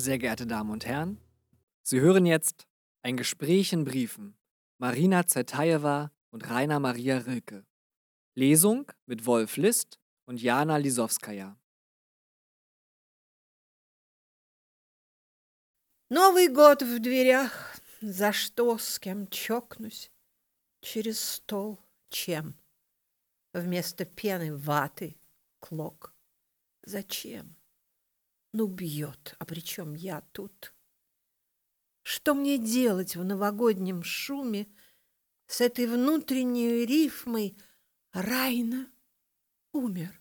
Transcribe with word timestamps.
Sehr 0.00 0.18
geehrte 0.18 0.46
Damen 0.46 0.70
und 0.70 0.86
Herren, 0.86 1.18
Sie 1.82 2.00
hören 2.00 2.24
jetzt 2.24 2.68
ein 3.02 3.16
Gespräch 3.16 3.72
in 3.72 3.84
Briefen. 3.84 4.36
Marina 4.78 5.26
Zetajewa 5.26 6.12
und 6.30 6.48
Rainer 6.48 6.78
Maria 6.78 7.18
Rilke. 7.18 7.66
Lesung 8.36 8.86
mit 9.06 9.26
Wolf 9.26 9.56
List 9.56 9.98
und 10.24 10.40
Jana 10.40 10.76
Lisowskaja. 10.76 11.56
Новый 16.10 16.46
год 16.48 16.82
в 16.82 17.00
дверях. 17.00 17.76
За 18.00 18.32
что, 18.32 18.78
с 18.78 19.00
кем 19.00 19.26
чокнусь? 19.26 20.12
Через 20.80 21.18
стол. 21.18 21.80
Чем? 22.08 22.54
Вместо 23.52 24.04
пены 24.04 24.56
ваты, 24.56 25.16
клок. 25.58 26.14
Зачем? 26.84 27.56
Ну, 28.52 28.66
бьет, 28.66 29.34
а 29.38 29.44
при 29.44 29.60
чем 29.60 29.94
я 29.94 30.22
тут? 30.32 30.74
Что 32.02 32.34
мне 32.34 32.58
делать 32.58 33.16
в 33.16 33.24
новогоднем 33.24 34.02
шуме 34.02 34.66
с 35.46 35.60
этой 35.60 35.86
внутренней 35.86 36.86
рифмой 36.86 37.56
«Райна 38.12 38.90
умер»? 39.72 40.18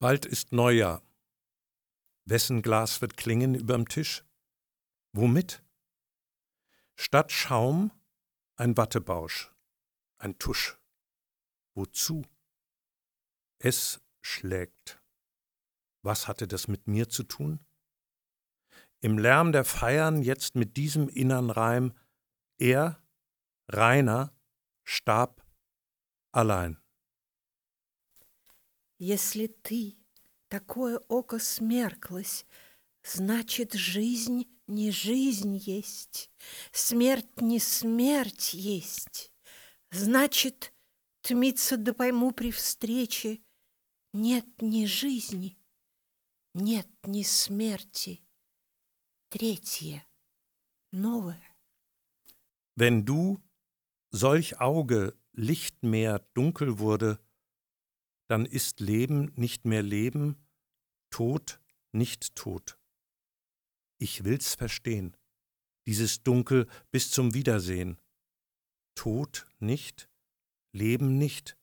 Bald 0.00 0.26
ist 0.26 0.52
Neujahr. 0.52 1.02
Wessen 2.24 2.62
Glas 2.62 3.00
wird 3.00 3.16
klingen 3.16 3.56
überm 3.56 3.88
Tisch? 3.88 4.24
Womit? 5.12 5.62
Statt 6.94 7.32
Schaum 7.32 7.90
ein 8.54 8.76
Wattebausch, 8.76 9.52
ein 10.18 10.38
Tusch. 10.38 10.76
Wozu? 11.74 12.24
Es 13.58 14.00
schlägt. 14.20 14.97
Was 16.07 16.27
hatte 16.27 16.47
das 16.47 16.67
mit 16.67 16.87
mir 16.87 17.09
zu 17.09 17.23
tun? 17.23 17.59
Im 18.99 19.17
Lärm 19.17 19.51
der 19.51 19.65
Feiern 19.65 20.21
jetzt 20.21 20.55
mit 20.55 20.77
diesem 20.77 21.09
innern 21.09 21.49
Reim, 21.49 21.93
er, 22.57 23.01
Rainer, 23.67 24.33
starb 24.83 25.43
allein. 26.31 26.77
Если 28.97 29.47
ты, 29.47 29.97
такое 30.47 30.99
око 31.09 31.39
смерклось, 31.39 32.45
значит, 33.03 33.73
жизнь 33.73 34.47
не 34.67 34.91
жизнь 34.91 35.57
есть, 35.57 36.31
смерть 36.71 37.41
не 37.41 37.59
смерть 37.59 38.53
есть. 38.53 39.31
Значит, 39.91 40.73
тмиться 41.21 41.77
да 41.77 41.93
пойму 41.93 42.31
при 42.31 42.51
встрече, 42.51 43.41
нет 44.13 44.45
ни 44.61 44.85
жизни, 44.85 45.56
нет 46.57 46.87
ни 47.03 47.23
смерти. 47.23 48.21
Третье, 49.29 50.05
новое. 50.91 51.41
Wenn 52.75 53.05
du, 53.05 53.41
solch 54.11 54.59
Auge, 54.59 55.17
Lichtmeer 55.33 56.19
dunkel 56.33 56.79
wurde, 56.79 57.19
dann 58.27 58.45
ist 58.45 58.79
Leben 58.79 59.31
nicht 59.35 59.65
mehr 59.65 59.83
Leben, 59.83 60.37
Tod 61.09 61.59
nicht 61.91 62.35
Tod. 62.35 62.79
Ich 63.99 64.23
will's 64.23 64.55
verstehen, 64.55 65.15
dieses 65.85 66.23
Dunkel 66.23 66.67
bis 66.91 67.11
zum 67.11 67.33
Wiedersehen. 67.33 67.99
Tod 68.95 69.47
nicht, 69.59 70.09
Leben 70.71 71.17
nicht. 71.17 71.57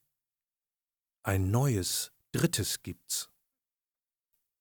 Ein 1.23 1.51
neues, 1.51 2.11
drittes 2.31 2.81
gibt's. 2.83 3.29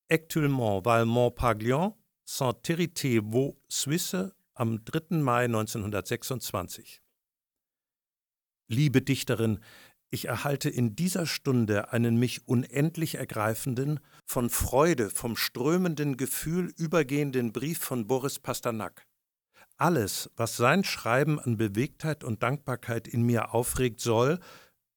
Actuellement, 0.08 0.86
weil 0.86 1.06
Montpaglion, 1.06 1.96
Saint-Hérité 2.26 3.22
Vaux, 3.24 3.58
Suisse, 3.68 4.36
am 4.54 4.86
3. 4.86 5.18
Mai 5.18 5.46
1926. 5.46 7.02
Liebe 8.68 9.02
Dichterin, 9.02 9.60
ich 10.12 10.26
erhalte 10.26 10.70
in 10.70 10.96
dieser 10.96 11.26
Stunde 11.26 11.92
einen 11.92 12.18
mich 12.18 12.48
unendlich 12.48 13.16
ergreifenden, 13.16 14.00
von 14.28 14.52
Freude, 14.52 15.10
vom 15.10 15.36
strömenden 15.36 16.18
Gefühl 16.18 16.72
übergehenden 16.78 17.52
Brief 17.52 17.80
von 17.80 18.06
Boris 18.06 18.38
Pasternak. 18.38 19.08
Alles, 19.78 20.30
was 20.36 20.56
sein 20.56 20.84
Schreiben 20.84 21.40
an 21.40 21.58
Bewegtheit 21.58 22.24
und 22.24 22.44
Dankbarkeit 22.44 23.08
in 23.08 23.24
mir 23.24 23.56
aufregt, 23.56 24.00
soll, 24.02 24.40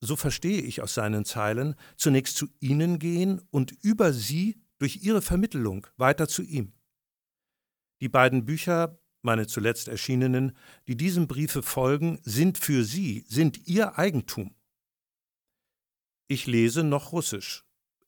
so 0.01 0.17
verstehe 0.17 0.61
ich 0.61 0.83
aus 0.83 0.93
seinen 0.93 1.25
Zeilen, 1.25 1.77
zunächst 1.97 2.37
zu 2.37 2.47
Ihnen 2.61 2.99
gehen 2.99 3.41
und 3.51 3.73
über 3.83 4.13
Sie 4.13 4.61
durch 4.79 5.03
Ihre 5.03 5.23
Vermittelung 5.23 5.87
weiter 5.97 6.29
zu 6.29 6.43
ihm. 6.43 6.73
Die 8.01 8.09
beiden 8.09 8.45
Bücher, 8.45 9.01
meine 9.23 9.47
zuletzt 9.47 9.89
erschienenen, 9.89 10.57
die 10.87 10.97
diesem 10.97 11.27
Briefe 11.27 11.63
folgen, 11.63 12.21
sind 12.23 12.59
für 12.59 12.85
Sie, 12.85 13.25
sind 13.29 13.67
Ihr 13.67 13.99
Eigentum. 13.99 14.55
Ich 16.29 16.47
lese 16.47 16.85
noch 16.85 17.13
Russisch, 17.13 17.65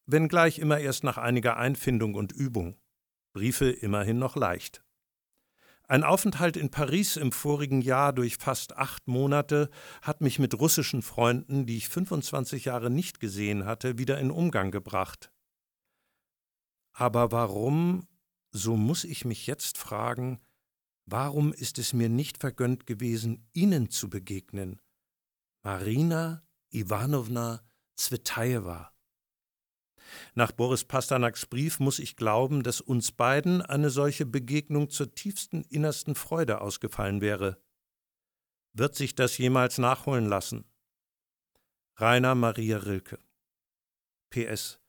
wenngleich 0.06 0.58
immer 0.58 0.78
erst 0.78 1.04
nach 1.04 1.19
einiger 1.19 1.56
Einfindung 1.56 2.14
und 2.14 2.32
Übung. 2.32 2.78
Briefe 3.32 3.70
immerhin 3.70 4.19
noch 4.19 4.37
leicht. 4.37 4.84
Ein 5.91 6.04
Aufenthalt 6.04 6.56
in 6.56 6.70
Paris 6.70 7.16
im 7.16 7.32
vorigen 7.32 7.81
Jahr 7.81 8.12
durch 8.12 8.37
fast 8.37 8.76
acht 8.76 9.08
Monate 9.08 9.70
hat 10.02 10.20
mich 10.20 10.38
mit 10.38 10.54
russischen 10.54 11.02
Freunden, 11.02 11.66
die 11.66 11.78
ich 11.78 11.88
25 11.88 12.66
Jahre 12.66 12.91
nicht 12.91 13.19
gesehen 13.19 13.64
hatte, 13.64 13.98
wieder 13.98 14.19
in 14.20 14.31
Umgang 14.31 14.70
gebracht. 14.70 15.32
Aber 17.00 17.33
warum, 17.33 18.06
so 18.50 18.77
muss 18.77 19.05
ich 19.05 19.25
mich 19.25 19.47
jetzt 19.47 19.78
fragen, 19.78 20.38
warum 21.06 21.50
ist 21.55 21.78
es 21.78 21.94
mir 21.94 22.11
nicht 22.11 22.37
vergönnt 22.37 22.87
gewesen, 22.87 23.49
Ihnen 23.55 23.88
zu 23.88 24.11
begegnen? 24.11 24.83
Marina 25.62 26.47
Iwanowna 26.69 27.62
Zvetajewa. 27.97 28.93
Nach 30.34 30.53
Boris 30.53 30.84
Pasternaks 30.84 31.47
Brief 31.47 31.81
muss 31.81 31.99
ich 31.99 32.16
glauben, 32.16 32.62
dass 32.62 32.83
uns 32.83 33.12
beiden 33.12 33.62
eine 33.62 33.88
solche 33.88 34.27
Begegnung 34.27 34.91
zur 34.91 35.15
tiefsten 35.15 35.62
innersten 35.71 36.15
Freude 36.15 36.61
ausgefallen 36.61 37.22
wäre. 37.22 37.62
Wird 38.75 38.94
sich 38.94 39.15
das 39.15 39.38
jemals 39.38 39.78
nachholen 39.78 40.27
lassen? 40.27 40.67
Rainer 41.97 42.34
Maria 42.34 42.77
Rilke. 42.77 43.19
PS. 44.28 44.81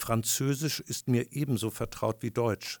Französisch 0.00 0.80
ist 0.80 1.08
mir 1.08 1.32
ebenso 1.32 1.70
vertraut 1.70 2.22
wie 2.22 2.30
Deutsch. 2.30 2.80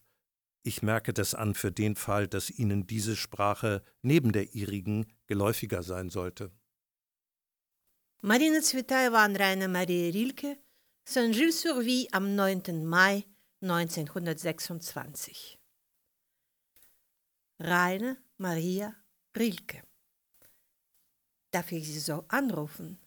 Ich 0.62 0.82
merke 0.82 1.12
das 1.12 1.34
an 1.34 1.54
für 1.54 1.72
den 1.72 1.96
Fall, 1.96 2.28
dass 2.28 2.50
Ihnen 2.50 2.86
diese 2.86 3.16
Sprache 3.16 3.82
neben 4.02 4.32
der 4.32 4.54
ihrigen 4.54 5.06
geläufiger 5.26 5.82
sein 5.82 6.10
sollte. 6.10 6.52
Marina 8.20 8.60
Cvetaeva 8.60 9.24
an 9.24 9.36
Rainer 9.36 9.68
Maria 9.68 10.10
Rilke, 10.12 10.58
Saint-Gilles-sur-Vie 11.04 12.12
am 12.12 12.34
9. 12.34 12.84
Mai 12.84 13.24
1926. 13.62 15.58
Rainer 17.58 18.18
Maria 18.36 18.94
Rilke. 19.36 19.82
Darf 21.50 21.72
ich 21.72 21.86
Sie 21.86 21.98
so 21.98 22.24
anrufen? 22.28 22.98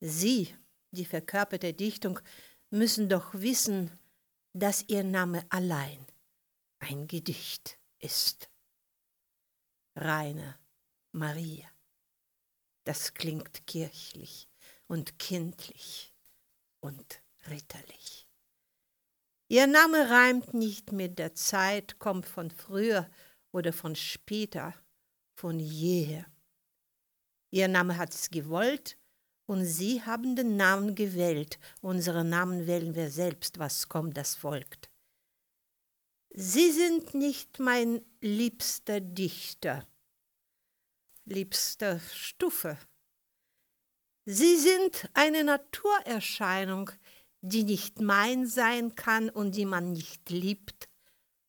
Sie, 0.00 0.54
die 0.92 1.04
verkörperte 1.04 1.74
Dichtung 1.74 2.20
müssen 2.72 3.08
doch 3.08 3.34
wissen, 3.34 3.90
dass 4.54 4.84
Ihr 4.88 5.04
Name 5.04 5.44
allein 5.50 6.06
ein 6.78 7.06
Gedicht 7.06 7.78
ist. 7.98 8.50
Rainer 9.94 10.58
Maria. 11.12 11.68
Das 12.84 13.12
klingt 13.14 13.66
kirchlich 13.66 14.48
und 14.86 15.18
kindlich 15.18 16.14
und 16.80 17.22
ritterlich. 17.48 18.26
Ihr 19.48 19.66
Name 19.66 20.08
reimt 20.08 20.54
nicht 20.54 20.92
mit 20.92 21.18
der 21.18 21.34
Zeit, 21.34 21.98
kommt 21.98 22.26
von 22.26 22.50
früher 22.50 23.10
oder 23.52 23.74
von 23.74 23.94
später, 23.94 24.74
von 25.34 25.60
jeher. 25.60 26.24
Ihr 27.50 27.68
Name 27.68 27.98
hat 27.98 28.14
es 28.14 28.30
gewollt 28.30 28.96
und 29.46 29.64
Sie 29.64 30.02
haben 30.02 30.36
den 30.36 30.56
Namen 30.56 30.94
gewählt. 30.94 31.58
Unsere 31.80 32.24
Namen 32.24 32.66
wählen 32.66 32.94
wir 32.94 33.10
selbst, 33.10 33.58
was 33.58 33.88
kommt, 33.88 34.16
das 34.16 34.34
folgt. 34.34 34.90
Sie 36.34 36.70
sind 36.70 37.12
nicht 37.14 37.58
mein 37.58 38.00
liebster 38.20 39.00
Dichter, 39.00 39.86
liebster 41.26 42.00
Stufe. 42.00 42.78
Sie 44.24 44.56
sind 44.56 45.10
eine 45.14 45.44
Naturerscheinung, 45.44 46.90
die 47.42 47.64
nicht 47.64 48.00
mein 48.00 48.46
sein 48.46 48.94
kann 48.94 49.28
und 49.28 49.56
die 49.56 49.66
man 49.66 49.92
nicht 49.92 50.30
liebt, 50.30 50.88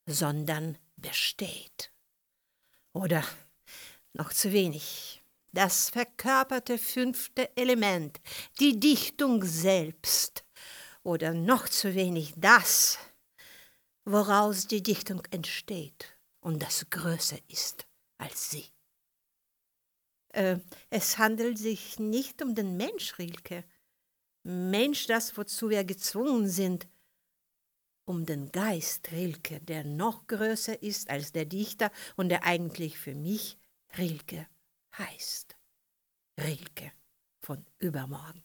sondern 0.06 0.78
besteht. 0.98 1.94
Oder 2.94 3.24
noch 4.14 4.34
zu 4.34 4.52
wenig. 4.52 5.23
Das 5.54 5.92
verkörperte 5.92 6.80
fünfte 6.80 7.56
Element, 7.56 8.20
die 8.60 8.80
Dichtung 8.80 9.44
selbst. 9.44 10.44
Oder 11.04 11.34
noch 11.34 11.70
zu 11.70 11.94
wenig 11.94 12.34
das, 12.38 12.98
woraus 14.04 14.66
die 14.66 14.82
Dichtung 14.82 15.22
entsteht 15.30 16.18
und 16.42 16.64
das 16.64 16.90
größer 16.90 17.38
ist 17.50 17.86
als 18.18 18.50
sie. 18.50 18.66
Äh, 20.30 20.58
es 20.90 21.20
handelt 21.20 21.60
sich 21.60 22.00
nicht 22.00 22.42
um 22.42 22.56
den 22.56 22.76
Mensch, 22.76 23.20
Rilke. 23.20 23.64
Mensch, 24.44 25.06
das, 25.06 25.38
wozu 25.38 25.70
wir 25.70 25.84
gezwungen 25.84 26.50
sind, 26.50 26.88
um 28.06 28.26
den 28.26 28.52
Geist 28.52 29.12
Rilke, 29.12 29.60
der 29.60 29.84
noch 29.84 30.26
größer 30.26 30.82
ist 30.82 31.12
als 31.12 31.32
der 31.32 31.46
Dichter 31.46 31.92
und 32.16 32.30
der 32.30 32.44
eigentlich 32.44 32.98
für 32.98 33.14
mich 33.14 33.60
Rilke 33.98 34.48
heißt. 34.98 35.56
Rilke 36.40 36.92
von 37.42 37.66
übermorgen. 37.80 38.44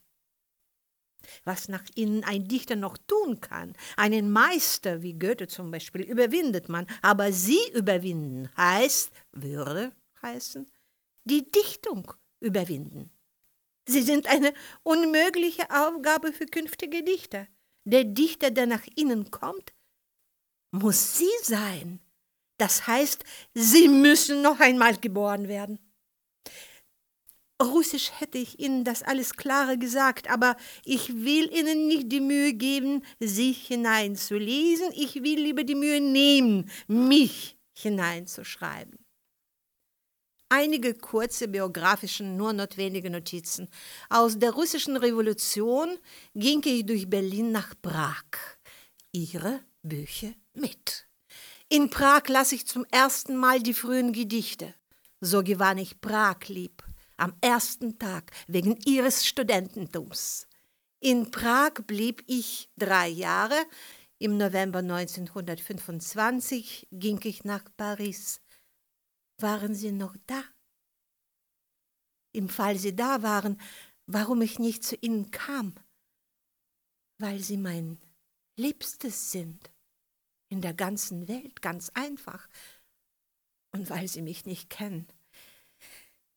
Was 1.45 1.69
nach 1.69 1.85
ihnen 1.95 2.25
ein 2.25 2.47
Dichter 2.49 2.77
noch 2.77 2.97
tun 2.97 3.41
kann, 3.41 3.75
einen 3.97 4.31
Meister 4.31 5.03
wie 5.03 5.15
Goethe 5.15 5.49
zum 5.49 5.71
Beispiel, 5.71 6.03
überwindet 6.03 6.69
man, 6.69 6.87
aber 7.03 7.33
sie 7.33 7.61
überwinden 7.75 8.49
heißt, 8.57 9.13
würde 9.33 9.93
heißen, 10.23 10.71
die 11.25 11.51
Dichtung 11.51 12.13
überwinden. 12.41 13.11
Sie 13.87 14.03
sind 14.03 14.27
eine 14.27 14.53
unmögliche 14.83 15.71
Aufgabe 15.71 16.33
für 16.33 16.47
künftige 16.47 17.03
Dichter. 17.03 17.47
Der 17.85 18.05
Dichter, 18.05 18.51
der 18.51 18.67
nach 18.67 18.87
ihnen 18.97 19.31
kommt, 19.31 19.73
muss 20.71 21.17
sie 21.17 21.31
sein. 21.43 22.01
Das 22.59 22.87
heißt, 22.87 23.25
sie 23.55 23.89
müssen 23.89 24.43
noch 24.43 24.61
einmal 24.61 24.97
geboren 24.97 25.49
werden. 25.49 25.79
Russisch 27.61 28.13
hätte 28.19 28.39
ich 28.39 28.61
Ihnen 28.61 28.85
das 28.85 29.03
alles 29.03 29.35
klarer 29.35 29.77
gesagt, 29.77 30.31
aber 30.31 30.57
ich 30.85 31.25
will 31.25 31.53
Ihnen 31.53 31.89
nicht 31.89 32.13
die 32.13 32.21
Mühe 32.21 32.53
geben, 32.53 33.03
sich 33.19 33.67
hineinzulesen. 33.67 34.93
Ich 34.93 35.17
will 35.17 35.41
lieber 35.41 35.65
die 35.65 35.75
Mühe 35.75 36.01
nehmen, 36.01 36.71
mich 36.87 37.59
hineinzuschreiben. 37.77 38.99
Einige 40.51 40.95
kurze 40.95 41.49
biografische, 41.49 42.23
nur 42.23 42.53
notwendige 42.53 43.11
Notizen. 43.11 43.69
Aus 44.09 44.39
der 44.39 44.53
russischen 44.53 44.97
Revolution 44.97 45.99
ging 46.35 46.63
ich 46.65 46.87
durch 46.87 47.11
Berlin 47.11 47.51
nach 47.51 47.75
Prag. 47.83 48.25
Ihre 49.13 49.61
Bücher 49.83 50.33
mit. 50.55 51.07
In 51.69 51.91
Prag 51.91 52.29
las 52.29 52.53
ich 52.53 52.67
zum 52.67 52.87
ersten 52.87 53.37
Mal 53.37 53.61
die 53.61 53.75
frühen 53.75 54.13
Gedichte. 54.13 54.75
So 55.21 55.43
gewann 55.43 55.77
ich 55.77 56.01
Prag 56.01 56.47
lieb 56.47 56.88
am 57.19 57.37
ersten 57.41 57.99
Tag 57.99 58.33
wegen 58.47 58.77
ihres 58.87 59.27
Studententums. 59.27 60.47
In 61.01 61.31
Prag 61.31 61.75
blieb 61.87 62.25
ich 62.27 62.71
drei 62.77 63.09
Jahre. 63.09 63.67
Im 64.19 64.37
November 64.37 64.81
1925 64.81 66.89
ging 66.91 67.21
ich 67.23 67.45
nach 67.45 67.65
Paris. 67.77 68.41
Waren 69.41 69.75
Sie 69.75 69.93
noch 69.93 70.17
da? 70.27 70.43
Im 72.33 72.49
Fall 72.49 72.79
Sie 72.79 72.97
da 72.97 73.23
waren, 73.23 73.61
warum 74.07 74.43
ich 74.43 74.59
nicht 74.59 74.83
zu 74.83 74.97
Ihnen 74.97 75.31
kam? 75.31 75.75
Weil 77.21 77.41
Sie 77.41 77.57
mein 77.57 78.01
Liebstes 78.57 79.31
sind 79.31 79.71
in 80.49 80.61
der 80.61 80.75
ganzen 80.75 81.29
Welt, 81.29 81.63
ganz 81.63 81.91
einfach. 81.91 82.49
Und 83.73 83.91
weil 83.91 84.09
Sie 84.09 84.23
mich 84.23 84.47
nicht 84.47 84.71
kennen. 84.71 85.07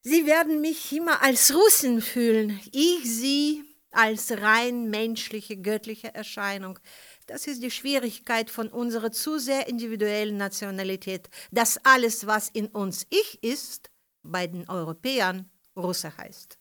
Sie 0.03 0.25
werden 0.25 0.61
mich 0.61 0.91
immer 0.93 1.21
als 1.21 1.53
Russin 1.53 2.01
fühlen, 2.01 2.59
ich 2.71 3.03
sie 3.03 3.63
als 3.91 4.31
rein 4.31 4.89
menschliche, 4.89 5.57
göttliche 5.57 6.15
Erscheinung. 6.15 6.79
Das 7.27 7.45
ist 7.45 7.61
die 7.61 7.69
Schwierigkeit 7.69 8.49
von 8.49 8.67
unserer 8.69 9.11
zu 9.11 9.37
sehr 9.37 9.67
individuellen 9.67 10.37
Nationalität, 10.37 11.29
dass 11.51 11.77
alles, 11.85 12.25
was 12.25 12.49
in 12.49 12.67
uns 12.67 13.05
ich 13.11 13.43
ist, 13.43 13.91
bei 14.23 14.47
den 14.47 14.67
Europäern 14.67 15.51
Russe 15.75 16.17
heißt. 16.17 16.57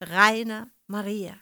Rainer 0.00 0.70
Maria. 0.86 1.36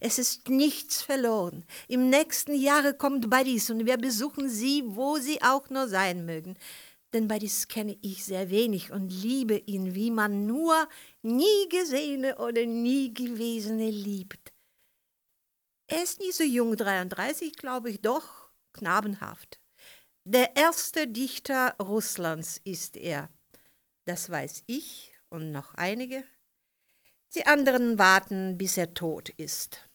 Es 0.00 0.18
ist 0.18 0.48
nichts 0.48 1.02
verloren. 1.02 1.64
Im 1.88 2.10
nächsten 2.10 2.54
Jahre 2.54 2.94
kommt 2.94 3.30
Paris 3.30 3.70
und 3.70 3.86
wir 3.86 3.96
besuchen 3.96 4.48
sie, 4.48 4.82
wo 4.84 5.16
sie 5.16 5.42
auch 5.42 5.70
nur 5.70 5.88
sein 5.88 6.26
mögen 6.26 6.56
denn 7.16 7.28
beides 7.28 7.68
kenne 7.68 7.96
ich 8.02 8.24
sehr 8.26 8.50
wenig 8.50 8.92
und 8.92 9.08
liebe 9.08 9.56
ihn, 9.56 9.94
wie 9.94 10.10
man 10.10 10.44
nur 10.44 10.86
nie 11.22 11.68
gesehene 11.70 12.36
oder 12.36 12.66
nie 12.66 13.14
gewesene 13.14 13.88
liebt. 13.88 14.52
Er 15.86 16.02
ist 16.02 16.20
nie 16.20 16.32
so 16.32 16.44
jung, 16.44 16.76
33, 16.76 17.56
glaube 17.56 17.88
ich, 17.88 18.02
doch 18.02 18.50
knabenhaft. 18.74 19.58
Der 20.24 20.56
erste 20.56 21.08
Dichter 21.08 21.74
Russlands 21.80 22.60
ist 22.64 22.98
er. 22.98 23.30
Das 24.04 24.28
weiß 24.28 24.64
ich 24.66 25.14
und 25.30 25.52
noch 25.52 25.72
einige. 25.72 26.22
Die 27.34 27.46
anderen 27.46 27.98
warten, 27.98 28.58
bis 28.58 28.76
er 28.76 28.92
tot 28.92 29.30
ist. 29.30 29.88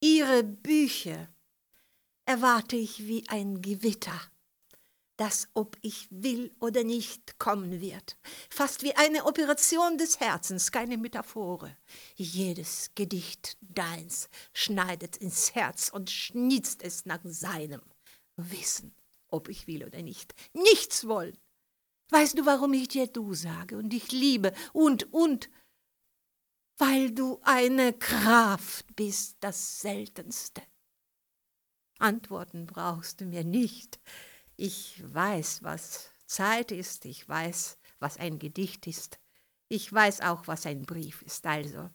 Ihre 0.00 0.44
Bücher 0.44 1.28
erwarte 2.26 2.76
ich 2.76 3.08
wie 3.08 3.28
ein 3.28 3.60
Gewitter 3.60 4.29
das, 5.20 5.48
ob 5.52 5.76
ich 5.82 6.08
will 6.10 6.50
oder 6.60 6.82
nicht, 6.82 7.38
kommen 7.38 7.82
wird. 7.82 8.16
Fast 8.48 8.82
wie 8.82 8.94
eine 8.94 9.26
Operation 9.26 9.98
des 9.98 10.18
Herzens, 10.18 10.72
keine 10.72 10.96
Metaphore. 10.96 11.76
Jedes 12.14 12.92
Gedicht 12.94 13.58
deins 13.60 14.30
schneidet 14.54 15.18
ins 15.18 15.54
Herz 15.54 15.90
und 15.90 16.08
schnitzt 16.08 16.82
es 16.82 17.04
nach 17.04 17.20
seinem 17.22 17.82
Wissen, 18.36 18.94
ob 19.28 19.50
ich 19.50 19.66
will 19.66 19.84
oder 19.84 20.00
nicht. 20.00 20.34
Nichts 20.54 21.06
wollen. 21.06 21.36
Weißt 22.08 22.38
du, 22.38 22.46
warum 22.46 22.72
ich 22.72 22.88
dir 22.88 23.06
du 23.06 23.34
sage 23.34 23.76
und 23.76 23.90
dich 23.90 24.12
liebe 24.12 24.54
und, 24.72 25.12
und, 25.12 25.50
weil 26.78 27.10
du 27.10 27.40
eine 27.42 27.92
Kraft 27.92 28.86
bist, 28.96 29.36
das 29.40 29.82
Seltenste. 29.82 30.62
Antworten 31.98 32.64
brauchst 32.64 33.20
du 33.20 33.26
mir 33.26 33.44
nicht. 33.44 34.00
Ich 34.62 35.02
weiß, 35.14 35.62
was 35.62 36.10
Zeit 36.26 36.70
ist, 36.70 37.06
ich 37.06 37.26
weiß, 37.26 37.78
was 37.98 38.18
ein 38.18 38.38
Gedicht 38.38 38.86
ist, 38.86 39.18
ich 39.68 39.90
weiß 39.90 40.20
auch, 40.20 40.48
was 40.48 40.66
ein 40.66 40.82
Brief 40.82 41.22
ist. 41.22 41.46
Also, 41.46 41.88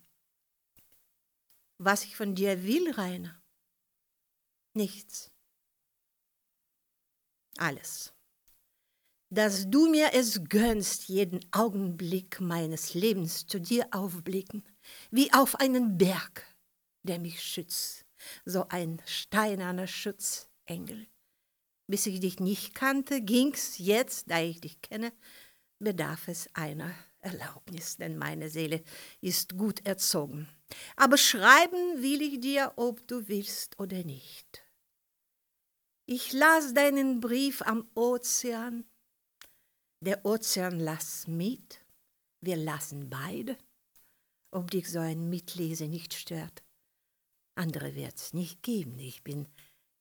was 1.78 2.06
ich 2.06 2.16
von 2.16 2.34
dir 2.34 2.64
will, 2.64 2.90
Rainer? 2.90 3.40
Nichts. 4.74 5.32
Alles. 7.58 8.16
Dass 9.30 9.70
du 9.70 9.88
mir 9.88 10.16
es 10.16 10.44
gönnst, 10.50 11.08
jeden 11.08 11.46
Augenblick 11.52 12.42
meines 12.42 12.96
Lebens 12.96 13.46
zu 13.46 13.62
dir 13.62 13.88
aufblicken, 13.92 14.68
wie 15.12 15.32
auf 15.34 15.54
einen 15.60 16.00
Berg, 16.00 16.52
der 17.04 17.20
mich 17.20 17.44
schützt, 17.44 18.08
so 18.44 18.68
ein 18.70 19.04
steinerner 19.06 19.86
Schutzengel 19.86 21.06
bis 21.88 22.06
ich 22.06 22.20
dich 22.20 22.40
nicht 22.40 22.74
kannte, 22.74 23.22
ging's 23.22 23.78
jetzt, 23.78 24.30
da 24.30 24.42
ich 24.42 24.62
dich 24.62 24.82
kenne, 24.82 25.14
bedarf 25.80 26.28
es 26.28 26.48
einer 26.54 26.94
Erlaubnis, 27.20 27.98
denn 27.98 28.18
meine 28.18 28.50
Seele 28.50 28.84
ist 29.22 29.58
gut 29.58 29.86
erzogen. 29.86 30.48
Aber 30.96 31.18
schreiben 31.18 32.02
will 32.02 32.22
ich 32.22 32.40
dir, 32.40 32.74
ob 32.76 33.08
du 33.08 33.28
willst 33.28 33.80
oder 33.80 34.04
nicht. 34.04 34.64
Ich 36.08 36.34
las 36.34 36.74
deinen 36.74 37.20
Brief 37.20 37.62
am 37.64 37.90
Ozean. 37.96 38.86
Der 40.02 40.24
Ozean 40.24 40.80
las 40.80 41.28
mit. 41.28 41.82
Wir 42.42 42.58
lassen 42.58 43.10
beide, 43.10 43.58
ob 44.52 44.70
dich 44.70 44.90
so 44.92 45.00
ein 45.00 45.30
Mitlese 45.30 45.88
nicht 45.88 46.14
stört. 46.14 46.64
Andere 47.56 47.96
wird's 47.96 48.34
nicht 48.34 48.62
geben. 48.62 49.00
Ich 49.00 49.24
bin 49.24 49.48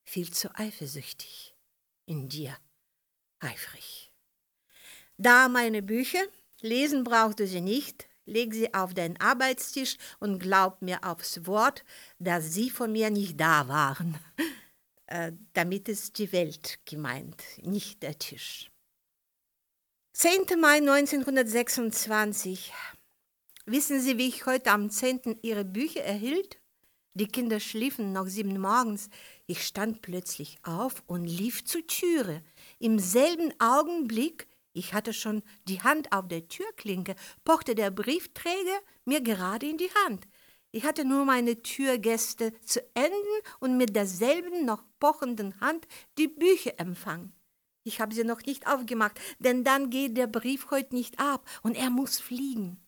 viel 0.04 0.30
zu 0.30 0.54
eifersüchtig 0.54 1.53
in 2.06 2.28
dir 2.28 2.56
eifrig. 3.40 4.12
Da 5.16 5.48
meine 5.48 5.82
Bücher, 5.82 6.22
lesen 6.60 7.04
brauchst 7.04 7.40
du 7.40 7.46
sie 7.46 7.60
nicht, 7.60 8.08
leg 8.26 8.54
sie 8.54 8.72
auf 8.74 8.94
deinen 8.94 9.20
Arbeitstisch 9.20 9.96
und 10.18 10.38
glaub 10.38 10.82
mir 10.82 11.04
aufs 11.04 11.46
Wort, 11.46 11.84
dass 12.18 12.52
sie 12.52 12.70
von 12.70 12.92
mir 12.92 13.10
nicht 13.10 13.40
da 13.40 13.68
waren. 13.68 14.18
Äh, 15.06 15.32
damit 15.52 15.90
ist 15.90 16.18
die 16.18 16.32
Welt 16.32 16.78
gemeint, 16.86 17.36
nicht 17.62 18.02
der 18.02 18.18
Tisch. 18.18 18.70
10. 20.14 20.58
Mai 20.58 20.76
1926. 20.78 22.72
Wissen 23.66 24.00
Sie, 24.00 24.16
wie 24.16 24.28
ich 24.28 24.46
heute 24.46 24.70
am 24.70 24.88
10. 24.88 25.40
Ihre 25.42 25.66
Bücher 25.66 26.02
erhielt? 26.02 26.58
Die 27.14 27.28
Kinder 27.28 27.60
schliefen 27.60 28.12
noch 28.12 28.26
sieben 28.26 28.58
morgens. 28.58 29.10
Ich 29.46 29.66
stand 29.66 30.00
plötzlich 30.00 30.58
auf 30.62 31.02
und 31.06 31.26
lief 31.26 31.64
zur 31.64 31.86
Türe. 31.86 32.42
Im 32.78 32.98
selben 32.98 33.52
Augenblick, 33.60 34.48
ich 34.72 34.94
hatte 34.94 35.12
schon 35.12 35.42
die 35.68 35.82
Hand 35.82 36.12
auf 36.12 36.28
der 36.28 36.48
Türklinke, 36.48 37.14
pochte 37.44 37.74
der 37.74 37.90
Briefträger 37.90 38.80
mir 39.04 39.20
gerade 39.20 39.68
in 39.68 39.76
die 39.76 39.90
Hand. 40.06 40.26
Ich 40.70 40.84
hatte 40.84 41.04
nur 41.04 41.24
meine 41.24 41.62
Türgäste 41.62 42.58
zu 42.62 42.80
enden 42.94 43.14
und 43.60 43.76
mit 43.76 43.94
derselben 43.94 44.64
noch 44.64 44.82
pochenden 44.98 45.60
Hand 45.60 45.86
die 46.18 46.26
Bücher 46.26 46.80
empfangen. 46.80 47.32
Ich 47.84 48.00
habe 48.00 48.14
sie 48.14 48.24
noch 48.24 48.40
nicht 48.40 48.66
aufgemacht, 48.66 49.20
denn 49.38 49.62
dann 49.62 49.90
geht 49.90 50.16
der 50.16 50.26
Brief 50.26 50.70
heute 50.70 50.94
nicht 50.94 51.20
ab 51.20 51.46
und 51.62 51.76
er 51.76 51.90
muss 51.90 52.18
fliegen. 52.18 52.82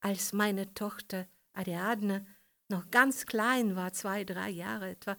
Als 0.00 0.34
meine 0.34 0.72
Tochter 0.74 1.26
Ariadne 1.54 2.26
noch 2.68 2.90
ganz 2.90 3.26
klein 3.26 3.74
war, 3.74 3.92
zwei, 3.92 4.24
drei 4.24 4.50
Jahre 4.50 4.90
etwa, 4.90 5.16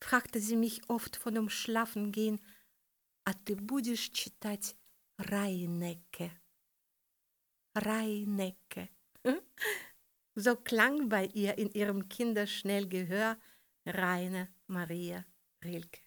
fragte 0.00 0.40
sie 0.40 0.56
mich 0.56 0.88
oft 0.88 1.16
von 1.16 1.34
dem 1.34 1.48
Schlafengehen, 1.48 2.40
а 3.24 3.32
ты 3.32 3.56
будешь 3.56 4.10
читать 4.12 4.76
Reinecke? 5.18 6.30
Reinecke. 7.74 8.88
So 10.36 10.56
klang 10.56 11.08
bei 11.08 11.26
ihr 11.26 11.56
in 11.58 11.70
ihrem 11.70 12.08
kinderschnell 12.08 12.88
Gehör 12.88 13.38
Raine 13.86 14.48
Maria 14.66 15.24
Rilke. 15.64 16.00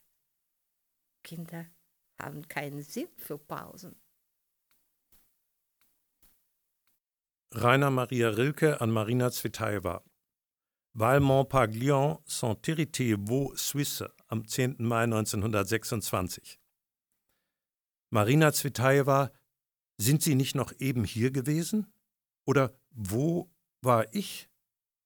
Kinder 1.23 1.67
haben 2.19 2.47
keinen 2.47 2.81
Sinn 2.81 3.09
für 3.17 3.37
Pausen. 3.37 3.95
Rainer 7.53 7.89
Maria 7.89 8.29
Rilke 8.29 8.81
an 8.81 8.91
Marina 8.91 9.31
Zvetaeva. 9.31 10.03
Valmont 10.94 11.48
Paglion, 11.48 12.18
Saint-Héritier 12.26 13.16
Vaux, 13.18 13.56
Suisse, 13.56 14.04
am 14.28 14.46
10. 14.46 14.76
Mai 14.78 15.04
1926. 15.04 16.58
Marina 18.10 18.52
Zvetaeva, 18.52 19.32
sind 19.96 20.22
Sie 20.22 20.34
nicht 20.34 20.54
noch 20.54 20.72
eben 20.80 21.04
hier 21.04 21.30
gewesen? 21.30 21.86
Oder 22.44 22.76
wo 22.90 23.50
war 23.80 24.12
ich? 24.14 24.50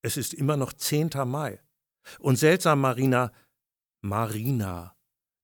Es 0.02 0.16
ist 0.16 0.34
immer 0.34 0.56
noch 0.56 0.72
10. 0.72 1.10
Mai. 1.24 1.60
Und 2.18 2.36
seltsam, 2.36 2.80
Marina, 2.80 3.32
Marina. 4.00 4.96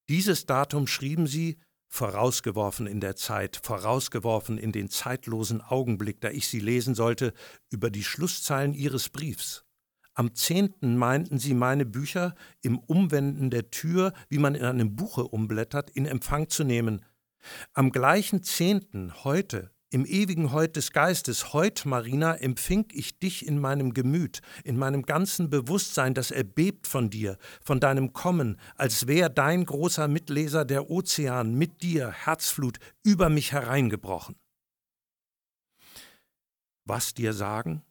Dieses 0.08 0.46
Datum 0.46 0.88
schrieben 0.88 1.28
Sie, 1.28 1.60
vorausgeworfen 1.86 2.88
in 2.88 3.00
der 3.00 3.14
Zeit, 3.14 3.60
vorausgeworfen 3.62 4.58
in 4.58 4.72
den 4.72 4.88
zeitlosen 4.88 5.60
Augenblick, 5.60 6.20
da 6.20 6.30
ich 6.30 6.48
sie 6.48 6.60
lesen 6.60 6.96
sollte, 6.96 7.32
über 7.70 7.90
die 7.90 8.02
Schlusszeilen 8.02 8.74
Ihres 8.74 9.08
Briefs. 9.08 9.64
Am 10.14 10.34
zehnten 10.34 10.96
meinten 10.96 11.38
sie 11.38 11.54
meine 11.54 11.86
Bücher 11.86 12.34
im 12.60 12.78
Umwenden 12.78 13.50
der 13.50 13.70
Tür, 13.70 14.12
wie 14.28 14.38
man 14.38 14.54
in 14.54 14.64
einem 14.64 14.94
Buche 14.94 15.24
umblättert, 15.24 15.90
in 15.90 16.06
Empfang 16.06 16.48
zu 16.48 16.64
nehmen. 16.64 17.04
Am 17.72 17.90
gleichen 17.90 18.42
zehnten, 18.42 19.12
heute, 19.24 19.70
im 19.92 20.06
ewigen 20.06 20.52
Heut 20.52 20.76
des 20.76 20.92
Geistes, 20.92 21.52
heut, 21.52 21.84
Marina, 21.84 22.34
empfing 22.36 22.86
ich 22.92 23.18
dich 23.18 23.46
in 23.46 23.58
meinem 23.58 23.92
Gemüt, 23.92 24.40
in 24.64 24.78
meinem 24.78 25.02
ganzen 25.02 25.50
Bewusstsein, 25.50 26.14
das 26.14 26.30
erbebt 26.30 26.86
von 26.86 27.10
dir, 27.10 27.36
von 27.62 27.78
deinem 27.78 28.12
Kommen, 28.12 28.58
als 28.76 29.06
wär 29.06 29.28
dein 29.28 29.66
großer 29.66 30.08
Mitleser 30.08 30.64
der 30.64 30.90
Ozean 30.90 31.54
mit 31.54 31.82
dir, 31.82 32.10
Herzflut, 32.10 32.78
über 33.02 33.28
mich 33.28 33.52
hereingebrochen. 33.52 34.36
Was 36.84 37.12
dir 37.12 37.34
sagen? 37.34 37.82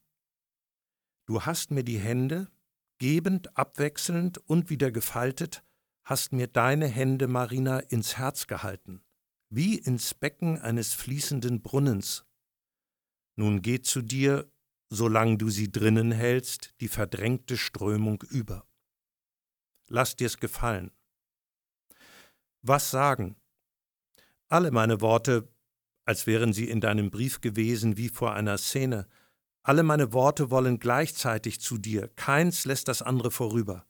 Du 1.32 1.46
hast 1.46 1.72
mir 1.72 1.86
die 1.86 1.98
Hände, 1.98 2.52
gebend, 2.98 3.56
abwechselnd 3.58 4.38
und 4.50 4.70
wieder 4.70 4.92
gefaltet, 4.92 5.64
hast 6.04 6.34
mir 6.34 6.48
deine 6.48 6.88
Hände, 6.88 7.30
Marina, 7.30 7.80
ins 7.80 8.18
Herz 8.18 8.48
gehalten 8.48 9.02
wie 9.50 9.78
ins 9.78 10.14
Becken 10.14 10.60
eines 10.60 10.94
fließenden 10.94 11.62
Brunnens. 11.62 12.26
Nun 13.38 13.62
geht 13.62 13.86
zu 13.86 14.02
dir, 14.02 14.52
solang 14.90 15.38
du 15.38 15.50
sie 15.50 15.72
drinnen 15.72 16.12
hältst, 16.12 16.74
die 16.82 16.90
verdrängte 16.90 17.56
Strömung 17.56 18.22
über. 18.30 18.68
Lass 19.88 20.18
dir's 20.18 20.36
gefallen. 20.36 20.92
Was 22.62 22.92
sagen? 22.92 23.38
Alle 24.50 24.72
meine 24.72 25.00
Worte, 25.00 25.48
als 26.04 26.28
wären 26.28 26.52
sie 26.52 26.70
in 26.70 26.82
deinem 26.82 27.10
Brief 27.10 27.40
gewesen 27.40 27.96
wie 27.96 28.10
vor 28.10 28.34
einer 28.34 28.58
Szene, 28.58 29.08
alle 29.64 29.84
meine 29.84 30.14
Worte 30.14 30.50
wollen 30.50 30.80
gleichzeitig 30.80 31.62
zu 31.62 31.78
dir, 31.78 32.08
keins 32.10 32.66
lässt 32.66 32.88
das 32.88 33.02
andere 33.02 33.32
vorüber. 33.32 33.86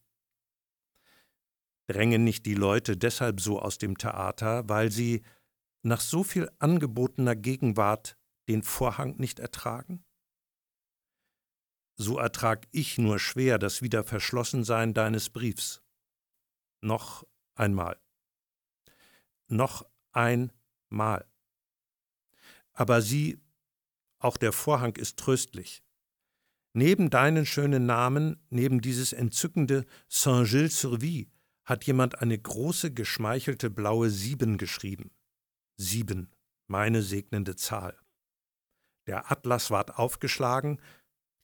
Drängen 1.88 2.24
nicht 2.24 2.46
die 2.46 2.56
Leute 2.56 2.98
deshalb 2.98 3.42
so 3.42 3.60
aus 3.60 3.78
dem 3.78 3.98
Theater, 3.98 4.68
weil 4.70 4.92
sie, 4.92 5.24
nach 5.84 6.02
so 6.02 6.24
viel 6.24 6.50
angebotener 6.60 7.36
Gegenwart 7.36 8.18
den 8.48 8.64
Vorhang 8.64 9.16
nicht 9.18 9.40
ertragen? 9.40 10.04
So 11.96 12.18
ertrag 12.18 12.68
ich 12.72 12.98
nur 12.98 13.20
schwer 13.20 13.60
das 13.60 13.82
Wiederverschlossensein 13.82 14.94
deines 14.94 15.30
Briefs. 15.30 15.82
Noch 16.82 17.26
einmal. 17.56 18.00
Noch 19.48 19.86
einmal. 20.12 21.26
Aber 22.74 23.02
sieh, 23.02 23.40
auch 24.24 24.38
der 24.38 24.52
Vorhang 24.52 24.96
ist 24.96 25.18
tröstlich. 25.18 25.84
Neben 26.74 27.10
deinen 27.10 27.46
schönen 27.46 27.86
Namen, 27.86 28.40
neben 28.50 28.82
dieses 28.82 29.12
entzückende 29.12 29.86
Saint-Gilles-sur-Vie, 30.08 31.30
hat 31.66 31.84
jemand 31.84 32.22
eine 32.22 32.38
große, 32.38 32.94
geschmeichelte 32.94 33.70
blaue 33.70 34.10
Sieben 34.10 34.58
geschrieben. 34.58 35.12
Sieben, 35.78 36.32
meine 36.68 37.02
segnende 37.02 37.56
Zahl. 37.56 37.98
Der 39.08 39.32
Atlas 39.32 39.72
ward 39.72 39.98
aufgeschlagen, 39.98 40.80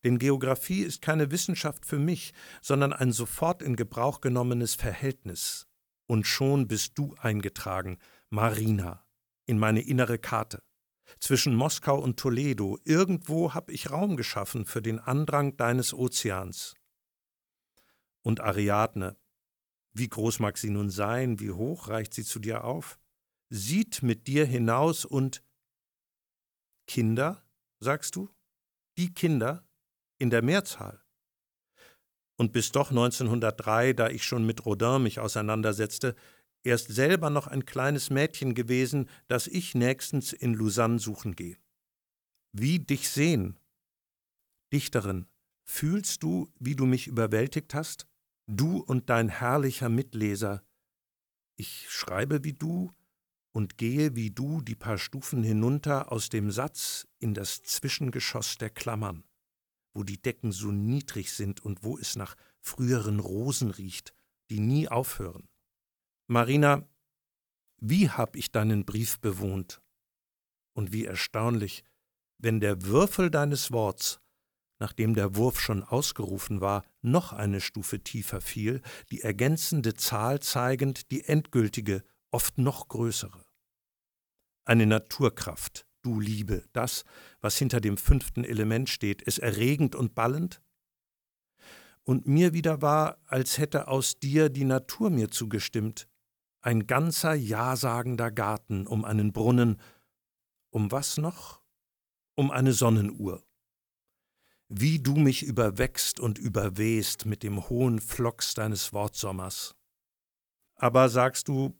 denn 0.04 0.18
Geographie 0.18 0.82
ist 0.82 1.02
keine 1.02 1.30
Wissenschaft 1.30 1.84
für 1.84 1.98
mich, 1.98 2.32
sondern 2.62 2.92
ein 2.92 3.12
sofort 3.12 3.62
in 3.62 3.76
Gebrauch 3.76 4.20
genommenes 4.20 4.74
Verhältnis. 4.74 5.66
Und 6.06 6.26
schon 6.26 6.68
bist 6.68 6.96
du 6.96 7.14
eingetragen, 7.20 7.98
Marina, 8.30 9.04
in 9.46 9.58
meine 9.58 9.82
innere 9.82 10.18
Karte. 10.18 10.62
Zwischen 11.20 11.54
Moskau 11.54 11.98
und 11.98 12.18
Toledo, 12.18 12.78
irgendwo 12.84 13.54
hab 13.54 13.70
ich 13.70 13.90
Raum 13.90 14.16
geschaffen 14.16 14.64
für 14.64 14.82
den 14.82 14.98
Andrang 14.98 15.56
deines 15.56 15.94
Ozeans. 15.94 16.74
Und 18.22 18.40
Ariadne, 18.40 19.16
wie 19.92 20.08
groß 20.08 20.38
mag 20.38 20.58
sie 20.58 20.70
nun 20.70 20.90
sein, 20.90 21.40
wie 21.40 21.50
hoch 21.50 21.88
reicht 21.88 22.14
sie 22.14 22.24
zu 22.24 22.38
dir 22.38 22.64
auf? 22.64 22.98
sieht 23.50 24.02
mit 24.02 24.26
dir 24.26 24.44
hinaus 24.44 25.04
und 25.04 25.42
Kinder, 26.86 27.42
sagst 27.80 28.16
du? 28.16 28.28
Die 28.96 29.12
Kinder 29.12 29.66
in 30.18 30.30
der 30.30 30.42
Mehrzahl. 30.42 31.02
Und 32.36 32.52
bis 32.52 32.72
doch 32.72 32.90
1903, 32.90 33.94
da 33.94 34.08
ich 34.08 34.24
schon 34.24 34.46
mit 34.46 34.64
Rodin 34.64 35.02
mich 35.02 35.18
auseinandersetzte, 35.18 36.14
erst 36.68 36.88
selber 36.88 37.30
noch 37.30 37.46
ein 37.46 37.64
kleines 37.64 38.10
Mädchen 38.10 38.54
gewesen, 38.54 39.08
das 39.26 39.46
ich 39.46 39.74
nächstens 39.74 40.32
in 40.32 40.54
Lausanne 40.54 40.98
suchen 40.98 41.34
gehe. 41.34 41.56
Wie 42.52 42.78
dich 42.78 43.08
sehen. 43.08 43.58
Dichterin, 44.72 45.26
fühlst 45.64 46.22
du, 46.22 46.52
wie 46.58 46.76
du 46.76 46.86
mich 46.86 47.06
überwältigt 47.06 47.74
hast? 47.74 48.06
Du 48.46 48.78
und 48.78 49.10
dein 49.10 49.28
herrlicher 49.28 49.88
Mitleser. 49.88 50.62
Ich 51.56 51.90
schreibe 51.90 52.44
wie 52.44 52.54
du, 52.54 52.92
und 53.52 53.76
gehe 53.76 54.14
wie 54.14 54.30
du 54.30 54.60
die 54.60 54.76
paar 54.76 54.98
Stufen 54.98 55.42
hinunter 55.42 56.12
aus 56.12 56.28
dem 56.28 56.50
Satz 56.50 57.08
in 57.18 57.34
das 57.34 57.62
Zwischengeschoss 57.62 58.56
der 58.56 58.70
Klammern, 58.70 59.24
wo 59.94 60.04
die 60.04 60.20
Decken 60.20 60.52
so 60.52 60.70
niedrig 60.70 61.32
sind 61.32 61.64
und 61.64 61.82
wo 61.82 61.98
es 61.98 62.14
nach 62.14 62.36
früheren 62.60 63.18
Rosen 63.18 63.70
riecht, 63.70 64.14
die 64.50 64.60
nie 64.60 64.88
aufhören. 64.88 65.48
Marina, 66.30 66.86
wie 67.78 68.10
hab 68.10 68.36
ich 68.36 68.52
deinen 68.52 68.84
Brief 68.84 69.18
bewohnt? 69.18 69.80
Und 70.74 70.92
wie 70.92 71.06
erstaunlich, 71.06 71.84
wenn 72.36 72.60
der 72.60 72.82
Würfel 72.82 73.30
deines 73.30 73.72
Worts, 73.72 74.20
nachdem 74.78 75.14
der 75.14 75.36
Wurf 75.36 75.58
schon 75.58 75.82
ausgerufen 75.82 76.60
war, 76.60 76.84
noch 77.00 77.32
eine 77.32 77.62
Stufe 77.62 78.00
tiefer 78.00 78.42
fiel, 78.42 78.82
die 79.10 79.22
ergänzende 79.22 79.94
Zahl 79.94 80.40
zeigend 80.40 81.10
die 81.10 81.24
endgültige 81.24 82.04
oft 82.30 82.58
noch 82.58 82.88
größere. 82.88 83.46
Eine 84.66 84.84
Naturkraft, 84.84 85.86
du 86.02 86.20
Liebe, 86.20 86.62
das, 86.74 87.04
was 87.40 87.56
hinter 87.56 87.80
dem 87.80 87.96
fünften 87.96 88.44
Element 88.44 88.90
steht, 88.90 89.22
ist 89.22 89.38
erregend 89.38 89.94
und 89.96 90.14
ballend? 90.14 90.60
Und 92.02 92.26
mir 92.26 92.52
wieder 92.52 92.82
war, 92.82 93.16
als 93.24 93.56
hätte 93.56 93.88
aus 93.88 94.18
dir 94.18 94.50
die 94.50 94.64
Natur 94.64 95.08
mir 95.08 95.30
zugestimmt, 95.30 96.06
ein 96.68 96.86
ganzer 96.86 97.32
ja-sagender 97.32 98.30
Garten 98.30 98.86
um 98.86 99.06
einen 99.06 99.32
Brunnen, 99.32 99.80
um 100.68 100.92
was 100.92 101.16
noch? 101.16 101.62
Um 102.34 102.50
eine 102.50 102.74
Sonnenuhr. 102.74 103.42
Wie 104.68 104.98
du 104.98 105.16
mich 105.16 105.44
überwächst 105.44 106.20
und 106.20 106.36
überwehst 106.36 107.24
mit 107.24 107.42
dem 107.42 107.70
hohen 107.70 108.02
Flocks 108.02 108.52
deines 108.52 108.92
Wortsommers. 108.92 109.76
Aber 110.74 111.08
sagst 111.08 111.48
du, 111.48 111.74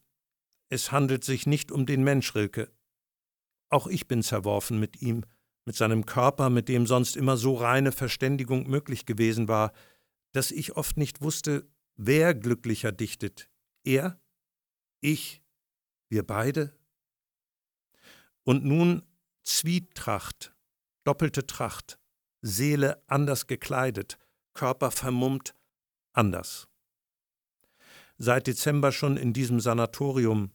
es 0.70 0.90
handelt 0.90 1.22
sich 1.22 1.46
nicht 1.46 1.70
um 1.70 1.84
den 1.84 2.02
Mensch, 2.02 2.34
Rilke. 2.34 2.72
Auch 3.68 3.88
ich 3.88 4.08
bin 4.08 4.22
zerworfen 4.22 4.80
mit 4.80 5.02
ihm, 5.02 5.22
mit 5.66 5.76
seinem 5.76 6.06
Körper, 6.06 6.48
mit 6.48 6.70
dem 6.70 6.86
sonst 6.86 7.14
immer 7.14 7.36
so 7.36 7.56
reine 7.56 7.92
Verständigung 7.92 8.66
möglich 8.66 9.04
gewesen 9.04 9.48
war, 9.48 9.74
dass 10.32 10.50
ich 10.50 10.78
oft 10.78 10.96
nicht 10.96 11.20
wusste, 11.20 11.68
wer 11.96 12.32
glücklicher 12.32 12.90
dichtet, 12.90 13.50
er, 13.84 14.18
ich, 15.00 15.42
wir 16.08 16.26
beide. 16.26 16.76
Und 18.44 18.64
nun 18.64 19.02
Zwietracht, 19.44 20.54
doppelte 21.04 21.46
Tracht, 21.46 21.98
Seele 22.40 23.02
anders 23.06 23.46
gekleidet, 23.46 24.18
Körper 24.54 24.90
vermummt, 24.90 25.54
anders. 26.12 26.68
Seit 28.16 28.46
Dezember 28.46 28.92
schon 28.92 29.16
in 29.16 29.32
diesem 29.32 29.60
Sanatorium, 29.60 30.52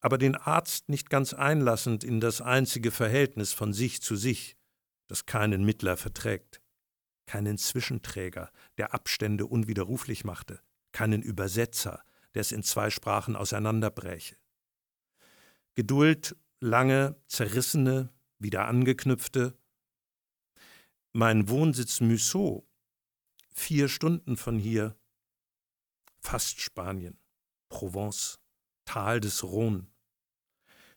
aber 0.00 0.16
den 0.16 0.36
Arzt 0.36 0.88
nicht 0.88 1.10
ganz 1.10 1.34
einlassend 1.34 2.04
in 2.04 2.20
das 2.20 2.40
einzige 2.40 2.90
Verhältnis 2.90 3.52
von 3.52 3.72
sich 3.72 4.00
zu 4.00 4.16
sich, 4.16 4.56
das 5.08 5.26
keinen 5.26 5.64
Mittler 5.64 5.96
verträgt, 5.96 6.62
keinen 7.26 7.58
Zwischenträger, 7.58 8.50
der 8.78 8.94
Abstände 8.94 9.46
unwiderruflich 9.46 10.24
machte, 10.24 10.60
keinen 10.92 11.22
Übersetzer, 11.22 12.02
der 12.34 12.42
es 12.42 12.52
in 12.52 12.62
zwei 12.62 12.90
Sprachen 12.90 13.36
auseinanderbräche. 13.36 14.36
Geduld, 15.74 16.36
lange, 16.60 17.16
zerrissene, 17.26 18.12
wieder 18.38 18.66
angeknüpfte. 18.66 19.56
Mein 21.12 21.48
Wohnsitz 21.48 22.00
Mussot, 22.00 22.64
vier 23.52 23.88
Stunden 23.88 24.36
von 24.36 24.58
hier, 24.58 24.96
fast 26.20 26.60
Spanien, 26.60 27.18
Provence, 27.68 28.38
Tal 28.84 29.20
des 29.20 29.42
Rhône. 29.42 29.86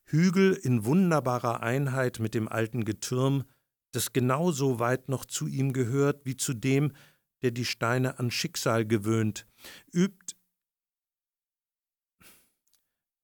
Hügel 0.05 0.53
in 0.53 0.85
wunderbarer 0.85 1.61
Einheit 1.61 2.19
mit 2.19 2.33
dem 2.33 2.47
alten 2.47 2.85
Getürm, 2.85 3.45
das 3.91 4.11
genauso 4.11 4.79
weit 4.79 5.09
noch 5.09 5.25
zu 5.25 5.47
ihm 5.47 5.73
gehört 5.73 6.25
wie 6.25 6.35
zu 6.35 6.53
dem, 6.53 6.93
der 7.41 7.51
die 7.51 7.65
Steine 7.65 8.19
an 8.19 8.31
Schicksal 8.31 8.85
gewöhnt, 8.85 9.47
übt 9.93 10.35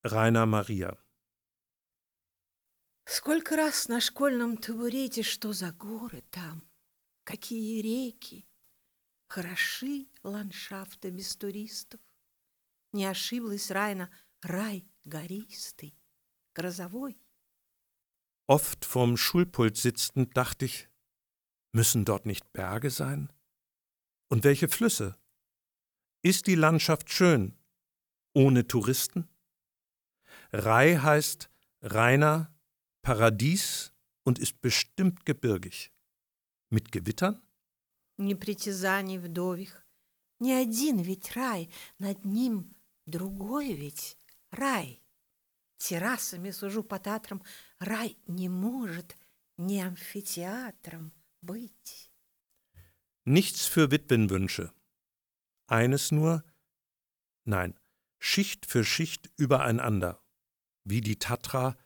Rainer 0.05 0.47
Maria. 0.47 0.99
Сколько 3.07 3.57
раз 3.57 3.89
на 3.89 4.01
школьном 4.01 4.57
табурете, 4.57 5.23
что 5.23 5.53
за 5.53 5.73
горы 5.73 6.23
там, 6.31 6.63
какие 7.25 7.83
реки, 7.83 8.47
хороши 9.29 10.09
ландшафты 10.23 11.11
без 11.11 11.37
туристов. 11.37 12.01
Не 12.93 13.07
ошиблась 13.07 13.71
Райна, 13.71 14.11
рай 14.43 14.87
гористый, 15.05 15.95
грозовой. 16.55 17.19
Oft 18.47 18.85
vorm 18.85 19.17
Schulpult 19.17 19.77
sitzend 19.77 20.37
dachte 20.37 20.67
ich, 20.67 20.89
müssen 21.73 22.05
dort 22.05 22.27
nicht 22.27 22.53
Berge 22.53 22.91
sein? 22.91 23.33
Und 24.29 24.45
welche 24.45 24.69
Flüsse? 24.69 25.17
Ist 26.23 26.47
die 26.47 26.55
Landschaft 26.55 27.11
schön, 27.11 27.59
ohne 28.35 28.67
Touristen? 28.67 29.29
Rai 30.53 30.97
heißt 30.97 31.51
reiner 31.83 32.55
Paradies 33.03 33.93
und 34.25 34.39
ist 34.39 34.61
bestimmt 34.61 35.27
gebirgig. 35.27 35.93
Mit 36.71 36.93
Gewittern? 36.93 37.43
Непритязаний 38.17 39.19
вдових. 39.19 39.85
Не 40.41 40.53
один 40.55 40.99
ведь 40.99 41.33
рай, 41.37 41.71
над 41.99 42.25
ним 42.25 42.75
другой 43.07 43.73
ведь 43.75 44.17
рай. 44.51 45.03
Террасами 45.79 46.51
сужу 46.51 46.83
по 46.83 46.99
татрам, 46.99 47.43
рай 47.79 48.17
не 48.27 48.49
может 48.49 49.17
не 49.57 49.83
амфитеатром 49.83 51.13
быть. 51.43 52.11
Nichts 53.25 53.67
für 53.67 53.91
Witwenwünsche. 53.91 54.73
Eines 55.67 56.11
nur, 56.13 56.45
nein, 57.45 57.79
Schicht 58.19 58.67
für 58.67 58.85
Schicht 58.85 59.31
übereinander, 59.37 60.23
wie 60.89 61.01
die 61.01 61.19
Tatra 61.19 61.77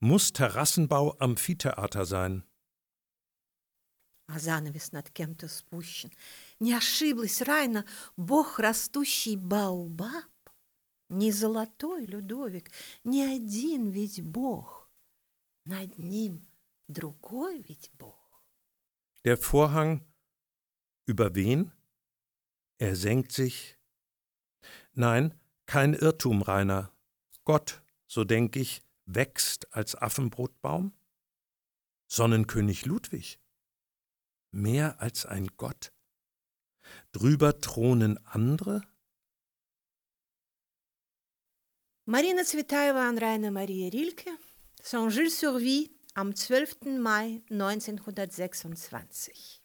muss 0.00 0.32
Terrassenbau 0.32 1.16
Amphitheater 1.18 2.04
sein. 2.04 2.44
А 4.26 4.38
занавес 4.38 4.92
над 4.92 5.10
кем-то 5.10 5.48
спущен. 5.48 6.10
Не 6.58 6.74
ошиблась 6.74 7.42
Райна, 7.42 7.84
бог 8.16 8.58
растущий 8.58 9.36
Баобаб. 9.36 10.24
Не 11.10 11.30
золотой 11.30 12.06
Людовик, 12.06 12.70
не 13.04 13.22
один 13.22 13.90
ведь 13.90 14.22
бог. 14.22 14.90
Над 15.66 15.98
ним 15.98 16.46
другой 16.88 17.62
ведь 17.68 17.90
бог. 17.98 18.42
Der 19.24 19.36
Vorhang 19.36 20.04
über 21.06 21.34
wen? 21.34 21.72
Er 22.78 22.96
senkt 22.96 23.32
sich. 23.32 23.78
Nein, 24.92 25.34
kein 25.66 25.94
Irrtum, 25.94 26.42
Rainer. 26.42 26.90
Gott, 27.44 27.82
so 28.09 28.25
denke 28.25 28.59
ich, 28.59 28.83
wächst 29.05 29.73
als 29.73 29.95
Affenbrotbaum? 29.95 30.91
Sonnenkönig 32.07 32.85
Ludwig. 32.85 33.39
Mehr 34.51 34.99
als 34.99 35.27
ein 35.27 35.47
Gott. 35.57 35.93
Drüber 37.11 37.61
thronen 37.61 38.17
andere? 38.25 38.81
Marina 42.05 42.43
Zvetaeva 42.43 43.07
an 43.07 43.19
Rainer 43.19 43.51
Maria 43.51 43.89
Rilke, 43.89 44.31
Saint-Gilles-sur-Vie 44.81 45.91
am 46.15 46.35
12. 46.35 46.97
Mai 46.99 47.43
1926. 47.51 49.61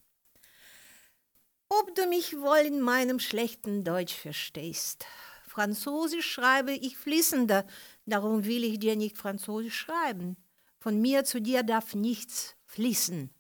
Ob 1.71 1.95
du 1.95 2.07
mich 2.07 2.37
wohl 2.37 2.67
in 2.67 2.83
meinem 2.83 3.21
schlechten 3.21 3.85
Deutsch 3.85 4.15
verstehst, 4.15 5.07
Französisch 5.55 6.31
schreibe 6.31 6.73
ich 6.73 6.97
fließender 6.97 7.65
darum 8.07 8.45
will 8.45 8.65
ich 8.65 8.79
dir 8.79 8.97
nicht 8.97 9.19
Französisch 9.19 9.77
schreiben. 9.77 10.37
Von 10.79 11.01
mir 11.01 11.25
zu 11.25 11.41
dir 11.41 11.63
darf 11.63 11.95
nichts 11.95 12.57
fließen. 12.67 13.31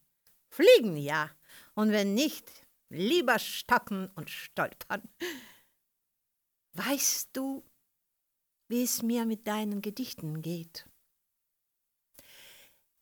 Fliegen 0.48 0.96
ja, 0.96 1.30
und 1.74 1.90
wenn 1.90 2.14
nicht, 2.14 2.50
lieber 2.88 3.38
stocken 3.38 4.08
und 4.14 4.30
stolpern. 4.30 5.02
Weißt 6.74 7.30
du, 7.32 7.64
wie 8.68 8.82
es 8.82 9.02
mir 9.02 9.26
mit 9.26 9.46
deinen 9.46 9.82
Gedichten 9.82 10.42
geht? 10.42 10.88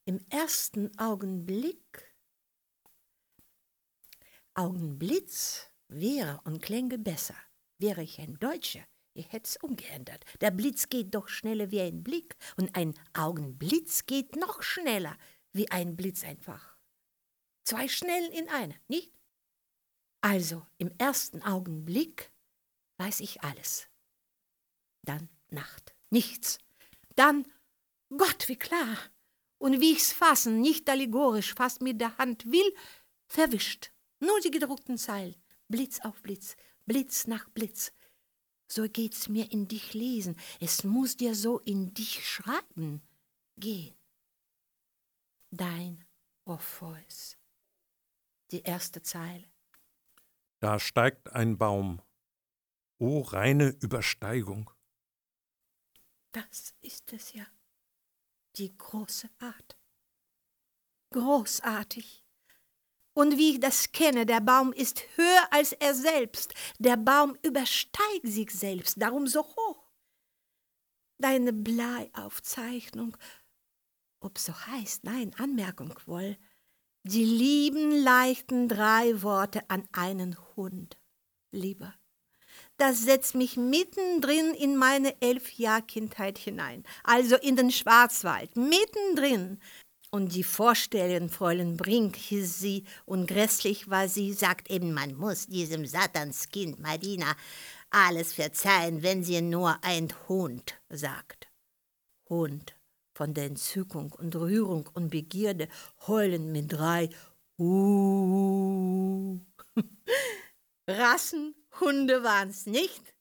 Im 0.04 0.18
ersten 0.30 0.98
Augenblick, 0.98 2.12
Augenblitz 4.54 5.70
wäre 5.88 6.40
und 6.44 6.60
klänge 6.60 6.98
besser, 6.98 7.36
wäre 7.78 8.02
ich 8.02 8.20
ein 8.20 8.38
Deutscher, 8.38 8.84
ich 9.14 9.32
hätt's 9.32 9.56
umgeändert. 9.62 10.24
Der 10.40 10.50
Blitz 10.50 10.88
geht 10.88 11.14
doch 11.14 11.28
schneller 11.28 11.70
wie 11.70 11.80
ein 11.80 12.02
Blick 12.02 12.36
und 12.56 12.74
ein 12.76 12.94
Augenblitz 13.14 14.06
geht 14.06 14.36
noch 14.36 14.62
schneller 14.62 15.16
wie 15.52 15.70
ein 15.70 15.96
Blitz 15.96 16.24
einfach. 16.24 16.76
Zwei 17.64 17.88
Schnellen 17.88 18.32
in 18.32 18.48
einer, 18.48 18.74
nicht? 18.88 19.12
Also 20.20 20.66
im 20.78 20.90
ersten 20.98 21.42
Augenblick 21.42 22.32
weiß 22.98 23.20
ich 23.20 23.42
alles. 23.42 23.88
Dann 25.02 25.28
Nacht, 25.50 25.94
nichts. 26.10 26.58
Dann 27.14 27.46
Gott, 28.16 28.48
wie 28.48 28.56
klar. 28.56 28.96
Und 29.58 29.80
wie 29.80 29.92
ich's 29.92 30.12
fassen, 30.12 30.60
nicht 30.60 30.88
allegorisch, 30.88 31.54
fast 31.54 31.82
mit 31.82 32.00
der 32.00 32.16
Hand 32.18 32.50
will, 32.50 32.74
verwischt. 33.26 33.92
Nur 34.18 34.40
die 34.40 34.50
gedruckten 34.50 34.98
Zeilen, 34.98 35.36
Blitz 35.68 36.00
auf 36.00 36.20
Blitz, 36.22 36.56
Blitz 36.86 37.26
nach 37.26 37.48
Blitz. 37.50 37.92
So 38.68 38.88
geht's 38.88 39.28
mir 39.28 39.50
in 39.52 39.68
dich 39.68 39.94
lesen. 39.94 40.36
Es 40.60 40.84
muss 40.84 41.16
dir 41.16 41.34
so 41.34 41.58
in 41.60 41.92
dich 41.94 42.26
schreiben. 42.26 43.02
Gehen. 43.56 43.94
Dein 45.50 46.04
Orpheus. 46.44 47.36
Die 48.50 48.62
erste 48.62 49.02
Zeile. 49.02 49.50
Da 50.60 50.78
steigt 50.78 51.32
ein 51.32 51.58
Baum. 51.58 52.00
O 52.98 53.20
reine 53.20 53.70
Übersteigung. 53.80 54.70
Das 56.32 56.72
ist 56.80 57.12
es 57.12 57.32
ja. 57.32 57.46
Die 58.56 58.76
große 58.76 59.28
Art. 59.38 59.76
Großartig. 61.10 62.21
Und 63.14 63.36
wie 63.36 63.52
ich 63.52 63.60
das 63.60 63.92
kenne, 63.92 64.24
der 64.24 64.40
Baum 64.40 64.72
ist 64.72 65.04
höher 65.16 65.48
als 65.50 65.72
er 65.72 65.94
selbst. 65.94 66.54
Der 66.78 66.96
Baum 66.96 67.36
übersteigt 67.42 68.24
sich 68.24 68.50
selbst, 68.50 69.00
darum 69.00 69.26
so 69.26 69.42
hoch. 69.42 69.90
Deine 71.18 71.52
Bleiaufzeichnung, 71.52 73.16
ob 74.20 74.38
so 74.38 74.54
heißt, 74.66 75.04
nein, 75.04 75.34
Anmerkung 75.36 75.94
wohl, 76.06 76.38
die 77.04 77.24
lieben 77.24 77.90
leichten 78.02 78.68
drei 78.68 79.22
Worte 79.22 79.68
an 79.68 79.84
einen 79.92 80.36
Hund, 80.56 80.98
lieber. 81.50 81.94
Das 82.76 83.02
setzt 83.02 83.34
mich 83.34 83.56
mittendrin 83.56 84.54
in 84.54 84.76
meine 84.76 85.20
elf 85.20 85.52
Jahr 85.52 85.82
Kindheit 85.82 86.38
hinein, 86.38 86.84
also 87.04 87.36
in 87.36 87.56
den 87.56 87.70
Schwarzwald, 87.70 88.56
mittendrin, 88.56 89.60
Und 90.14 90.34
die 90.34 90.44
Vorstellung, 90.44 91.30
Fräulein 91.30 91.78
Brink 91.78 92.16
hieß 92.16 92.58
sie, 92.58 92.84
und 93.06 93.26
grässlich 93.26 93.88
war 93.88 94.08
sie, 94.08 94.34
sagt 94.34 94.70
eben, 94.70 94.92
man 94.92 95.14
muss 95.14 95.46
diesem 95.46 95.86
Satanskind 95.86 96.78
Marina 96.80 97.34
alles 97.88 98.34
verzeihen, 98.34 99.02
wenn 99.02 99.24
sie 99.24 99.40
nur 99.40 99.82
ein 99.82 100.08
Hund 100.28 100.78
sagt. 100.90 101.48
Hund 102.28 102.76
von 103.14 103.32
der 103.32 103.46
Entzückung 103.46 104.12
und 104.12 104.36
Rührung 104.36 104.86
und 104.92 105.08
Begierde 105.08 105.68
heulen 106.06 106.52
mit 106.52 106.70
drei 106.72 107.08
Uh. 107.58 109.40
Rassenhunde 110.86 112.22
waren's 112.22 112.66
nicht, 112.66 113.14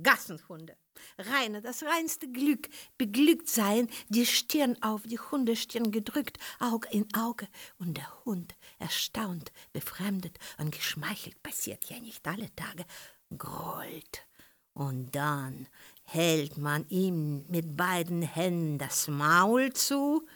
Gassenhunde. 0.00 0.76
Reine, 1.18 1.62
das 1.62 1.82
reinste 1.82 2.30
Glück, 2.30 2.68
beglückt 2.98 3.48
sein, 3.48 3.88
die 4.08 4.26
Stirn 4.26 4.76
auf 4.82 5.02
die 5.04 5.18
Hundestirn 5.18 5.90
gedrückt, 5.90 6.38
Auge 6.60 6.88
in 6.90 7.06
Auge, 7.14 7.48
und 7.78 7.96
der 7.96 8.24
Hund, 8.24 8.54
erstaunt, 8.78 9.50
befremdet 9.72 10.38
und 10.58 10.72
geschmeichelt, 10.72 11.42
passiert 11.42 11.84
ja 11.86 11.98
nicht 12.00 12.26
alle 12.26 12.54
Tage, 12.54 12.84
grollt. 13.36 14.26
Und 14.74 15.16
dann 15.16 15.68
hält 16.04 16.58
man 16.58 16.86
ihm 16.90 17.46
mit 17.48 17.76
beiden 17.76 18.20
Händen 18.20 18.78
das 18.78 19.08
Maul 19.08 19.72
zu, 19.72 20.26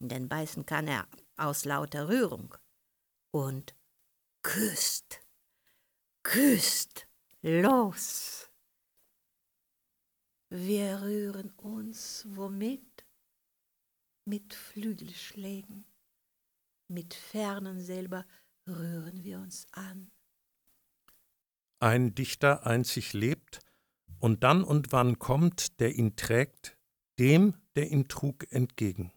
denn 0.00 0.28
beißen 0.28 0.66
kann 0.66 0.88
er 0.88 1.06
aus 1.36 1.64
lauter 1.64 2.08
Rührung, 2.08 2.54
und 3.30 3.76
küsst, 4.42 5.20
küsst 6.24 7.06
los. 7.42 8.45
Wir 10.58 11.02
rühren 11.02 11.50
uns 11.58 12.24
womit? 12.30 13.04
Mit 14.24 14.54
Flügelschlägen, 14.54 15.84
mit 16.88 17.12
fernen 17.12 17.78
selber 17.78 18.24
rühren 18.66 19.22
wir 19.22 19.38
uns 19.38 19.66
an. 19.72 20.10
Ein 21.78 22.14
Dichter 22.14 22.66
einzig 22.66 23.12
lebt, 23.12 23.60
und 24.18 24.44
dann 24.44 24.64
und 24.64 24.92
wann 24.92 25.18
kommt, 25.18 25.78
der 25.78 25.94
ihn 25.94 26.16
trägt, 26.16 26.78
dem, 27.18 27.60
der 27.76 27.90
ihn 27.90 28.08
trug, 28.08 28.50
entgegen. 28.50 29.12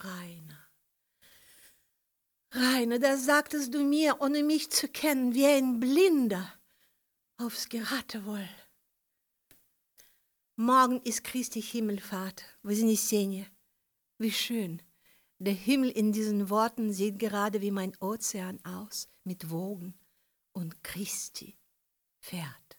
Rainer, 0.00 0.68
Rainer, 2.52 2.98
da 2.98 3.16
sagtest 3.16 3.72
du 3.72 3.82
mir, 3.82 4.20
ohne 4.20 4.42
mich 4.42 4.70
zu 4.70 4.86
kennen, 4.86 5.34
wie 5.34 5.46
ein 5.46 5.80
Blinder 5.80 6.52
aufs 7.38 7.70
Geratewohl. 7.70 8.46
Morgen 10.55 11.01
ist 11.01 11.23
Christi 11.23 11.61
Himmelfahrt, 11.61 12.43
Вознесение. 12.61 13.47
Wie 14.17 14.31
schön. 14.31 14.81
Der 15.39 15.53
Himmel 15.53 15.89
in 15.89 16.11
diesen 16.11 16.49
Worten 16.49 16.93
sieht 16.93 17.17
gerade 17.17 17.61
wie 17.61 17.71
mein 17.71 17.95
Ozean 17.99 18.63
aus, 18.63 19.09
mit 19.23 19.49
Wogen. 19.49 19.95
Und 20.53 20.83
Christi 20.83 21.57
fährt. 22.19 22.77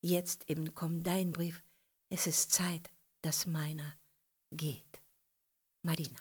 Jetzt 0.00 0.48
eben 0.48 0.74
kommt 0.74 1.06
dein 1.06 1.32
Brief. 1.32 1.62
Es 2.08 2.26
ist 2.26 2.52
Zeit, 2.52 2.90
dass 3.20 3.46
meiner 3.46 3.98
geht. 4.50 5.02
Marina. 5.82 6.18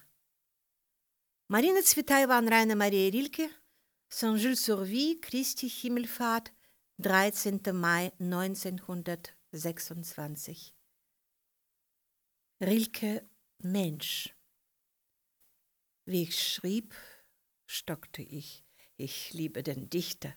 Marina 1.47 1.81
Zvetaeva 1.81 2.37
an 2.37 2.49
Rainer 2.49 2.75
Maria 2.75 3.09
Rilke, 3.09 3.49
Saint-Jules-sur-Vie, 4.09 5.21
Christi 5.21 5.69
Himmelfahrt, 5.69 6.51
13. 6.97 7.61
Mai 7.71 8.11
1900. 8.19 9.33
26. 9.52 10.74
Rilke 12.60 13.28
Mensch. 13.58 14.34
Wie 16.06 16.22
ich 16.22 16.42
schrieb, 16.42 16.94
stockte 17.66 18.22
ich. 18.22 18.64
Ich 18.96 19.32
liebe 19.34 19.62
den 19.62 19.90
Dichter, 19.90 20.34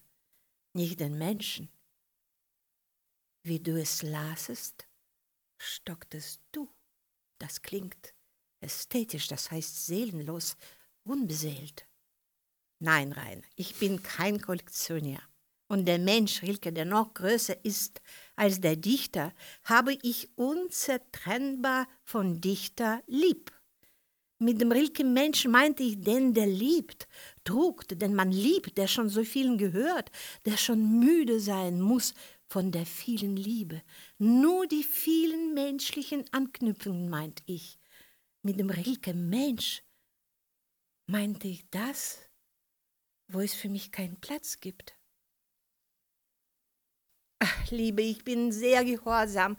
nicht 0.73 0.99
den 0.99 1.17
Menschen. 1.17 1.69
Wie 3.43 3.59
du 3.59 3.79
es 3.79 4.01
lasest, 4.01 4.87
stocktest 5.57 6.41
du. 6.51 6.69
Das 7.37 7.61
klingt 7.61 8.13
ästhetisch, 8.59 9.27
das 9.27 9.49
heißt 9.49 9.85
seelenlos, 9.85 10.57
unbeseelt. 11.03 11.87
Nein, 12.79 13.13
Rein, 13.13 13.45
ich 13.55 13.79
bin 13.79 14.03
kein 14.03 14.41
Kollektionär 14.41 15.21
und 15.67 15.85
der 15.85 15.99
Mensch, 15.99 16.41
Rilke, 16.41 16.73
der 16.73 16.85
noch 16.85 17.13
größer 17.13 17.63
ist 17.63 18.01
als 18.35 18.61
der 18.61 18.75
Dichter, 18.75 19.33
habe 19.63 19.97
ich 20.01 20.29
unzertrennbar 20.35 21.87
von 22.03 22.41
Dichter 22.41 23.01
lieb. 23.07 23.51
Mit 24.37 24.59
dem 24.59 24.71
Rilke-Mensch 24.71 25.45
meinte 25.45 25.83
ich 25.83 26.01
den, 26.01 26.33
der 26.33 26.47
liebt, 26.47 27.07
trugt, 27.45 28.01
den 28.01 28.13
man 28.13 28.31
liebt, 28.31 28.77
der 28.77 28.87
schon 28.87 29.07
so 29.07 29.23
vielen 29.23 29.57
gehört, 29.57 30.11
der 30.43 30.57
schon 30.57 30.99
müde 30.99 31.39
sein 31.39 31.79
muss 31.79 32.13
von 32.47 32.71
der 32.71 32.85
vielen 32.85 33.37
Liebe. 33.37 33.81
Nur 34.17 34.67
die 34.67 34.83
vielen 34.83 35.53
menschlichen 35.53 36.25
Anknüpfungen 36.33 37.09
meint 37.09 37.43
ich. 37.45 37.79
Mit 38.41 38.59
dem 38.59 38.69
Rilke-Mensch 38.69 39.83
meinte 41.07 41.47
ich 41.47 41.69
das, 41.69 42.19
wo 43.27 43.39
es 43.39 43.53
für 43.53 43.69
mich 43.69 43.91
keinen 43.91 44.19
Platz 44.19 44.59
gibt. 44.59 44.94
Ach, 47.39 47.71
Liebe, 47.71 48.01
ich 48.01 48.23
bin 48.23 48.51
sehr 48.51 48.83
gehorsam. 48.85 49.57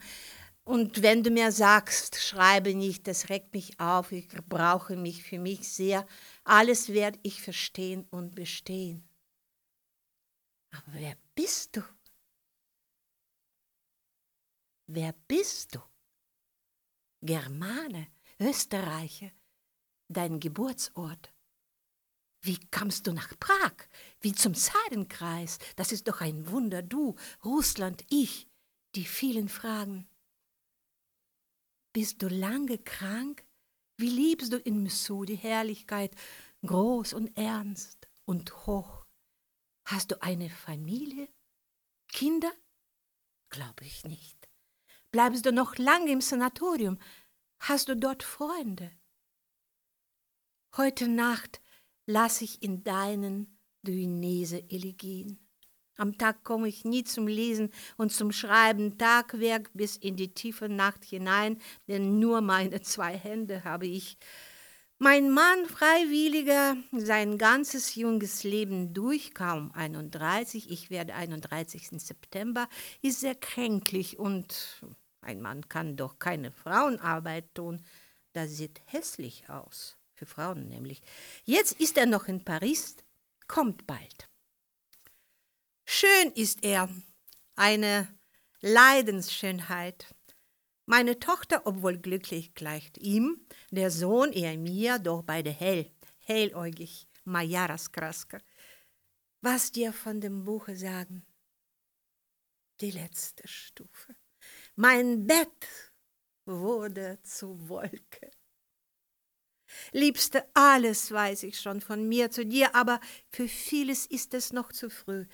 Und 0.63 1.01
wenn 1.01 1.23
du 1.23 1.29
mir 1.29 1.51
sagst, 1.53 2.17
schreibe 2.17 2.75
nicht, 2.75 3.07
das 3.07 3.29
regt 3.29 3.53
mich 3.53 3.79
auf, 3.79 4.11
ich 4.11 4.27
brauche 4.49 4.97
mich 4.97 5.23
für 5.23 5.39
mich 5.39 5.69
sehr, 5.69 6.05
alles 6.43 6.89
werde 6.89 7.19
ich 7.23 7.41
verstehen 7.41 8.05
und 8.09 8.35
bestehen. 8.35 9.07
Aber 10.71 10.93
wer 10.93 11.15
bist 11.35 11.77
du? 11.77 11.83
Wer 14.87 15.13
bist 15.27 15.75
du? 15.75 15.79
Germane, 17.21 18.07
Österreicher, 18.39 19.31
dein 20.09 20.39
Geburtsort. 20.39 21.33
Wie 22.41 22.59
kamst 22.71 23.07
du 23.07 23.13
nach 23.13 23.37
Prag? 23.39 23.73
Wie 24.21 24.33
zum 24.33 24.53
Zarenkreis? 24.53 25.59
Das 25.75 25.91
ist 25.91 26.07
doch 26.07 26.21
ein 26.21 26.49
Wunder, 26.49 26.81
du, 26.81 27.15
Russland, 27.43 28.05
ich, 28.09 28.47
die 28.95 29.05
vielen 29.05 29.49
Fragen. 29.49 30.07
Bist 31.93 32.21
du 32.21 32.27
lange 32.27 32.77
krank? 32.77 33.43
Wie 33.97 34.09
liebst 34.09 34.53
du 34.53 34.57
in 34.57 34.83
Messou 34.83 35.25
die 35.25 35.35
Herrlichkeit, 35.35 36.15
groß 36.65 37.13
und 37.13 37.35
ernst 37.35 38.07
und 38.25 38.67
hoch? 38.67 39.05
Hast 39.85 40.11
du 40.11 40.21
eine 40.21 40.49
Familie? 40.49 41.29
Kinder? 42.09 42.51
Glaube 43.49 43.83
ich 43.83 44.03
nicht. 44.03 44.47
Bleibst 45.11 45.45
du 45.45 45.51
noch 45.51 45.77
lange 45.77 46.11
im 46.11 46.21
Sanatorium? 46.21 46.99
Hast 47.59 47.89
du 47.89 47.95
dort 47.95 48.21
Freunde? 48.21 48.91
Heute 50.75 51.07
Nacht 51.07 51.61
lass 52.07 52.41
ich 52.41 52.63
in 52.63 52.83
deinen 52.83 53.59
Duinese 53.83 54.63
Elegien. 54.69 55.37
Am 55.97 56.17
Tag 56.17 56.43
komme 56.43 56.67
ich 56.67 56.85
nie 56.85 57.03
zum 57.03 57.27
Lesen 57.27 57.69
und 57.97 58.11
zum 58.11 58.31
Schreiben 58.31 58.97
Tagwerk 58.97 59.71
bis 59.73 59.97
in 59.97 60.15
die 60.15 60.33
tiefe 60.33 60.69
Nacht 60.69 61.03
hinein, 61.03 61.59
denn 61.87 62.19
nur 62.19 62.41
meine 62.41 62.81
zwei 62.81 63.15
Hände 63.15 63.63
habe 63.63 63.87
ich. 63.87 64.17
Mein 64.99 65.31
Mann, 65.31 65.65
Freiwilliger, 65.65 66.75
sein 66.91 67.37
ganzes 67.37 67.95
junges 67.95 68.43
Leben 68.43 68.93
durch, 68.93 69.33
kaum 69.35 69.71
31, 69.71 70.71
ich 70.71 70.89
werde 70.89 71.13
31. 71.13 71.89
September, 72.01 72.67
ist 73.01 73.19
sehr 73.19 73.35
kränklich 73.35 74.17
und 74.17 74.81
ein 75.21 75.41
Mann 75.41 75.67
kann 75.67 75.97
doch 75.97 76.19
keine 76.19 76.51
Frauenarbeit 76.51 77.53
tun. 77.53 77.83
Das 78.33 78.57
sieht 78.57 78.81
hässlich 78.85 79.49
aus 79.49 79.96
für 80.17 80.25
Frauen 80.25 80.67
nämlich. 80.67 81.01
Jetzt 81.45 81.79
ist 81.79 81.97
er 81.97 82.07
noch 82.07 82.27
in 82.27 82.43
Paris, 82.43 82.95
kommt 83.47 83.85
bald. 83.85 84.29
Schön 85.85 86.31
ist 86.35 86.63
er, 86.63 86.89
eine 87.55 88.07
Leidensschönheit. 88.61 90.13
Meine 90.85 91.19
Tochter, 91.19 91.61
obwohl 91.65 91.97
glücklich, 91.97 92.53
gleicht 92.55 92.97
ihm, 92.97 93.45
der 93.71 93.91
Sohn 93.91 94.31
eher 94.31 94.57
mir, 94.57 94.99
doch 94.99 95.23
beide 95.23 95.51
hell, 95.51 95.91
helläugig, 96.19 97.07
Majaras 97.23 97.91
Krasker. 97.91 98.41
Was 99.41 99.71
dir 99.71 99.93
von 99.93 100.19
dem 100.19 100.45
Buche 100.45 100.75
sagen? 100.75 101.25
Die 102.81 102.91
letzte 102.91 103.47
Stufe. 103.47 104.15
Mein 104.75 105.27
Bett 105.27 105.67
wurde 106.45 107.19
zu 107.23 107.67
Wolke. 107.67 108.31
Liebste, 109.91 110.45
alles 110.53 111.11
weiß 111.11 111.43
ich 111.43 111.59
schon 111.59 111.81
von 111.81 112.07
mir 112.07 112.31
zu 112.31 112.45
dir, 112.45 112.75
aber 112.75 112.99
für 113.29 113.47
vieles 113.47 114.05
ist 114.05 114.33
es 114.33 114.53
noch 114.53 114.71
zu 114.71 114.89
früh. 114.89 115.25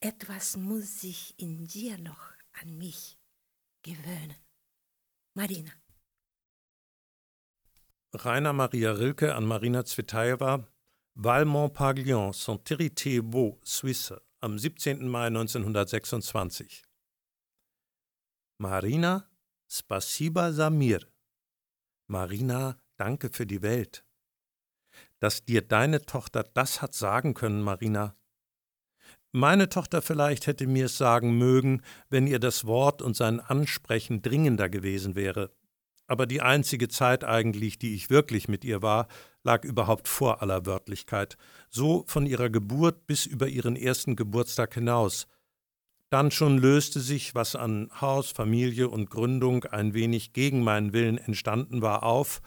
Etwas 0.00 0.56
muss 0.56 1.00
sich 1.00 1.34
in 1.38 1.66
dir 1.66 1.98
noch 1.98 2.32
an 2.60 2.76
mich 2.76 3.18
gewöhnen. 3.82 4.36
Marina. 5.34 5.72
Rainer 8.14 8.52
Maria 8.52 8.92
Rilke 8.92 9.34
an 9.34 9.46
Marina 9.46 9.84
Zvetaeva 9.84 10.68
Val 11.14 11.44
Montpaglion, 11.44 12.32
Saint-Héritier 12.32 13.22
Vaux, 13.22 13.58
Suisse, 13.64 14.18
am 14.40 14.58
17. 14.58 15.06
Mai 15.06 15.26
1926. 15.26 16.84
Marina, 18.58 19.28
spasiba 19.68 20.52
Samir. 20.52 21.06
Marina, 22.08 22.78
danke 23.02 23.30
für 23.30 23.46
die 23.46 23.62
Welt. 23.62 24.04
Dass 25.18 25.44
dir 25.44 25.62
deine 25.62 26.06
Tochter 26.06 26.42
das 26.54 26.82
hat 26.82 26.94
sagen 26.94 27.34
können, 27.34 27.62
Marina. 27.62 28.16
Meine 29.32 29.68
Tochter 29.68 30.02
vielleicht 30.02 30.46
hätte 30.46 30.66
mir 30.66 30.86
es 30.86 30.98
sagen 30.98 31.36
mögen, 31.36 31.82
wenn 32.10 32.26
ihr 32.26 32.38
das 32.38 32.66
Wort 32.66 33.02
und 33.02 33.16
sein 33.16 33.40
Ansprechen 33.40 34.22
dringender 34.22 34.68
gewesen 34.68 35.14
wäre 35.14 35.50
aber 36.12 36.26
die 36.26 36.42
einzige 36.42 36.88
Zeit 36.88 37.24
eigentlich, 37.24 37.78
die 37.78 37.94
ich 37.94 38.10
wirklich 38.10 38.46
mit 38.46 38.64
ihr 38.64 38.82
war, 38.82 39.08
lag 39.44 39.64
überhaupt 39.64 40.08
vor 40.08 40.42
aller 40.42 40.66
Wörtlichkeit, 40.66 41.38
so 41.70 42.04
von 42.06 42.26
ihrer 42.26 42.50
Geburt 42.50 43.06
bis 43.06 43.24
über 43.24 43.48
ihren 43.48 43.76
ersten 43.76 44.14
Geburtstag 44.14 44.74
hinaus. 44.74 45.26
Dann 46.10 46.30
schon 46.30 46.58
löste 46.58 47.00
sich, 47.00 47.34
was 47.34 47.56
an 47.56 47.90
Haus, 47.98 48.30
Familie 48.30 48.90
und 48.90 49.08
Gründung 49.08 49.64
ein 49.64 49.94
wenig 49.94 50.34
gegen 50.34 50.62
meinen 50.62 50.92
Willen 50.92 51.16
entstanden 51.16 51.80
war, 51.80 52.02
auf, 52.02 52.42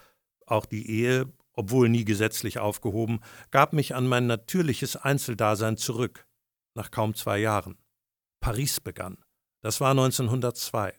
auch 0.46 0.66
die 0.66 0.90
Ehe, 0.90 1.32
obwohl 1.54 1.90
nie 1.90 2.06
gesetzlich 2.06 2.60
aufgehoben, 2.60 3.20
gab 3.52 3.74
mich 3.74 3.96
an 3.96 4.08
mein 4.08 4.28
natürliches 4.28 4.96
Einzeldasein 4.96 5.78
zurück, 5.78 6.28
nach 6.74 6.92
kaum 6.92 7.14
zwei 7.16 7.40
Jahren. 7.40 7.78
Paris 8.40 8.80
begann. 8.80 9.18
Das 9.62 9.82
war 9.82 9.92
1902. 9.92 10.94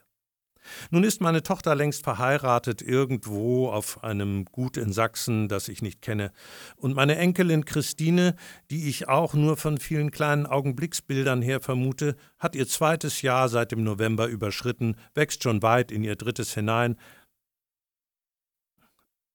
Nun 0.90 1.04
ist 1.04 1.20
meine 1.20 1.42
Tochter 1.42 1.74
längst 1.74 2.02
verheiratet 2.02 2.82
irgendwo 2.82 3.68
auf 3.68 4.02
einem 4.02 4.44
Gut 4.46 4.76
in 4.76 4.92
Sachsen, 4.92 5.48
das 5.48 5.68
ich 5.68 5.82
nicht 5.82 6.02
kenne, 6.02 6.32
und 6.76 6.94
meine 6.94 7.16
Enkelin 7.16 7.64
Christine, 7.64 8.34
die 8.70 8.88
ich 8.88 9.08
auch 9.08 9.34
nur 9.34 9.56
von 9.56 9.78
vielen 9.78 10.10
kleinen 10.10 10.46
Augenblicksbildern 10.46 11.42
her 11.42 11.60
vermute, 11.60 12.16
hat 12.38 12.56
ihr 12.56 12.66
zweites 12.66 13.22
Jahr 13.22 13.48
seit 13.48 13.72
dem 13.72 13.84
November 13.84 14.26
überschritten, 14.26 14.96
wächst 15.14 15.42
schon 15.42 15.62
weit 15.62 15.92
in 15.92 16.04
ihr 16.04 16.16
drittes 16.16 16.54
hinein. 16.54 16.96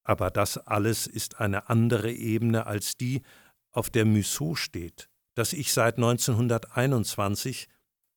Aber 0.04 0.32
das 0.32 0.58
alles 0.58 1.08
ist 1.08 1.40
eine 1.40 1.70
andere 1.70 2.12
Ebene 2.12 2.66
als 2.66 2.98
die, 2.98 3.22
auf 3.72 3.90
der 3.90 4.06
Musso 4.06 4.56
steht, 4.56 5.10
dass 5.36 5.54
ich 5.54 5.72
seit 5.72 5.96
1921 5.98 7.70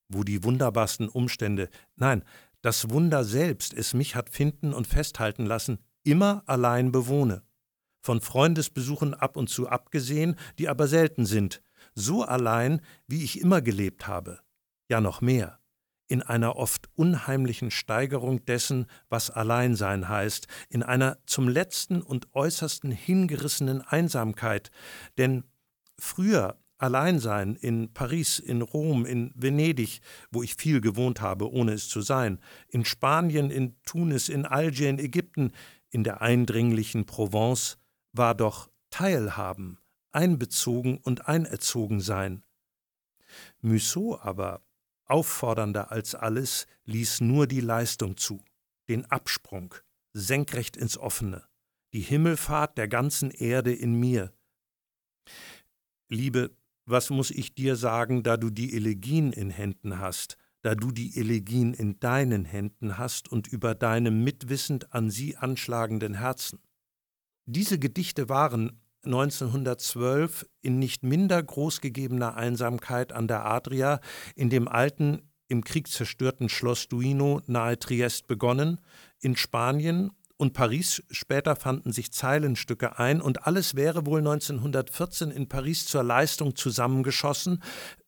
wo 0.09 0.23
die 0.23 0.43
wunderbarsten 0.43 1.09
Umstände, 1.09 1.69
nein, 1.95 2.23
das 2.61 2.89
Wunder 2.89 3.23
selbst 3.23 3.73
es 3.73 3.93
mich 3.93 4.15
hat 4.15 4.29
finden 4.29 4.73
und 4.73 4.87
festhalten 4.87 5.45
lassen, 5.45 5.79
immer 6.03 6.43
allein 6.45 6.91
bewohne. 6.91 7.43
Von 8.01 8.21
Freundesbesuchen 8.21 9.13
ab 9.13 9.37
und 9.37 9.49
zu 9.49 9.67
abgesehen, 9.67 10.35
die 10.59 10.69
aber 10.69 10.87
selten 10.87 11.25
sind, 11.25 11.61
so 11.95 12.23
allein, 12.23 12.81
wie 13.07 13.23
ich 13.23 13.39
immer 13.39 13.61
gelebt 13.61 14.07
habe. 14.07 14.39
Ja 14.89 15.01
noch 15.01 15.21
mehr, 15.21 15.59
in 16.07 16.21
einer 16.21 16.55
oft 16.55 16.89
unheimlichen 16.95 17.71
Steigerung 17.71 18.45
dessen, 18.45 18.85
was 19.09 19.29
Alleinsein 19.31 20.07
heißt, 20.07 20.47
in 20.69 20.83
einer 20.83 21.17
zum 21.25 21.47
letzten 21.47 22.01
und 22.01 22.33
äußersten 22.33 22.91
hingerissenen 22.91 23.81
Einsamkeit, 23.81 24.71
denn 25.17 25.43
früher 25.97 26.59
Alleinsein 26.77 27.55
in 27.55 27.93
Paris, 27.93 28.37
in 28.37 28.61
Rom, 28.61 29.05
in 29.05 29.31
Venedig, 29.35 30.01
wo 30.29 30.43
ich 30.43 30.55
viel 30.55 30.81
gewohnt 30.81 31.21
habe, 31.21 31.51
ohne 31.51 31.71
es 31.73 31.87
zu 31.87 32.01
sein, 32.01 32.39
in 32.67 32.83
Spanien, 32.83 33.49
in 33.49 33.75
Tunis, 33.83 34.27
in 34.27 34.45
Algier, 34.45 34.89
in 34.89 34.99
Ägypten, 34.99 35.51
in 35.89 36.03
der 36.03 36.21
eindringlichen 36.21 37.05
Provence, 37.05 37.77
war 38.11 38.35
doch 38.35 38.69
Teilhaben, 38.89 39.79
einbezogen 40.11 40.97
und 40.97 41.27
einerzogen 41.27 42.01
sein. 42.01 42.43
Musso 43.61 44.19
aber, 44.21 44.61
auffordernder 45.05 45.91
als 45.91 46.15
alles, 46.15 46.67
ließ 46.85 47.21
nur 47.21 47.47
die 47.47 47.61
Leistung 47.61 48.17
zu, 48.17 48.43
den 48.89 49.05
Absprung, 49.05 49.73
senkrecht 50.13 50.77
ins 50.77 50.97
Offene, 50.97 51.43
die 51.93 52.01
Himmelfahrt 52.01 52.77
der 52.77 52.87
ganzen 52.87 53.31
Erde 53.31 53.73
in 53.73 53.99
mir. 53.99 54.33
Liebe, 56.09 56.55
was 56.85 57.09
muss 57.09 57.31
ich 57.31 57.55
dir 57.55 57.75
sagen, 57.75 58.23
da 58.23 58.37
du 58.37 58.49
die 58.49 58.75
Elegien 58.75 59.33
in 59.33 59.49
Händen 59.49 59.99
hast, 59.99 60.37
da 60.61 60.75
du 60.75 60.91
die 60.91 61.17
Elegien 61.17 61.73
in 61.73 61.99
deinen 61.99 62.45
Händen 62.45 62.97
hast 62.97 63.27
und 63.27 63.47
über 63.47 63.75
deinem 63.75 64.23
mitwissend 64.23 64.93
an 64.93 65.09
sie 65.09 65.37
anschlagenden 65.37 66.15
Herzen? 66.15 66.59
Diese 67.45 67.77
Gedichte 67.79 68.29
waren 68.29 68.81
1912 69.05 70.45
in 70.61 70.79
nicht 70.79 71.03
minder 71.03 71.41
großgegebener 71.41 72.35
Einsamkeit 72.35 73.11
an 73.11 73.27
der 73.27 73.45
Adria 73.45 73.99
in 74.35 74.49
dem 74.49 74.67
alten, 74.67 75.21
im 75.47 75.63
Krieg 75.63 75.87
zerstörten 75.87 76.49
Schloss 76.49 76.87
Duino 76.87 77.41
nahe 77.45 77.77
Triest 77.77 78.27
begonnen, 78.27 78.81
in 79.19 79.35
Spanien 79.35 80.11
und 80.37 80.53
Paris. 80.53 81.03
Später 81.11 81.55
fanden 81.55 81.91
sich 81.91 82.11
Zeilenstücke 82.11 82.99
ein 82.99 83.21
und 83.21 83.45
alles 83.45 83.75
wäre 83.75 84.05
wohl 84.05 84.19
1914 84.19 85.31
in 85.31 85.47
Paris 85.47 85.85
zur 85.85 86.03
Leistung 86.03 86.55
zusammengeschossen, 86.55 87.61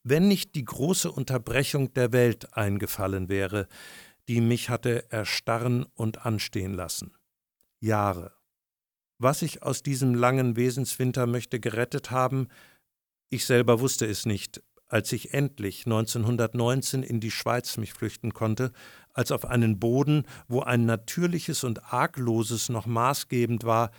wenn 0.03 0.27
nicht 0.27 0.55
die 0.55 0.65
große 0.65 1.12
Unterbrechung 1.12 1.93
der 1.93 2.12
Welt 2.12 2.55
eingefallen 2.55 3.29
wäre, 3.29 3.67
die 4.27 4.41
mich 4.41 4.69
hatte 4.69 5.12
erstarren 5.12 5.86
und 5.95 6.25
anstehen 6.25 6.73
lassen. 6.73 7.13
Jahre. 7.79 8.37
Was 9.19 9.41
ich 9.41 9.63
aus 9.63 9.82
diesem 9.82 10.13
langen 10.13 10.56
Wesenswinter 10.56 11.25
möchte 11.25 11.60
gerettet 11.60 12.12
haben, 12.12 12.47
ich 13.30 13.45
selber 13.45 13.80
wusste 13.80 14.06
es 14.06 14.25
nicht, 14.25 14.62
als 14.88 15.12
ich 15.12 15.34
endlich 15.34 15.86
1919 15.86 17.03
in 17.03 17.19
die 17.19 17.32
Schweiz 17.32 17.77
mich 17.77 17.93
flüchten 17.93 18.34
konnte, 18.34 18.71
als 19.13 19.32
auf 19.32 19.45
einen 19.45 19.80
Boden, 19.80 20.23
wo 20.47 20.62
ein 20.62 20.86
natürliches 20.86 21.63
und 21.63 21.91
argloses 21.91 22.69
noch 22.69 22.86
maßgebend 22.86 23.63
war, 23.63 23.91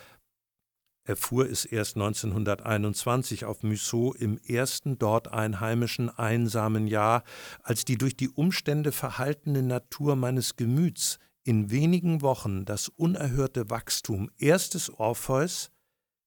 erfuhr 1.04 1.48
es 1.48 1.64
erst 1.64 1.96
1921 1.96 3.44
auf 3.44 3.62
Musso 3.62 4.12
im 4.12 4.38
ersten 4.38 4.98
dort 4.98 5.28
einheimischen 5.32 6.10
einsamen 6.10 6.86
Jahr, 6.86 7.24
als 7.62 7.84
die 7.84 7.96
durch 7.96 8.16
die 8.16 8.28
Umstände 8.28 8.92
verhaltene 8.92 9.62
Natur 9.62 10.16
meines 10.16 10.56
Gemüts 10.56 11.18
in 11.48 11.70
wenigen 11.70 12.20
Wochen 12.20 12.66
das 12.66 12.90
unerhörte 12.90 13.70
Wachstum 13.70 14.30
erstes 14.36 14.90
Orpheus, 14.90 15.70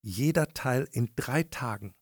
jeder 0.02 0.48
Teil 0.48 0.90
in 0.94 1.12
drei 1.16 1.44
Tagen, 1.44 1.94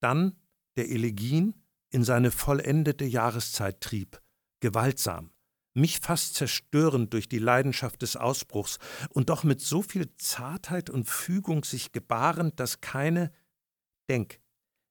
dann 0.00 0.36
der 0.76 0.90
Elegien 0.90 1.54
in 1.90 2.02
seine 2.02 2.32
vollendete 2.32 3.04
Jahreszeit 3.04 3.80
trieb, 3.80 4.20
gewaltsam, 4.58 5.30
mich 5.74 6.00
fast 6.00 6.34
zerstörend 6.34 7.12
durch 7.12 7.28
die 7.28 7.38
Leidenschaft 7.38 8.02
des 8.02 8.16
Ausbruchs 8.16 8.80
und 9.10 9.30
doch 9.30 9.44
mit 9.44 9.60
so 9.60 9.80
viel 9.80 10.12
Zartheit 10.16 10.90
und 10.90 11.04
Fügung 11.04 11.62
sich 11.62 11.92
gebarend, 11.92 12.58
dass 12.58 12.80
keine, 12.80 13.32
denk, 14.10 14.40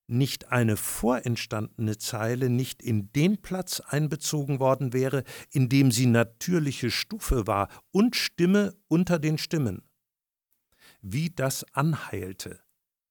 nicht 0.08 0.52
eine 0.52 0.78
vorentstandene 0.78 1.98
Zeile 1.98 2.50
nicht 2.50 2.82
in 2.82 3.12
den 3.14 3.42
Platz 3.42 3.80
einbezogen 3.80 4.60
worden 4.60 4.94
wäre, 4.94 5.24
in 5.52 5.70
dem 5.70 5.92
sie 5.92 6.06
natürliche 6.06 6.92
Stufe 6.92 7.48
war 7.48 7.70
und 7.92 8.16
Stimme 8.16 8.76
unter 8.88 9.20
den 9.20 9.38
Stimmen. 9.38 9.82
Wie 11.02 11.30
das 11.30 11.66
anheilte, 11.74 12.60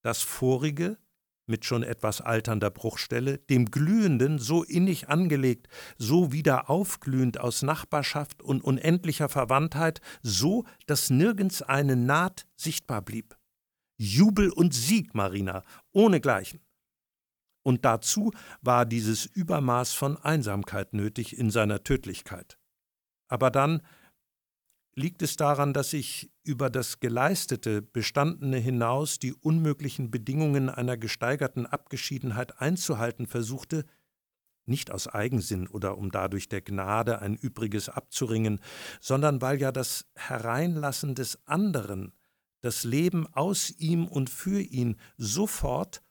das 0.02 0.22
vorige 0.22 0.98
mit 1.46 1.64
schon 1.64 1.82
etwas 1.82 2.20
alternder 2.20 2.70
Bruchstelle, 2.70 3.38
dem 3.38 3.70
Glühenden 3.70 4.38
so 4.38 4.62
innig 4.62 5.08
angelegt, 5.08 5.68
so 5.98 6.32
wieder 6.32 6.70
aufglühend 6.70 7.38
aus 7.38 7.62
Nachbarschaft 7.62 8.42
und 8.42 8.64
unendlicher 8.64 9.28
Verwandtheit, 9.28 10.00
so, 10.22 10.64
dass 10.86 11.10
nirgends 11.10 11.62
eine 11.62 11.96
Naht 11.96 12.46
sichtbar 12.56 13.02
blieb. 13.02 13.36
Jubel 13.96 14.50
und 14.50 14.74
Sieg, 14.74 15.14
Marina, 15.14 15.62
ohnegleichen. 15.92 16.63
Und 17.64 17.84
dazu 17.84 18.30
war 18.62 18.86
dieses 18.86 19.26
Übermaß 19.26 19.92
von 19.92 20.16
Einsamkeit 20.16 20.92
nötig 20.92 21.36
in 21.36 21.50
seiner 21.50 21.82
Tödlichkeit. 21.82 22.58
Aber 23.26 23.50
dann 23.50 23.82
Liegt 24.96 25.22
es 25.22 25.36
daran, 25.36 25.72
dass 25.72 25.92
ich 25.92 26.30
über 26.44 26.70
das 26.70 27.00
Geleistete, 27.00 27.82
Bestandene 27.82 28.58
hinaus 28.58 29.18
die 29.18 29.32
unmöglichen 29.32 30.10
Bedingungen 30.10 30.68
einer 30.68 30.96
gesteigerten 30.96 31.66
Abgeschiedenheit 31.66 32.60
einzuhalten 32.60 33.26
versuchte, 33.26 33.86
nicht 34.66 34.92
aus 34.92 35.08
Eigensinn 35.08 35.66
oder 35.66 35.98
um 35.98 36.12
dadurch 36.12 36.48
der 36.48 36.62
Gnade 36.62 37.20
ein 37.20 37.34
Übriges 37.34 37.88
abzuringen, 37.88 38.60
sondern 39.00 39.42
weil 39.42 39.60
ja 39.60 39.72
das 39.72 40.06
Hereinlassen 40.14 41.16
des 41.16 41.44
anderen, 41.44 42.12
das 42.60 42.84
Leben 42.84 43.26
aus 43.34 43.70
ihm 43.70 44.06
und 44.06 44.30
für 44.30 44.60
ihn 44.60 44.96
sofort 45.16 46.03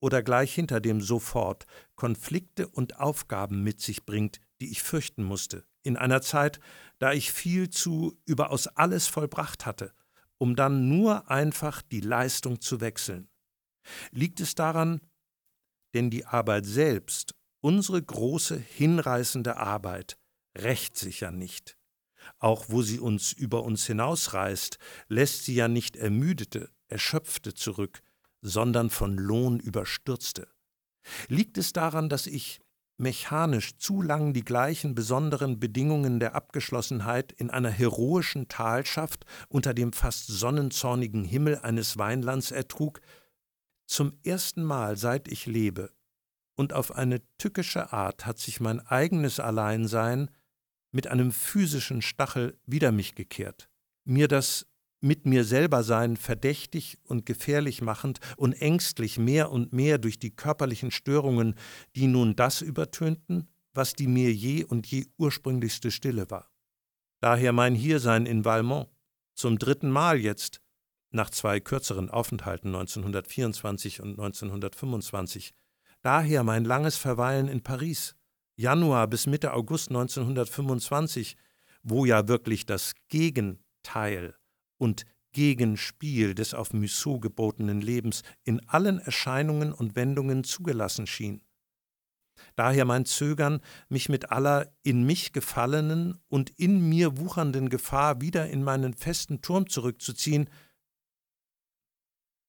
oder 0.00 0.22
gleich 0.22 0.54
hinter 0.54 0.80
dem 0.80 1.00
sofort 1.00 1.66
Konflikte 1.94 2.66
und 2.68 2.98
Aufgaben 2.98 3.62
mit 3.62 3.80
sich 3.80 4.04
bringt, 4.04 4.40
die 4.60 4.70
ich 4.70 4.82
fürchten 4.82 5.22
musste, 5.22 5.64
in 5.82 5.96
einer 5.96 6.22
Zeit, 6.22 6.60
da 6.98 7.12
ich 7.12 7.32
viel 7.32 7.70
zu 7.70 8.18
überaus 8.26 8.66
alles 8.66 9.06
vollbracht 9.06 9.66
hatte 9.66 9.92
um 10.40 10.56
dann 10.56 10.88
nur 10.88 11.30
einfach 11.30 11.82
die 11.82 12.00
Leistung 12.00 12.60
zu 12.60 12.80
wechseln? 12.80 13.28
Liegt 14.10 14.40
es 14.40 14.54
daran, 14.54 15.00
denn 15.94 16.08
die 16.08 16.24
Arbeit 16.24 16.64
selbst, 16.64 17.34
unsere 17.60 18.02
große, 18.02 18.56
hinreißende 18.56 19.58
Arbeit, 19.58 20.18
rächt 20.56 20.96
sich 20.96 21.20
ja 21.20 21.30
nicht. 21.30 21.76
Auch 22.38 22.66
wo 22.68 22.80
sie 22.80 22.98
uns 22.98 23.32
über 23.32 23.64
uns 23.64 23.86
hinausreißt, 23.86 24.78
lässt 25.08 25.44
sie 25.44 25.54
ja 25.54 25.68
nicht 25.68 25.96
Ermüdete, 25.96 26.70
Erschöpfte 26.88 27.52
zurück, 27.52 28.00
sondern 28.42 28.90
von 28.90 29.16
Lohn 29.16 29.60
überstürzte. 29.60 30.48
Liegt 31.28 31.58
es 31.58 31.72
daran, 31.72 32.08
dass 32.08 32.26
ich 32.26 32.60
mechanisch 33.00 33.76
zu 33.78 34.02
lang 34.02 34.32
die 34.34 34.44
gleichen 34.44 34.94
besonderen 34.94 35.58
Bedingungen 35.58 36.20
der 36.20 36.34
Abgeschlossenheit 36.34 37.32
in 37.32 37.50
einer 37.50 37.70
heroischen 37.70 38.48
Talschaft 38.48 39.24
unter 39.48 39.74
dem 39.74 39.92
fast 39.92 40.26
sonnenzornigen 40.26 41.24
Himmel 41.24 41.58
eines 41.58 41.96
Weinlands 41.96 42.50
ertrug, 42.50 43.00
zum 43.86 44.12
ersten 44.22 44.62
Mal 44.62 44.96
seit 44.96 45.26
ich 45.28 45.46
lebe, 45.46 45.90
und 46.56 46.74
auf 46.74 46.94
eine 46.94 47.22
tückische 47.38 47.92
Art 47.92 48.26
hat 48.26 48.38
sich 48.38 48.60
mein 48.60 48.80
eigenes 48.80 49.40
Alleinsein 49.40 50.30
mit 50.92 51.06
einem 51.06 51.32
physischen 51.32 52.02
Stachel 52.02 52.58
wider 52.66 52.92
mich 52.92 53.14
gekehrt, 53.14 53.70
mir 54.04 54.28
das 54.28 54.66
mit 55.00 55.26
mir 55.26 55.44
selber 55.44 55.82
sein 55.82 56.16
verdächtig 56.16 56.98
und 57.04 57.26
gefährlich 57.26 57.82
machend 57.82 58.20
und 58.36 58.52
ängstlich 58.52 59.18
mehr 59.18 59.50
und 59.50 59.72
mehr 59.72 59.98
durch 59.98 60.18
die 60.18 60.34
körperlichen 60.34 60.90
Störungen, 60.90 61.54
die 61.96 62.06
nun 62.06 62.36
das 62.36 62.60
übertönten, 62.60 63.48
was 63.72 63.94
die 63.94 64.06
mir 64.06 64.32
je 64.32 64.64
und 64.64 64.86
je 64.86 65.06
ursprünglichste 65.16 65.90
Stille 65.90 66.30
war. 66.30 66.50
Daher 67.20 67.52
mein 67.52 67.74
Hiersein 67.74 68.26
in 68.26 68.44
Valmont, 68.44 68.88
zum 69.34 69.58
dritten 69.58 69.90
Mal 69.90 70.18
jetzt, 70.18 70.60
nach 71.12 71.30
zwei 71.30 71.60
kürzeren 71.60 72.08
Aufenthalten 72.08 72.68
1924 72.68 74.00
und 74.00 74.10
1925, 74.10 75.54
daher 76.02 76.44
mein 76.44 76.64
langes 76.64 76.96
Verweilen 76.96 77.48
in 77.48 77.62
Paris, 77.62 78.14
Januar 78.56 79.06
bis 79.08 79.26
Mitte 79.26 79.52
August 79.54 79.88
1925, 79.88 81.36
wo 81.82 82.04
ja 82.04 82.28
wirklich 82.28 82.66
das 82.66 82.92
Gegenteil 83.08 84.34
und 84.80 85.04
Gegenspiel 85.32 86.34
des 86.34 86.54
auf 86.54 86.72
Musso 86.72 87.20
gebotenen 87.20 87.80
Lebens 87.80 88.22
in 88.42 88.66
allen 88.68 88.98
Erscheinungen 88.98 89.72
und 89.72 89.94
Wendungen 89.94 90.42
zugelassen 90.42 91.06
schien. 91.06 91.42
Daher 92.56 92.86
mein 92.86 93.04
Zögern, 93.04 93.60
mich 93.88 94.08
mit 94.08 94.32
aller 94.32 94.72
in 94.82 95.04
mich 95.04 95.32
gefallenen 95.32 96.20
und 96.28 96.50
in 96.50 96.88
mir 96.88 97.18
wuchernden 97.18 97.68
Gefahr 97.68 98.20
wieder 98.20 98.48
in 98.48 98.64
meinen 98.64 98.94
festen 98.94 99.42
Turm 99.42 99.68
zurückzuziehen. 99.68 100.48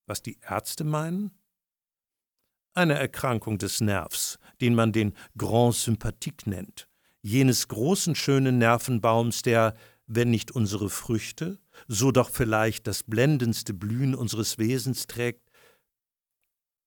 Was 0.07 0.21
die 0.21 0.39
Ärzte 0.41 0.85
meinen? 0.85 1.31
Eine 2.73 2.93
Erkrankung 2.93 3.57
des 3.57 3.81
Nervs, 3.81 4.39
den 4.61 4.75
man 4.75 4.93
den 4.93 5.13
Grand 5.37 5.75
Sympathique 5.75 6.49
nennt, 6.49 6.87
jenes 7.21 7.67
großen 7.67 8.15
schönen 8.15 8.57
Nervenbaums, 8.57 9.41
der, 9.41 9.75
wenn 10.13 10.29
nicht 10.29 10.51
unsere 10.51 10.89
Früchte, 10.89 11.57
so 11.87 12.11
doch 12.11 12.29
vielleicht 12.29 12.85
das 12.85 13.03
blendendste 13.03 13.73
Blühen 13.73 14.13
unseres 14.13 14.57
Wesens 14.57 15.07
trägt, 15.07 15.49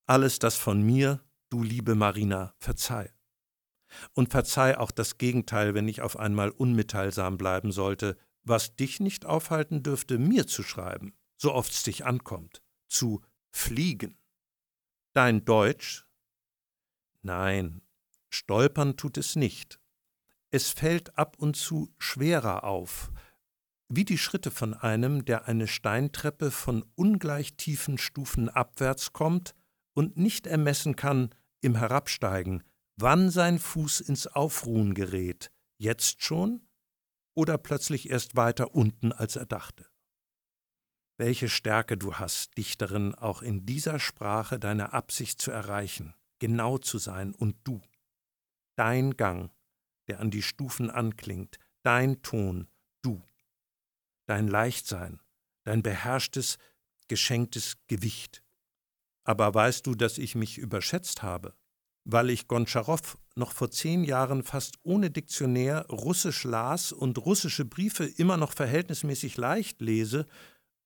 alles 0.06 0.38
das 0.38 0.56
von 0.56 0.82
mir, 0.82 1.24
du 1.48 1.62
liebe 1.62 1.94
Marina, 1.94 2.54
verzeih. 2.58 3.10
Und 4.12 4.30
verzeih 4.30 4.76
auch 4.78 4.90
das 4.90 5.16
Gegenteil, 5.16 5.72
wenn 5.72 5.88
ich 5.88 6.02
auf 6.02 6.18
einmal 6.18 6.50
unmitteilsam 6.50 7.38
bleiben 7.38 7.72
sollte, 7.72 8.18
was 8.42 8.76
dich 8.76 9.00
nicht 9.00 9.24
aufhalten 9.24 9.82
dürfte, 9.82 10.18
mir 10.18 10.46
zu 10.46 10.62
schreiben, 10.62 11.16
so 11.38 11.54
oft's 11.54 11.82
dich 11.82 12.04
ankommt, 12.04 12.62
zu 12.88 13.22
fliegen. 13.50 14.18
Dein 15.14 15.46
Deutsch? 15.46 16.04
Nein, 17.22 17.80
stolpern 18.28 18.98
tut 18.98 19.16
es 19.16 19.34
nicht. 19.34 19.80
Es 20.50 20.70
fällt 20.70 21.16
ab 21.16 21.37
und 21.38 21.56
zu 21.56 21.94
schwerer 21.98 22.64
auf, 22.64 23.10
wie 23.96 24.04
die 24.04 24.18
Schritte 24.18 24.50
von 24.50 24.74
einem, 24.74 25.24
der 25.24 25.46
eine 25.46 25.66
Steintreppe 25.66 26.50
von 26.50 26.85
ungleich 26.94 27.57
tiefen 27.57 27.98
Stufen 27.98 28.48
abwärts 28.48 29.12
kommt 29.12 29.54
und 29.94 30.16
nicht 30.16 30.46
ermessen 30.46 30.96
kann 30.96 31.30
im 31.61 31.76
Herabsteigen, 31.76 32.62
wann 32.96 33.30
sein 33.30 33.59
Fuß 33.59 34.00
ins 34.00 34.26
Aufruhen 34.26 34.94
gerät, 34.94 35.50
jetzt 35.78 36.22
schon 36.22 36.66
oder 37.35 37.59
plötzlich 37.59 38.11
erst 38.11 38.37
weiter 38.37 38.74
unten, 38.74 39.12
als 39.12 39.37
er 39.37 39.46
dachte. 39.46 39.87
Welche 41.16 41.48
Stärke 41.48 41.96
du 41.96 42.14
hast, 42.14 42.57
Dichterin, 42.57 43.14
auch 43.14 43.42
in 43.42 43.66
dieser 43.66 44.00
Sprache 44.00 44.59
deine 44.59 44.92
Absicht 44.92 45.40
zu 45.40 45.52
erreichen, 45.52 46.14
genau 46.40 46.78
zu 46.78 46.98
sein 46.98 47.33
und 47.33 47.57
du. 47.64 47.80
Dein 48.76 49.16
Gang, 49.16 49.52
der 50.09 50.18
an 50.18 50.33
die 50.33 50.42
Stufen 50.42 50.90
anklingt, 50.90 51.59
dein 51.85 52.22
Ton, 52.22 52.68
du 53.02 53.22
dein 54.26 54.48
Leichtsein, 54.48 55.20
dein 55.64 55.82
beherrschtes, 55.82 56.58
geschenktes 57.08 57.76
Gewicht. 57.87 58.42
Aber 59.24 59.54
weißt 59.54 59.87
du, 59.87 59.94
dass 59.94 60.18
ich 60.18 60.34
mich 60.34 60.58
überschätzt 60.58 61.22
habe? 61.22 61.54
Weil 62.04 62.30
ich 62.30 62.48
Gontscharow 62.48 63.16
noch 63.34 63.52
vor 63.52 63.70
zehn 63.70 64.04
Jahren 64.04 64.42
fast 64.42 64.76
ohne 64.82 65.10
Diktionär 65.10 65.87
Russisch 65.87 66.44
las 66.44 66.92
und 66.92 67.18
russische 67.18 67.64
Briefe 67.64 68.04
immer 68.04 68.37
noch 68.37 68.52
verhältnismäßig 68.52 69.37
leicht 69.38 69.80
lese 69.80 70.26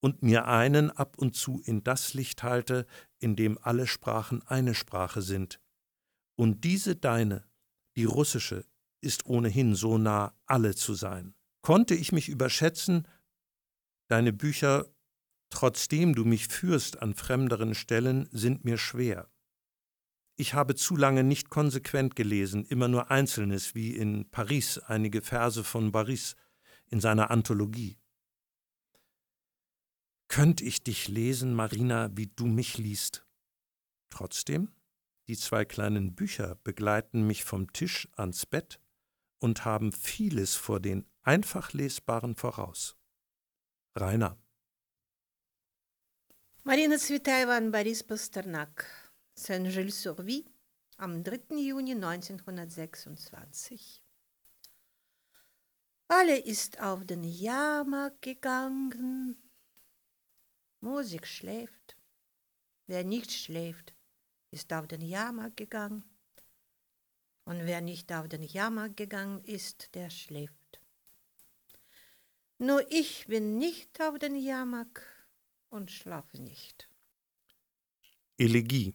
und 0.00 0.22
mir 0.22 0.46
einen 0.46 0.90
ab 0.90 1.18
und 1.18 1.34
zu 1.34 1.60
in 1.64 1.82
das 1.82 2.14
Licht 2.14 2.44
halte, 2.44 2.86
in 3.18 3.34
dem 3.34 3.58
alle 3.60 3.88
Sprachen 3.88 4.42
eine 4.42 4.74
Sprache 4.74 5.22
sind. 5.22 5.60
Und 6.36 6.62
diese 6.62 6.94
deine, 6.94 7.44
die 7.96 8.04
russische, 8.04 8.64
ist 9.00 9.26
ohnehin 9.26 9.74
so 9.74 9.98
nah 9.98 10.34
alle 10.46 10.74
zu 10.74 10.94
sein. 10.94 11.34
Konnte 11.62 11.94
ich 11.94 12.12
mich 12.12 12.28
überschätzen, 12.28 13.06
Deine 14.08 14.32
Bücher, 14.32 14.86
trotzdem 15.50 16.14
du 16.14 16.24
mich 16.24 16.48
führst 16.48 17.02
an 17.02 17.14
fremderen 17.14 17.74
Stellen, 17.74 18.28
sind 18.32 18.64
mir 18.64 18.78
schwer. 18.78 19.30
Ich 20.36 20.54
habe 20.54 20.74
zu 20.74 20.96
lange 20.96 21.24
nicht 21.24 21.50
konsequent 21.50 22.16
gelesen, 22.16 22.64
immer 22.64 22.88
nur 22.88 23.10
Einzelnes, 23.10 23.74
wie 23.74 23.94
in 23.94 24.30
Paris 24.30 24.78
einige 24.78 25.20
Verse 25.20 25.62
von 25.62 25.92
Baris 25.92 26.36
in 26.86 27.00
seiner 27.00 27.30
Anthologie. 27.30 27.98
Könnt 30.28 30.60
ich 30.60 30.82
dich 30.82 31.08
lesen, 31.08 31.54
Marina, 31.54 32.10
wie 32.16 32.28
du 32.28 32.46
mich 32.46 32.78
liest? 32.78 33.26
Trotzdem, 34.10 34.70
die 35.26 35.36
zwei 35.36 35.64
kleinen 35.64 36.14
Bücher 36.14 36.54
begleiten 36.64 37.26
mich 37.26 37.44
vom 37.44 37.72
Tisch 37.72 38.08
ans 38.16 38.46
Bett 38.46 38.80
und 39.38 39.64
haben 39.64 39.92
vieles 39.92 40.54
vor 40.54 40.80
den 40.80 41.04
einfach 41.22 41.72
lesbaren 41.72 42.36
voraus. 42.36 42.97
Rainer. 44.00 44.36
Marina 46.62 46.98
Zvetaeva 46.98 47.56
an 47.56 47.72
Boris 47.72 48.04
Pasternak, 48.04 48.86
Saint-Gilles-sur-Vie, 49.34 50.44
am 50.98 51.24
3. 51.24 51.56
Juni 51.56 51.92
1926. 51.92 54.02
Alle 56.08 56.38
ist 56.38 56.80
auf 56.80 57.04
den 57.04 57.24
Jahrmarkt 57.24 58.22
gegangen. 58.22 59.36
Musik 60.80 61.26
schläft. 61.26 61.96
Wer 62.86 63.04
nicht 63.04 63.32
schläft, 63.32 63.94
ist 64.50 64.72
auf 64.72 64.86
den 64.86 65.00
Jahrmarkt 65.00 65.56
gegangen. 65.56 66.04
Und 67.44 67.66
wer 67.66 67.80
nicht 67.80 68.12
auf 68.12 68.28
den 68.28 68.42
Jahrmarkt 68.42 68.96
gegangen 68.96 69.42
ist, 69.44 69.94
der 69.94 70.10
schläft. 70.10 70.57
Nur 72.60 72.90
ich 72.90 73.26
bin 73.28 73.56
nicht 73.56 74.00
auf 74.00 74.18
den 74.18 74.34
Jahrmarkt 74.34 75.02
und 75.70 75.92
schlafe 75.92 76.42
nicht. 76.42 76.88
Elegie 78.36 78.94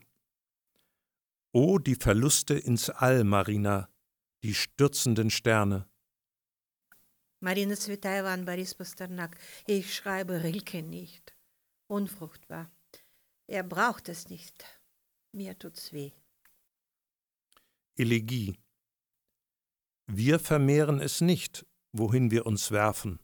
O 1.53 1.77
die 1.77 1.95
Verluste 1.95 2.55
ins 2.55 2.89
All, 2.89 3.23
Marina, 3.23 3.89
die 4.43 4.53
stürzenden 4.53 5.29
Sterne. 5.29 5.87
Marina 7.39 7.75
Zvetaeva 7.75 8.33
an 8.33 8.45
Boris 8.45 8.73
Pasternak. 8.75 9.37
Ich 9.65 9.95
schreibe 9.95 10.43
Rilke 10.43 10.83
nicht. 10.83 11.33
Unfruchtbar. 11.87 12.69
Er 13.47 13.63
braucht 13.63 14.09
es 14.09 14.29
nicht. 14.29 14.65
Mir 15.31 15.57
tut's 15.57 15.93
weh. 15.93 16.11
Elegie 17.95 18.57
Wir 20.07 20.39
vermehren 20.39 20.99
es 20.99 21.21
nicht, 21.21 21.65
wohin 21.93 22.29
wir 22.31 22.45
uns 22.45 22.71
werfen 22.71 23.19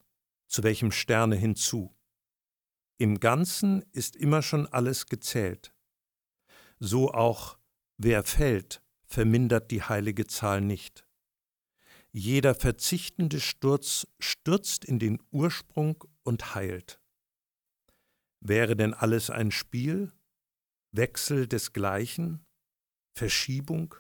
zu 0.50 0.64
welchem 0.64 0.92
Sterne 0.92 1.36
hinzu. 1.36 1.96
Im 2.98 3.20
Ganzen 3.20 3.84
ist 3.94 4.18
immer 4.18 4.42
schon 4.42 4.68
alles 4.68 5.06
gezählt. 5.06 5.74
So 6.80 7.14
auch, 7.14 7.58
wer 7.98 8.24
fällt, 8.24 8.82
vermindert 9.06 9.72
die 9.72 9.84
heilige 9.84 10.28
Zahl 10.28 10.60
nicht. 10.60 11.06
Jeder 12.12 12.56
verzichtende 12.56 13.40
Sturz 13.40 14.08
stürzt 14.20 14.84
in 14.84 15.00
den 15.00 15.22
Ursprung 15.32 16.04
und 16.24 16.56
heilt. 16.56 17.00
Wäre 18.42 18.76
denn 18.76 18.94
alles 18.94 19.30
ein 19.30 19.52
Spiel? 19.52 20.12
Wechsel 20.92 21.48
desgleichen? 21.48 22.46
Verschiebung? 23.14 23.96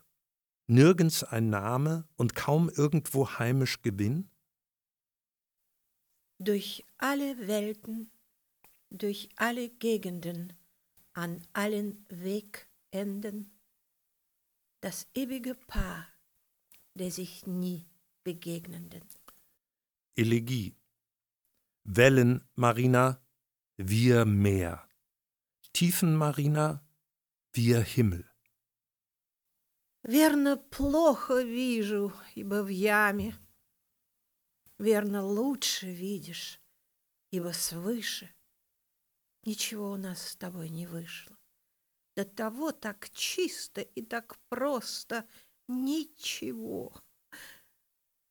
Nirgends 0.68 1.24
ein 1.24 1.50
Name 1.50 2.08
und 2.16 2.36
kaum 2.36 2.70
irgendwo 2.70 3.30
heimisch 3.38 3.82
Gewinn? 3.82 4.29
Durch 6.39 6.85
alle 6.99 7.47
Welten, 7.47 8.11
durch 8.91 9.29
alle 9.37 9.69
Gegenden, 9.69 10.53
an 11.13 11.43
allen 11.53 12.05
Wegenden, 12.09 13.51
das 14.81 15.07
ewige 15.15 15.55
Paar 15.55 16.15
der 16.95 17.11
sich 17.11 17.47
nie 17.47 17.87
begegnenden. 18.23 19.03
Elegie 20.17 20.77
Wellen, 21.85 22.49
Marina, 22.55 23.21
wir 23.77 24.25
Meer. 24.25 24.89
Tiefen, 25.73 26.17
Marina, 26.17 26.81
wir 27.53 27.81
Himmel. 27.81 28.25
Верно, 30.07 30.57
плохо 30.59 31.43
вижу, 31.43 32.13
ибо 32.35 32.63
в 32.63 32.69
яме. 32.69 33.35
Верно, 34.80 35.26
лучше 35.26 35.92
видишь, 35.92 36.62
ибо 37.32 37.52
свыше. 37.52 38.34
Ничего 39.44 39.92
у 39.92 39.98
нас 39.98 40.30
с 40.30 40.36
тобой 40.38 40.70
не 40.70 40.88
вышло. 40.88 41.38
До 42.16 42.24
того 42.24 42.72
так 42.72 43.10
чисто 43.10 43.82
и 43.82 44.02
так 44.02 44.40
просто 44.48 45.28
ничего. 45.68 46.94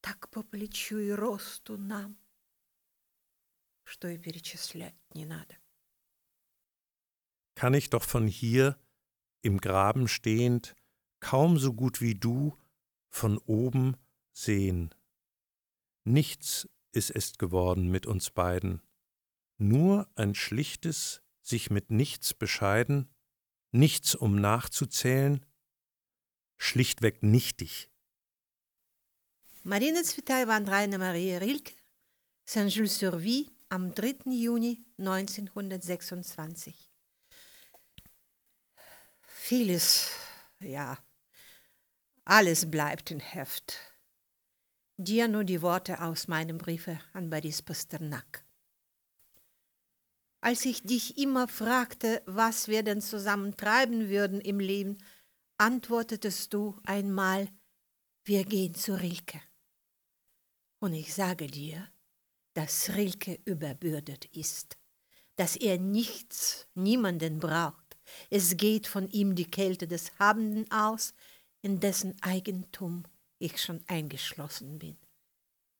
Так 0.00 0.30
по 0.30 0.42
плечу 0.42 0.98
и 0.98 1.10
росту 1.10 1.76
нам, 1.76 2.18
что 3.84 4.08
и 4.08 4.16
перечислять 4.16 4.96
не 5.14 5.26
надо. 5.26 5.56
Kann 7.54 7.74
ich 7.74 7.90
doch 7.90 8.04
von 8.04 8.28
hier, 8.28 8.78
im 9.42 9.58
Graben 9.58 10.06
stehend, 10.06 10.76
kaum 11.18 11.58
so 11.58 11.74
gut 11.74 12.00
wie 12.00 12.14
du, 12.14 12.56
von 13.10 13.36
oben 13.38 13.96
sehen. 14.32 14.94
Nichts 16.08 16.66
ist 16.92 17.10
es 17.10 17.36
geworden 17.36 17.90
mit 17.90 18.06
uns 18.06 18.30
beiden, 18.30 18.80
nur 19.58 20.10
ein 20.14 20.34
schlichtes 20.34 21.20
sich 21.42 21.68
mit 21.68 21.90
nichts 21.90 22.32
bescheiden, 22.32 23.14
nichts 23.72 24.14
um 24.14 24.40
nachzuzählen, 24.40 25.44
schlichtweg 26.56 27.22
nichtig. 27.22 27.90
Marina 29.64 30.02
Zvetaeva 30.02 30.56
und 30.56 30.70
Rainer 30.70 30.96
Maria 30.96 31.36
Rilke, 31.40 31.74
Saint-Jules-sur-Vie 32.46 33.50
am 33.68 33.94
3. 33.94 34.30
Juni 34.30 34.82
1926. 34.96 36.90
Vieles, 39.20 40.10
ja, 40.60 40.96
alles 42.24 42.70
bleibt 42.70 43.10
in 43.10 43.20
Heft. 43.20 43.97
Dir 45.00 45.28
nur 45.28 45.44
die 45.44 45.62
Worte 45.62 46.02
aus 46.02 46.26
meinem 46.26 46.58
Briefe 46.58 46.98
an 47.12 47.30
Boris 47.30 47.62
Pasternak. 47.62 48.44
Als 50.40 50.64
ich 50.64 50.82
dich 50.82 51.18
immer 51.18 51.46
fragte, 51.46 52.20
was 52.26 52.66
wir 52.66 52.82
denn 52.82 53.00
zusammen 53.00 53.56
treiben 53.56 54.08
würden 54.08 54.40
im 54.40 54.58
Leben, 54.58 54.98
antwortetest 55.56 56.52
du 56.52 56.80
einmal, 56.82 57.48
wir 58.24 58.44
gehen 58.44 58.74
zu 58.74 59.00
Rilke. 59.00 59.40
Und 60.80 60.94
ich 60.94 61.14
sage 61.14 61.46
dir, 61.46 61.86
dass 62.54 62.90
Rilke 62.96 63.38
überbürdet 63.44 64.24
ist, 64.34 64.78
dass 65.36 65.54
er 65.54 65.78
nichts, 65.78 66.66
niemanden 66.74 67.38
braucht. 67.38 67.96
Es 68.30 68.56
geht 68.56 68.88
von 68.88 69.08
ihm 69.10 69.36
die 69.36 69.48
Kälte 69.48 69.86
des 69.86 70.18
Habenden 70.18 70.68
aus, 70.72 71.14
in 71.62 71.78
dessen 71.78 72.20
Eigentum 72.20 73.04
ich 73.38 73.62
schon 73.62 73.82
eingeschlossen 73.86 74.78
bin. 74.78 74.96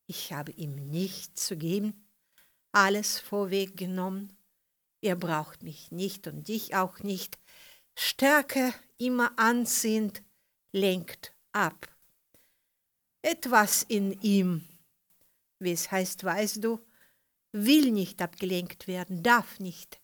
Ich 0.07 0.33
habe 0.33 0.53
ihm 0.53 0.75
nichts 0.75 1.47
zu 1.47 1.57
geben, 1.57 2.09
alles 2.73 3.19
vorweggenommen. 3.19 4.37
Er 5.01 5.17
braucht 5.17 5.63
mich 5.63 5.91
nicht 5.91 6.27
und 6.27 6.49
dich 6.49 6.75
auch 6.75 7.01
nicht. 7.01 7.39
Stärke 7.95 8.73
immer 8.97 9.39
anziehend 9.39 10.23
lenkt 10.73 11.35
ab. 11.53 11.89
Etwas 13.23 13.83
in 13.83 14.13
ihm, 14.23 14.65
wie 15.59 15.73
es 15.73 15.91
heißt, 15.91 16.25
weißt 16.25 16.63
du, 16.63 16.81
will 17.53 17.91
nicht 17.91 18.23
abgelenkt 18.23 18.87
werden, 18.87 19.23
darf 19.23 19.59
nicht. 19.59 20.01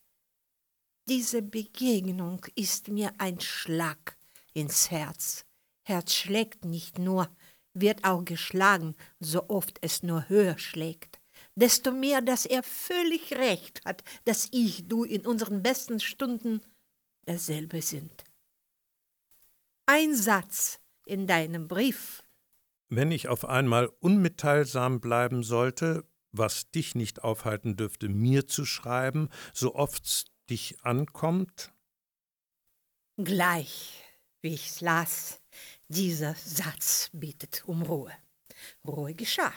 Diese 1.08 1.42
Begegnung 1.42 2.44
ist 2.54 2.88
mir 2.88 3.12
ein 3.18 3.40
Schlag 3.40 4.16
ins 4.52 4.90
Herz. 4.90 5.44
Herz 5.82 6.14
schlägt 6.14 6.64
nicht 6.64 6.98
nur, 6.98 7.28
wird 7.74 8.04
auch 8.04 8.24
geschlagen, 8.24 8.94
so 9.20 9.48
oft 9.48 9.78
es 9.82 10.02
nur 10.02 10.28
höher 10.28 10.58
schlägt. 10.58 11.20
Desto 11.56 11.92
mehr, 11.92 12.20
dass 12.20 12.46
er 12.46 12.62
völlig 12.62 13.32
recht 13.32 13.84
hat, 13.84 14.02
dass 14.24 14.48
ich, 14.52 14.88
du 14.88 15.04
in 15.04 15.26
unseren 15.26 15.62
besten 15.62 16.00
Stunden 16.00 16.60
dasselbe 17.26 17.82
sind. 17.82 18.24
Ein 19.86 20.14
Satz 20.14 20.80
in 21.06 21.26
deinem 21.26 21.68
Brief. 21.68 22.24
Wenn 22.88 23.12
ich 23.12 23.28
auf 23.28 23.44
einmal 23.44 23.86
unmitteilsam 24.00 25.00
bleiben 25.00 25.42
sollte, 25.42 26.04
was 26.32 26.70
dich 26.70 26.94
nicht 26.94 27.22
aufhalten 27.22 27.76
dürfte, 27.76 28.08
mir 28.08 28.46
zu 28.46 28.64
schreiben, 28.64 29.28
so 29.52 29.74
oft's 29.74 30.26
dich 30.50 30.80
ankommt? 30.82 31.72
Gleich, 33.16 34.02
wie 34.42 34.54
ich's 34.54 34.80
las, 34.80 35.40
dieser 35.88 36.34
Satz 36.34 37.10
bittet 37.12 37.64
um 37.66 37.82
Ruhe. 37.82 38.12
Ruhe 38.86 39.14
geschah. 39.14 39.52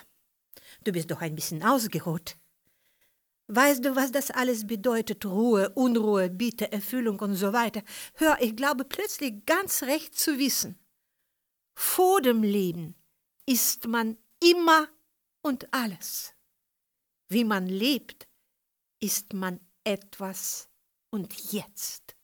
Du 0.84 0.92
bist 0.92 1.10
doch 1.10 1.20
ein 1.20 1.34
bisschen 1.34 1.62
ausgeruht. 1.62 2.36
Weißt 3.48 3.82
du, 3.84 3.96
was 3.96 4.12
das 4.12 4.30
alles 4.30 4.66
bedeutet? 4.66 5.24
Ruhe, 5.24 5.70
Unruhe, 5.70 6.28
Bitte, 6.28 6.70
Erfüllung 6.70 7.18
und 7.20 7.34
so 7.34 7.52
weiter. 7.54 7.82
Hör, 8.14 8.36
ich 8.40 8.54
glaube 8.54 8.84
plötzlich 8.84 9.46
ganz 9.46 9.82
recht 9.82 10.18
zu 10.18 10.38
wissen. 10.38 10.78
Vor 11.74 12.20
dem 12.20 12.42
Leben 12.42 12.94
ist 13.46 13.86
man 13.86 14.18
immer 14.42 14.88
und 15.40 15.72
alles. 15.72 16.34
Wie 17.30 17.44
man 17.44 17.66
lebt, 17.66 18.28
ist 19.00 19.32
man 19.32 19.60
etwas 19.84 20.68
und 21.10 21.52
jetzt. 21.52 22.17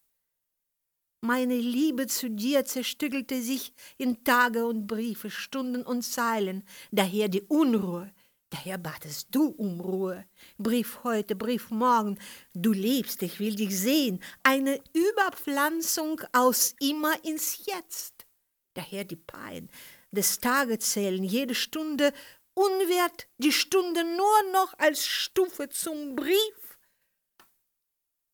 Meine 1.25 1.57
Liebe 1.57 2.07
zu 2.07 2.29
dir 2.29 2.67
zerstückelte 2.67 3.41
sich 3.41 3.73
in 3.97 4.25
Tage 4.25 4.67
und 4.67 4.87
Briefe, 4.87 5.31
Stunden 5.31 5.83
und 5.83 6.03
Zeilen, 6.03 6.65
daher 6.91 7.29
die 7.29 7.41
Unruhe, 7.41 8.13
Daher 8.51 8.77
batest 8.77 9.29
du 9.31 9.49
um 9.49 9.81
Ruhe. 9.81 10.27
Brief 10.59 11.01
heute, 11.03 11.35
Brief 11.35 11.71
morgen. 11.71 12.21
Du 12.53 12.73
lebst, 12.73 13.23
ich 13.23 13.41
will 13.41 13.57
dich 13.57 13.77
sehen. 13.77 14.23
Eine 14.45 14.81
Überpflanzung 14.93 16.21
aus 16.33 16.77
immer 16.79 17.15
ins 17.25 17.67
Jetzt. 17.67 18.27
Daher 18.75 19.05
die 19.05 19.17
Pein 19.17 19.71
des 20.13 20.39
Tagezählen, 20.39 21.25
jede 21.25 21.57
Stunde 21.57 22.13
unwert, 22.53 23.27
die 23.39 23.51
Stunde 23.51 24.05
nur 24.05 24.53
noch 24.53 24.79
als 24.79 25.05
Stufe 25.05 25.69
zum 25.71 26.15
Brief. 26.15 26.79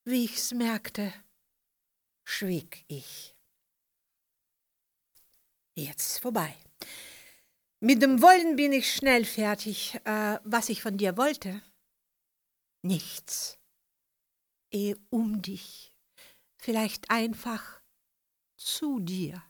Wie 0.04 0.24
ich's 0.24 0.52
merkte, 0.52 1.14
schwieg 2.30 2.84
ich. 2.88 3.34
Jetzt 5.74 6.20
vorbei. 6.20 6.56
Mit 7.80 8.02
dem 8.02 8.22
Wollen 8.22 8.56
bin 8.56 8.72
ich 8.72 8.94
schnell 8.94 9.24
fertig. 9.24 9.98
Äh, 10.04 10.38
was 10.44 10.68
ich 10.68 10.82
von 10.82 10.96
dir 10.96 11.16
wollte? 11.16 11.62
Nichts. 12.82 13.58
Eh 14.72 14.94
um 15.10 15.42
dich. 15.42 15.92
Vielleicht 16.56 17.10
einfach 17.10 17.80
zu 18.56 19.00
dir. 19.00 19.42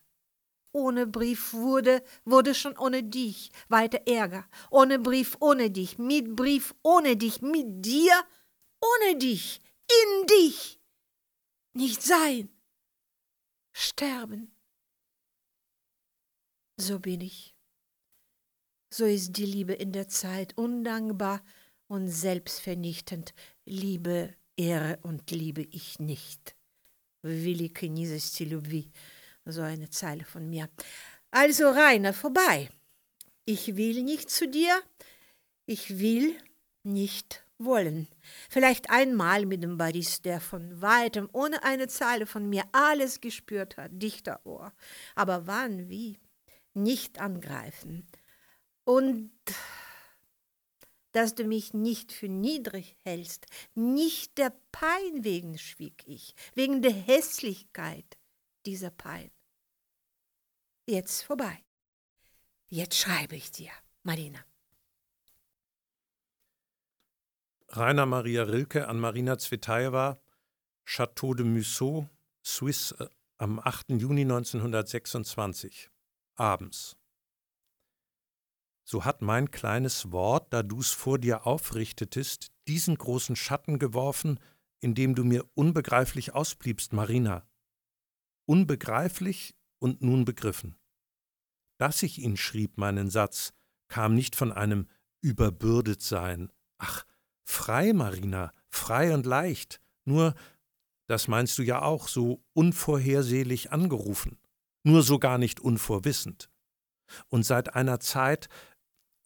Ohne 0.72 1.06
Brief 1.06 1.52
wurde, 1.52 2.04
wurde 2.24 2.54
schon 2.54 2.78
ohne 2.78 3.02
dich 3.02 3.50
weiter 3.68 4.00
Ärger. 4.06 4.48
Ohne 4.70 5.00
Brief 5.00 5.36
ohne 5.40 5.70
dich, 5.70 5.98
mit 5.98 6.36
Brief 6.36 6.74
ohne 6.82 7.16
dich, 7.16 7.42
mit 7.42 7.84
dir 7.84 8.14
ohne 8.80 9.18
dich, 9.18 9.60
in 9.88 10.26
dich. 10.28 10.80
Nicht 11.74 12.02
sein 12.02 12.48
Sterben. 13.79 14.51
So 16.77 16.99
bin 16.99 17.21
ich. 17.21 17.55
So 18.89 19.05
ist 19.05 19.37
die 19.37 19.45
Liebe 19.45 19.73
in 19.73 19.91
der 19.91 20.07
Zeit 20.07 20.57
undankbar 20.57 21.43
und 21.87 22.07
selbstvernichtend. 22.07 23.33
Liebe 23.65 24.33
ehre 24.57 24.99
und 25.01 25.31
liebe 25.31 25.61
ich 25.61 25.99
nicht. 25.99 26.55
Великой 27.23 27.89
низости 27.89 28.43
любви. 28.43 28.91
So 29.45 29.61
eine 29.61 29.89
Zeile 29.89 30.23
von 30.23 30.49
mir. 30.49 30.69
Also, 31.31 31.69
Rainer, 31.69 32.13
vorbei. 32.13 32.69
Ich 33.45 33.75
will 33.75 34.03
nicht 34.03 34.29
zu 34.29 34.47
dir. 34.47 34.81
Ich 35.65 35.99
will 35.99 36.35
nicht 36.83 37.43
wollen. 37.64 38.08
Vielleicht 38.48 38.90
einmal 38.90 39.46
mit 39.46 39.62
dem 39.62 39.78
Baris, 39.78 40.22
der 40.22 40.40
von 40.40 40.80
weitem, 40.80 41.28
ohne 41.32 41.62
eine 41.62 41.88
Zeile 41.88 42.26
von 42.26 42.48
mir, 42.48 42.64
alles 42.72 43.20
gespürt 43.20 43.76
hat, 43.76 43.90
Dichterohr. 43.94 44.72
Aber 45.14 45.46
wann, 45.46 45.88
wie? 45.88 46.18
Nicht 46.74 47.20
angreifen. 47.20 48.06
Und 48.84 49.30
dass 51.12 51.34
du 51.34 51.44
mich 51.44 51.74
nicht 51.74 52.12
für 52.12 52.28
niedrig 52.28 52.96
hältst, 53.02 53.46
nicht 53.74 54.38
der 54.38 54.52
Pein 54.72 55.24
wegen 55.24 55.58
schwieg 55.58 56.02
ich, 56.06 56.34
wegen 56.54 56.82
der 56.82 56.92
Hässlichkeit 56.92 58.18
dieser 58.66 58.90
Pein. 58.90 59.30
Jetzt 60.86 61.22
vorbei. 61.22 61.64
Jetzt 62.68 62.96
schreibe 62.96 63.36
ich 63.36 63.50
dir, 63.50 63.70
Marina. 64.02 64.44
Rainer 67.72 68.06
Maria 68.06 68.42
Rilke 68.42 68.88
an 68.88 68.98
Marina 68.98 69.38
Zvetaeva, 69.38 70.20
Château 70.84 71.34
de 71.34 71.44
Mussot, 71.44 72.08
Swiss, 72.44 72.92
äh, 72.92 73.08
am 73.38 73.60
8. 73.60 73.90
Juni 74.00 74.24
1926, 74.24 75.88
abends. 76.34 76.96
So 78.84 79.04
hat 79.04 79.22
mein 79.22 79.52
kleines 79.52 80.10
Wort, 80.10 80.52
da 80.52 80.64
du's 80.64 80.90
vor 80.90 81.20
dir 81.20 81.46
aufrichtetest, 81.46 82.50
diesen 82.66 82.98
großen 82.98 83.36
Schatten 83.36 83.78
geworfen, 83.78 84.40
in 84.80 84.96
dem 84.96 85.14
du 85.14 85.22
mir 85.22 85.48
unbegreiflich 85.54 86.34
ausbliebst, 86.34 86.92
Marina. 86.92 87.46
Unbegreiflich 88.46 89.54
und 89.78 90.02
nun 90.02 90.24
begriffen. 90.24 90.76
Dass 91.78 92.02
ich 92.02 92.18
ihn 92.18 92.36
schrieb, 92.36 92.78
meinen 92.78 93.10
Satz, 93.10 93.52
kam 93.86 94.16
nicht 94.16 94.34
von 94.34 94.50
einem 94.50 94.88
überbürdet 95.20 96.02
sein. 96.02 96.50
Ach, 96.78 97.04
Frei, 97.50 97.92
Marina, 97.92 98.52
frei 98.68 99.12
und 99.12 99.26
leicht, 99.26 99.80
nur, 100.04 100.34
das 101.08 101.26
meinst 101.26 101.58
du 101.58 101.62
ja 101.62 101.82
auch, 101.82 102.06
so 102.06 102.44
unvorhersehlich 102.52 103.72
angerufen, 103.72 104.38
nur 104.84 105.02
so 105.02 105.18
gar 105.18 105.36
nicht 105.36 105.58
unvorwissend. 105.58 106.48
Und 107.28 107.42
seit 107.44 107.74
einer 107.74 107.98
Zeit, 107.98 108.48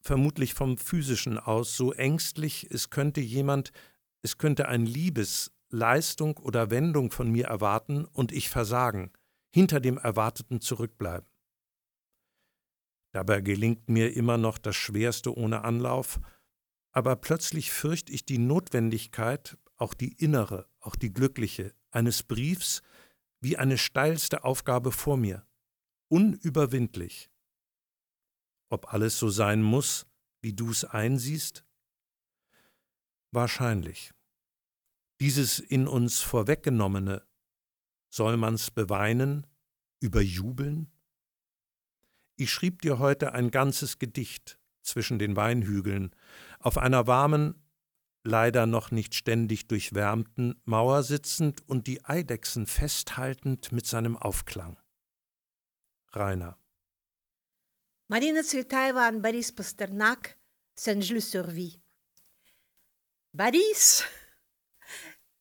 vermutlich 0.01 0.55
vom 0.55 0.79
physischen 0.79 1.39
aus, 1.39 1.77
so 1.77 1.93
ängstlich, 1.93 2.66
es 2.70 2.89
könnte 2.89 3.20
jemand, 3.20 3.72
es 4.22 4.39
könnte 4.39 4.68
ein 4.68 4.87
Liebes, 4.87 5.53
Leistung 5.68 6.39
oder 6.39 6.70
Wendung 6.70 7.11
von 7.11 7.31
mir 7.31 7.49
erwarten 7.49 8.07
und 8.07 8.33
ich 8.33 8.49
versagen, 8.49 9.12
hinter 9.55 9.81
dem 9.81 9.99
Erwarteten 9.99 10.62
zurückbleiben. 10.62 11.29
Dabei 13.12 13.43
gelingt 13.43 13.91
mir 13.91 14.16
immer 14.16 14.39
noch 14.39 14.57
das 14.57 14.77
Schwerste 14.77 15.37
ohne 15.37 15.62
Anlauf, 15.62 16.20
aber 16.95 17.16
plötzlich 17.16 17.72
fürcht 17.72 18.09
ich 18.09 18.24
die 18.24 18.38
Notwendigkeit, 18.38 19.59
auch 19.76 19.95
die 19.95 20.12
innere, 20.12 20.70
auch 20.78 20.95
die 20.95 21.12
glückliche, 21.12 21.74
eines 21.90 22.22
Briefs 22.22 22.82
wie 23.40 23.57
eine 23.59 23.78
steilste 23.78 24.45
Aufgabe 24.45 24.92
vor 24.92 25.16
mir, 25.16 25.45
unüberwindlich. 26.09 27.30
Ob 28.70 28.92
alles 28.95 29.18
so 29.18 29.28
sein 29.28 29.61
muss, 29.61 30.07
wie 30.40 30.53
du's 30.53 30.84
einsiehst? 30.84 31.64
Wahrscheinlich. 33.32 34.12
Dieses 35.20 35.59
in 35.59 35.88
uns 35.88 36.20
Vorweggenommene, 36.20 37.26
soll 38.09 38.36
man's 38.36 38.70
beweinen, 38.70 39.49
überjubeln? 39.99 40.92
Ich 42.36 42.53
schrieb 42.53 42.82
dir 42.82 43.01
heute 43.01 43.32
ein 43.32 43.51
ganzes 43.51 43.99
Gedicht 43.99 44.61
zwischen 44.85 45.18
den 45.18 45.37
Weinhügeln, 45.37 46.14
auf 46.61 46.78
einer 46.78 47.07
warmen, 47.07 47.62
leider 48.22 48.66
noch 48.66 48.91
nicht 48.91 49.14
ständig 49.14 49.68
durchwärmten 49.68 50.61
Mauer 50.64 51.03
sitzend 51.03 51.66
und 51.68 51.87
die 51.87 52.05
Eidechsen 52.05 52.66
festhaltend 52.66 53.72
mit 53.72 53.87
seinem 53.87 54.16
Aufklang. 54.16 54.78
Rainer. 56.12 56.59
Marina 58.09 58.43
Tsvetaeva 58.43 59.09
an 59.09 59.22
Boris 59.22 59.53
Pasternak, 59.53 60.37
Saint-Jules-sur-Vie. 60.76 61.80
Boris, 63.32 64.05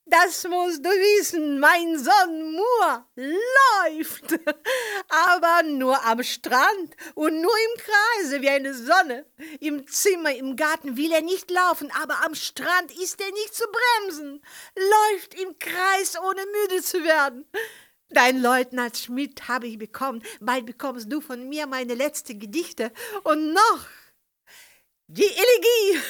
das 0.05 0.43
musst 0.47 0.83
du 0.83 0.89
wissen, 0.89 1.59
mein 1.59 1.97
Sohn 1.97 2.51
Moore 2.51 3.05
läuft, 3.15 4.39
aber 5.09 5.63
nur 5.63 6.03
am 6.05 6.21
Strand 6.23 6.95
und 7.15 7.41
nur 7.41 7.51
im 7.51 7.81
Kreise 7.81 8.41
wie 8.41 8.49
eine 8.49 8.73
Sonne. 8.73 9.25
Im 9.59 9.87
Zimmer, 9.87 10.35
im 10.35 10.55
Garten 10.55 10.97
will 10.97 11.11
er 11.11 11.21
nicht 11.21 11.49
laufen, 11.49 11.91
aber 12.01 12.23
am 12.25 12.35
Strand 12.35 12.91
ist 12.99 13.21
er 13.21 13.31
nicht 13.31 13.55
zu 13.55 13.65
bremsen, 13.65 14.43
läuft 14.75 15.39
im 15.39 15.57
Kreis, 15.57 16.19
ohne 16.19 16.41
müde 16.45 16.83
zu 16.83 17.03
werden. 17.03 17.45
Dein 18.09 18.41
Leutnant 18.41 18.97
Schmidt 18.97 19.47
habe 19.47 19.67
ich 19.67 19.79
bekommen, 19.79 20.21
bald 20.39 20.65
bekommst 20.65 21.11
du 21.11 21.21
von 21.21 21.49
mir 21.49 21.65
meine 21.65 21.95
letzten 21.95 22.39
Gedichte 22.39 22.91
und 23.23 23.53
noch 23.53 23.87
die 25.07 25.23
Elegie 25.23 26.01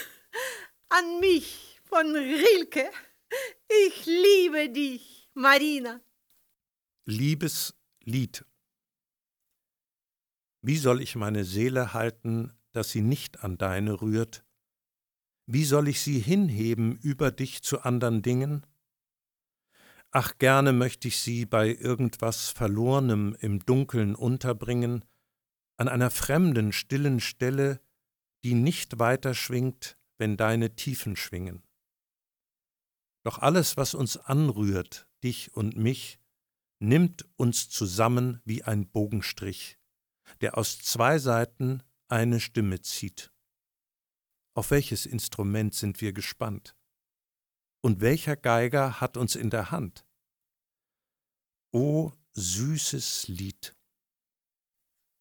an 0.89 1.19
mich 1.19 1.79
von 1.87 2.13
Rilke. 2.15 2.91
Ich 3.87 4.05
liebe 4.05 4.69
dich, 4.69 5.29
Marina. 5.33 6.01
Liebeslied. 7.05 8.45
Wie 10.61 10.77
soll 10.77 11.01
ich 11.01 11.15
meine 11.15 11.43
Seele 11.43 11.93
halten, 11.93 12.53
dass 12.71 12.91
sie 12.91 13.01
nicht 13.01 13.43
an 13.43 13.57
deine 13.57 14.01
rührt? 14.01 14.45
Wie 15.45 15.65
soll 15.65 15.89
ich 15.89 16.01
sie 16.01 16.19
hinheben 16.19 16.97
über 16.97 17.31
dich 17.31 17.63
zu 17.63 17.81
andern 17.81 18.21
Dingen? 18.21 18.65
Ach, 20.11 20.37
gerne 20.37 20.71
möchte 20.71 21.07
ich 21.07 21.17
sie 21.17 21.45
bei 21.45 21.73
irgendwas 21.73 22.49
Verlornem 22.49 23.35
im 23.39 23.65
Dunkeln 23.65 24.15
unterbringen, 24.15 25.03
an 25.77 25.87
einer 25.87 26.11
fremden, 26.11 26.71
stillen 26.71 27.19
Stelle, 27.19 27.81
die 28.43 28.53
nicht 28.53 28.99
weiter 28.99 29.33
schwingt, 29.33 29.97
wenn 30.17 30.37
deine 30.37 30.75
Tiefen 30.75 31.15
schwingen. 31.15 31.63
Doch 33.23 33.39
alles, 33.39 33.77
was 33.77 33.93
uns 33.93 34.17
anrührt, 34.17 35.07
dich 35.23 35.55
und 35.55 35.77
mich, 35.77 36.19
nimmt 36.79 37.25
uns 37.37 37.69
zusammen 37.69 38.41
wie 38.43 38.63
ein 38.63 38.89
Bogenstrich, 38.89 39.79
der 40.41 40.57
aus 40.57 40.79
zwei 40.79 41.19
Seiten 41.19 41.81
eine 42.09 42.41
Stimme 42.41 42.81
zieht. 42.81 43.31
Auf 44.53 44.71
welches 44.71 45.05
Instrument 45.05 45.73
sind 45.73 46.01
wir 46.01 46.11
gespannt? 46.11 46.75
Und 47.81 48.01
welcher 48.01 48.35
Geiger 48.35 48.99
hat 48.99 49.15
uns 49.17 49.35
in 49.35 49.49
der 49.49 49.71
Hand? 49.71 50.05
O 51.71 52.11
süßes 52.33 53.29
Lied! 53.29 53.73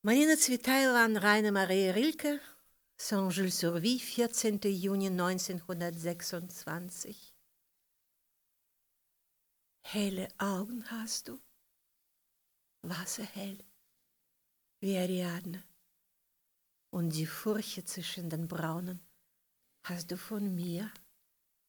Marina 0.02 0.36
Zvitaeva 0.36 1.04
an 1.04 1.16
Rainer 1.16 1.52
Maria 1.52 1.92
Rilke, 1.92 2.40
Saint-Jules-sur-Vie, 2.96 4.00
14. 4.00 4.58
Juni 4.64 5.06
1926 5.06 7.31
Helle 9.84 10.28
Augen 10.38 10.90
hast 10.90 11.28
du, 11.28 11.38
wasserhell, 12.82 13.58
wie 14.80 14.96
Ariadne. 14.96 15.62
Und 16.90 17.10
die 17.10 17.26
Furche 17.26 17.84
zwischen 17.84 18.30
den 18.30 18.48
Braunen 18.48 19.00
hast 19.84 20.10
du 20.10 20.16
von 20.16 20.54
mir, 20.54 20.90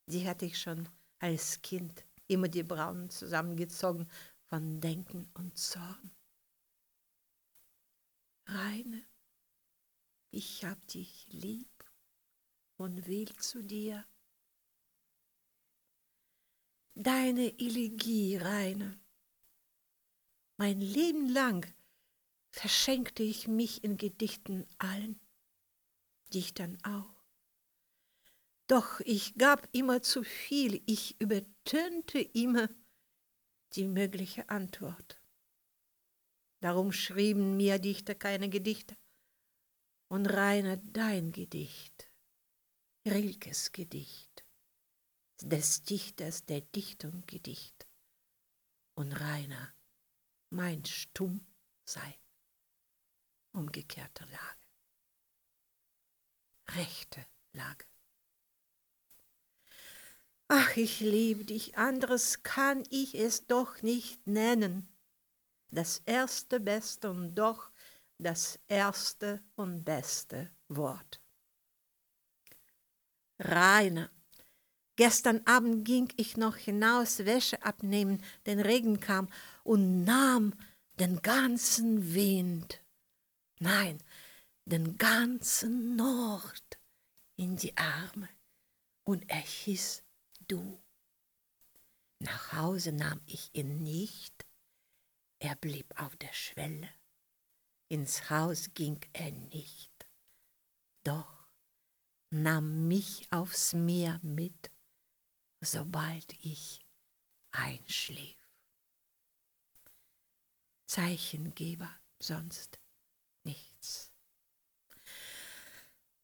die 0.09 0.28
hatte 0.28 0.45
ich 0.45 0.59
schon 0.59 0.88
als 1.20 1.61
Kind, 1.61 2.05
immer 2.28 2.47
die 2.47 2.64
Braunen 2.64 3.09
zusammengezogen 3.09 4.09
von 4.47 4.80
Denken 4.80 5.30
und 5.34 5.57
Zorn. 5.57 6.11
Reine, 8.45 9.05
ich 10.32 10.64
hab 10.64 10.86
dich 10.88 11.28
lieb 11.28 11.84
und 12.78 13.07
will 13.07 13.34
zu 13.38 13.64
dir 13.64 14.05
deine 16.96 17.60
Elegie, 17.60 18.38
Reine. 18.38 19.00
Mein 20.58 20.80
Leben 20.80 21.30
lang 21.30 21.66
verschenkte 22.52 23.24
ich 23.24 23.48
mich 23.48 23.84
in 23.84 23.98
Gedichten 23.98 24.68
allen, 24.78 25.20
Dichtern 26.34 26.78
auch. 26.84 27.14
Doch 28.68 29.00
ich 29.02 29.36
gab 29.36 29.68
immer 29.72 30.02
zu 30.02 30.24
viel, 30.24 30.82
ich 30.86 31.20
übertönte 31.20 32.20
immer 32.20 32.70
die 33.74 33.86
mögliche 33.86 34.50
Antwort. 34.50 35.20
Darum 36.60 36.91
schrieben 36.91 37.58
mir 37.58 37.80
Dichter 37.80 38.16
keine 38.16 38.50
Gedichte. 38.50 38.96
Und 40.08 40.28
Rainer 40.28 40.78
dein 40.78 41.32
Gedicht, 41.32 42.12
Rilkes 43.06 43.72
Gedicht 43.72 44.33
des 45.44 45.84
Dichters 45.84 46.46
der 46.46 46.62
Dichtung 46.62 47.24
Gedicht 47.28 47.88
und 48.96 49.12
reiner 49.12 49.74
mein 50.50 50.86
stumm 50.86 51.46
sein. 51.84 52.16
Umgekehrte 53.52 54.24
Lage. 54.26 54.68
Rechte 56.80 57.26
Lage. 57.52 57.86
Ach, 60.48 60.78
ich 60.78 61.00
lieb 61.02 61.48
dich, 61.48 61.78
anderes 61.78 62.44
kann 62.44 62.84
ich 62.89 63.16
es 63.16 63.46
doch 63.46 63.82
nicht 63.82 64.26
nennen. 64.26 64.88
Das 65.72 66.00
erste, 66.06 66.60
beste 66.60 67.10
und 67.10 67.36
doch 67.36 67.72
das 68.18 68.60
erste 68.68 69.44
und 69.56 69.84
beste 69.84 70.56
Wort. 70.68 71.20
Rainer, 73.39 74.10
gestern 74.96 75.46
Abend 75.46 75.86
ging 75.86 76.12
ich 76.18 76.38
noch 76.38 76.56
hinaus 76.56 77.20
Wäsche 77.20 77.64
abnehmen, 77.64 78.22
den 78.46 78.60
Regen 78.60 79.00
kam 79.00 79.30
und 79.64 80.04
nahm 80.04 80.54
den 81.00 81.22
ganzen 81.22 82.14
Wind, 82.14 82.82
nein, 83.60 84.00
den 84.66 84.98
ganzen 84.98 85.96
Nord 85.96 86.80
in 87.36 87.56
die 87.56 87.76
Arme. 87.78 88.30
Und 89.06 89.30
er 89.30 89.41
hieß 89.41 90.04
du. 90.48 90.82
Nach 92.20 92.54
Hause 92.54 92.94
nahm 92.94 93.20
ich 93.26 93.50
ihn 93.54 93.84
nicht, 93.84 94.46
er 95.39 95.56
blieb 95.56 96.00
auf 96.00 96.16
der 96.16 96.32
Schwelle. 96.32 96.89
Ins 97.89 98.30
Haus 98.30 98.74
ging 98.74 99.00
er 99.12 99.32
nicht, 99.32 99.91
doch 101.04 101.48
nahm 102.30 102.88
mich 102.88 103.28
aufs 103.30 103.74
Meer 103.74 104.20
mit, 104.24 104.72
sobald 105.66 106.34
ich 106.41 106.82
einschlief. 107.51 108.38
Zeichengeber, 110.86 111.89
sonst 112.20 112.80
nichts. 113.43 114.11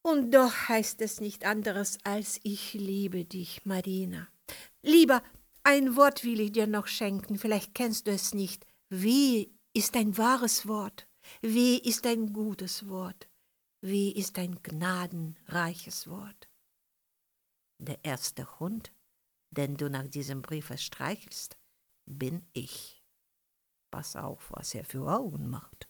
Und 0.01 0.31
doch 0.31 0.69
heißt 0.69 1.01
es 1.01 1.19
nicht 1.19 1.45
anderes 1.45 1.97
als 2.03 2.39
ich 2.43 2.73
liebe 2.73 3.25
dich, 3.25 3.65
Marina. 3.65 4.27
Lieber, 4.81 5.23
ein 5.63 5.95
Wort 5.95 6.23
will 6.23 6.39
ich 6.39 6.51
dir 6.51 6.67
noch 6.67 6.87
schenken, 6.87 7.37
vielleicht 7.37 7.75
kennst 7.75 8.07
du 8.07 8.11
es 8.11 8.33
nicht. 8.33 8.65
Wie 8.89 9.53
ist 9.73 9.95
ein 9.95 10.17
wahres 10.17 10.67
Wort? 10.67 11.07
Wie 11.41 11.77
ist 11.77 12.05
ein 12.07 12.33
gutes 12.33 12.87
Wort? 12.89 13.27
Wie 13.81 14.11
ist 14.11 14.37
ein 14.39 14.61
gnadenreiches 14.61 16.09
Wort? 16.09 16.49
Der 17.77 18.03
erste 18.03 18.59
Hund, 18.59 18.91
den 19.51 19.77
du 19.77 19.89
nach 19.89 20.07
diesem 20.07 20.41
Briefe 20.41 20.77
streichelst, 20.77 21.57
bin 22.05 22.47
ich. 22.53 23.03
Pass 23.91 24.15
auf, 24.15 24.51
was 24.51 24.75
er 24.75 24.83
für 24.83 25.07
Augen 25.07 25.49
macht. 25.49 25.89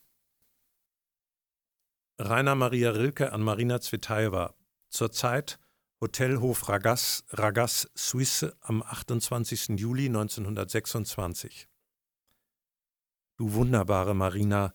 Rainer 2.18 2.56
Maria 2.56 2.92
Rilke 2.92 3.32
an 3.32 3.42
Marina 3.42 3.80
Zvetaeva. 3.80 4.54
Zurzeit 4.90 5.60
Hotelhof 6.02 6.70
Ragas, 6.70 7.26
Ragas, 7.30 7.90
Suisse 7.94 8.56
am 8.62 8.82
28. 8.82 9.80
Juli 9.80 10.06
1926. 10.06 11.68
Du 13.36 13.54
wunderbare 13.54 14.14
Marina, 14.14 14.74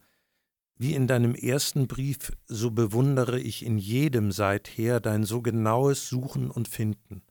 wie 0.76 0.95
in 0.95 1.07
deinem 1.07 1.35
ersten 1.35 1.87
Brief, 1.87 2.32
so 2.47 2.70
bewundere 2.70 3.41
ich 3.41 3.64
in 3.64 3.78
jedem 3.78 4.32
seither 4.32 5.01
dein 5.01 5.24
so 5.24 5.41
genaues 5.41 6.09
Suchen 6.09 6.51
und 6.51 6.68
Finden, 6.68 7.22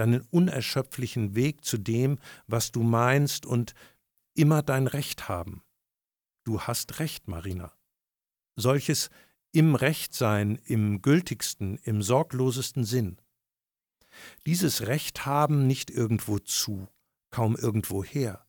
deinen 0.00 0.22
unerschöpflichen 0.22 1.34
Weg 1.34 1.64
zu 1.64 1.76
dem, 1.76 2.18
was 2.46 2.72
du 2.72 2.82
meinst 2.82 3.44
und 3.44 3.74
immer 4.34 4.62
dein 4.62 4.86
Recht 4.86 5.28
haben. 5.28 5.62
Du 6.44 6.62
hast 6.62 6.98
Recht, 7.00 7.28
Marina. 7.28 7.72
Solches 8.56 9.10
im 9.52 9.74
Rechtsein, 9.74 10.56
im 10.64 11.02
gültigsten, 11.02 11.76
im 11.82 12.02
sorglosesten 12.02 12.84
Sinn. 12.84 13.20
Dieses 14.46 14.86
Recht 14.86 15.26
haben 15.26 15.66
nicht 15.66 15.90
irgendwo 15.90 16.38
zu, 16.38 16.88
kaum 17.30 17.56
irgendwo 17.56 18.02
her, 18.02 18.46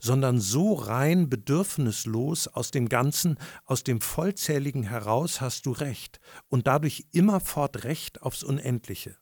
sondern 0.00 0.40
so 0.40 0.74
rein 0.74 1.30
bedürfnislos 1.30 2.48
aus 2.48 2.72
dem 2.72 2.88
Ganzen, 2.88 3.38
aus 3.64 3.84
dem 3.84 4.00
Vollzähligen 4.00 4.82
heraus 4.82 5.40
hast 5.40 5.66
du 5.66 5.72
Recht 5.72 6.18
und 6.48 6.66
dadurch 6.66 7.06
immerfort 7.12 7.84
Recht 7.84 8.22
aufs 8.22 8.42
Unendliche. 8.42 9.19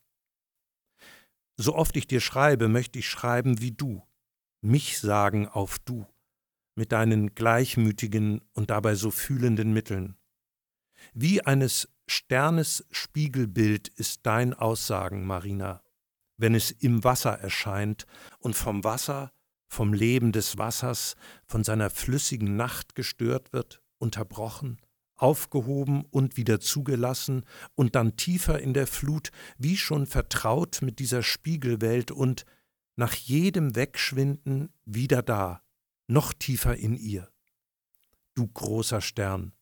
So 1.61 1.75
oft 1.75 1.97
ich 1.97 2.07
dir 2.07 2.21
schreibe, 2.21 2.69
möchte 2.69 3.01
ich 3.01 3.09
schreiben 3.09 3.61
wie 3.61 3.73
du, 3.73 4.01
mich 4.61 5.01
sagen 5.01 5.49
auf 5.49 5.81
du, 5.81 6.07
mit 6.77 6.93
deinen 6.93 7.35
gleichmütigen 7.35 8.43
und 8.53 8.71
dabei 8.71 8.95
so 8.95 9.11
fühlenden 9.11 9.73
Mitteln. 9.73 10.17
Wie 11.15 11.45
eines 11.45 11.89
Sternes 12.07 12.87
Spiegelbild 12.93 13.89
ist 13.89 14.21
dein 14.25 14.55
Aussagen, 14.55 15.27
Marina, 15.27 15.83
wenn 16.37 16.55
es 16.55 16.71
im 16.71 17.03
Wasser 17.03 17.41
erscheint 17.41 18.07
und 18.39 18.55
vom 18.55 18.85
Wasser, 18.85 19.33
vom 19.67 19.93
Leben 19.93 20.31
des 20.31 20.59
Wassers, 20.59 21.17
von 21.45 21.65
seiner 21.65 21.91
flüssigen 21.91 22.55
Nacht 22.55 22.95
gestört 22.95 23.53
wird, 23.53 23.83
unterbrochen, 23.99 24.79
aufgehoben 25.19 26.05
und 26.11 26.37
wieder 26.37 26.61
zugelassen 26.61 27.45
und 27.75 27.95
dann 27.95 28.17
tiefer 28.17 28.61
in 28.61 28.75
der 28.75 28.87
Flut, 28.87 29.31
wie 29.59 29.77
schon 29.77 30.07
vertraut 30.07 30.81
mit 30.83 30.99
dieser 30.99 31.23
Spiegelwelt 31.23 32.11
und 32.11 32.45
nach 32.97 33.15
jedem 33.15 33.77
Wegschwinden 33.77 34.73
wieder 34.85 35.23
da, 35.23 35.63
noch 36.07 36.33
tiefer 36.33 36.77
in 36.77 36.95
ihr. 36.95 37.29
Du 38.35 38.47
großer 38.47 39.01
Stern, 39.01 39.53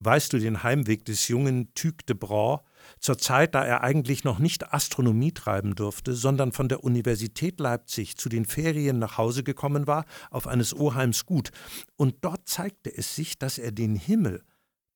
Weißt 0.00 0.32
du 0.32 0.38
den 0.38 0.62
Heimweg 0.62 1.04
des 1.06 1.28
jungen 1.28 1.72
Tyc 1.74 2.06
de 2.06 2.14
Braun, 2.14 2.60
zur 3.00 3.18
Zeit, 3.18 3.54
da 3.54 3.64
er 3.64 3.82
eigentlich 3.82 4.24
noch 4.24 4.38
nicht 4.38 4.72
Astronomie 4.72 5.32
treiben 5.32 5.74
durfte, 5.74 6.14
sondern 6.14 6.52
von 6.52 6.68
der 6.68 6.84
Universität 6.84 7.58
Leipzig 7.60 8.16
zu 8.16 8.28
den 8.28 8.44
Ferien 8.44 8.98
nach 8.98 9.18
Hause 9.18 9.42
gekommen 9.42 9.86
war, 9.86 10.04
auf 10.30 10.46
eines 10.46 10.74
Oheims 10.74 11.26
Gut, 11.26 11.50
und 11.96 12.16
dort 12.20 12.48
zeigte 12.48 12.94
es 12.94 13.16
sich, 13.16 13.38
dass 13.38 13.58
er 13.58 13.72
den 13.72 13.96
Himmel, 13.96 14.44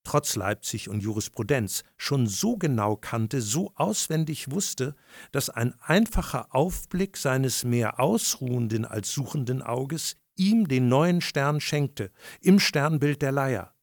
trotz 0.04 0.36
Leipzig 0.36 0.88
und 0.88 1.02
Jurisprudenz, 1.02 1.82
schon 1.96 2.26
so 2.26 2.56
genau 2.56 2.96
kannte, 2.96 3.40
so 3.40 3.72
auswendig 3.76 4.50
wusste, 4.50 4.94
dass 5.32 5.50
ein 5.50 5.74
einfacher 5.80 6.54
Aufblick 6.54 7.16
seines 7.16 7.64
mehr 7.64 8.00
ausruhenden 8.00 8.84
als 8.84 9.12
suchenden 9.12 9.62
Auges 9.62 10.16
ihm 10.36 10.68
den 10.68 10.88
neuen 10.88 11.20
Stern 11.20 11.60
schenkte, 11.60 12.10
im 12.40 12.58
Sternbild 12.58 13.20
der 13.22 13.32
Leier 13.32 13.74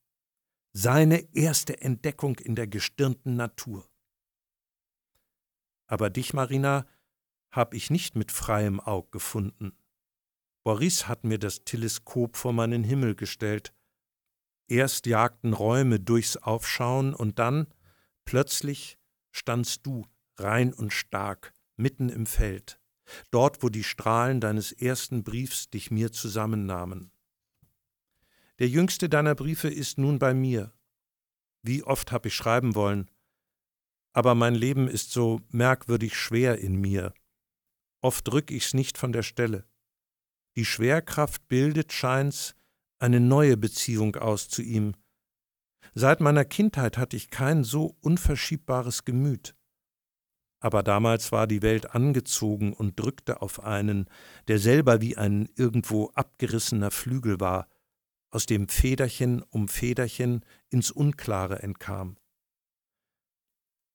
seine 0.80 1.34
erste 1.34 1.82
Entdeckung 1.82 2.38
in 2.38 2.54
der 2.54 2.68
gestirnten 2.68 3.36
Natur. 3.36 3.90
Aber 5.88 6.12
dich, 6.12 6.36
Marina, 6.36 6.86
hab 7.50 7.74
ich 7.74 7.90
nicht 7.90 8.16
mit 8.16 8.32
freiem 8.32 8.80
Aug 8.80 9.12
gefunden. 9.12 9.76
Boris 10.64 11.08
hat 11.08 11.24
mir 11.24 11.40
das 11.40 11.64
Teleskop 11.64 12.38
vor 12.38 12.54
meinen 12.54 12.84
Himmel 12.84 13.16
gestellt. 13.16 13.74
Erst 14.68 15.08
jagten 15.08 15.54
Räume 15.54 16.00
durchs 16.00 16.38
Aufschauen 16.38 17.16
und 17.16 17.40
dann, 17.40 17.74
plötzlich, 18.24 19.00
standst 19.32 19.84
du, 19.84 20.06
rein 20.36 20.74
und 20.76 20.94
stark, 20.94 21.56
mitten 21.76 22.10
im 22.10 22.28
Feld, 22.28 22.80
dort, 23.32 23.64
wo 23.64 23.70
die 23.70 23.84
Strahlen 23.84 24.40
deines 24.40 24.74
ersten 24.74 25.24
Briefs 25.24 25.72
dich 25.72 25.90
mir 25.90 26.12
zusammennahmen. 26.12 27.12
Der 28.60 28.68
jüngste 28.68 29.08
deiner 29.10 29.36
Briefe 29.36 29.70
ist 29.70 29.98
nun 29.98 30.20
bei 30.20 30.34
mir. 30.34 30.74
Wie 31.62 31.84
oft 31.84 32.12
habe 32.12 32.30
ich 32.30 32.34
schreiben 32.34 32.76
wollen, 32.76 33.10
aber 34.18 34.34
mein 34.34 34.56
Leben 34.56 34.88
ist 34.88 35.12
so 35.12 35.42
merkwürdig 35.50 36.18
schwer 36.18 36.58
in 36.58 36.76
mir. 36.82 37.14
Oft 38.02 38.32
rück 38.34 38.50
ich's 38.50 38.74
nicht 38.74 38.98
von 38.98 39.12
der 39.12 39.22
Stelle. 39.22 39.70
Die 40.56 40.66
Schwerkraft 40.66 41.48
bildet, 41.48 41.94
scheint's, 41.94 42.56
eine 42.98 43.20
neue 43.20 43.58
Beziehung 43.58 44.16
aus 44.16 44.50
zu 44.50 44.64
ihm. 44.64 44.96
Seit 45.94 46.20
meiner 46.20 46.46
Kindheit 46.46 46.98
hatte 46.98 47.16
ich 47.16 47.30
kein 47.30 47.64
so 47.64 47.96
unverschiebbares 48.02 49.06
Gemüt. 49.06 49.56
Aber 50.60 50.82
damals 50.82 51.32
war 51.32 51.46
die 51.46 51.62
Welt 51.62 51.94
angezogen 51.94 52.74
und 52.74 53.00
drückte 53.00 53.44
auf 53.44 53.64
einen, 53.64 54.10
der 54.48 54.58
selber 54.58 55.00
wie 55.00 55.16
ein 55.16 55.48
irgendwo 55.56 56.10
abgerissener 56.16 56.90
Flügel 56.90 57.40
war, 57.40 57.68
aus 58.30 58.46
dem 58.46 58.68
Federchen 58.68 59.42
um 59.44 59.68
Federchen 59.68 60.44
ins 60.70 60.92
Unklare 60.92 61.62
entkam. 61.64 62.18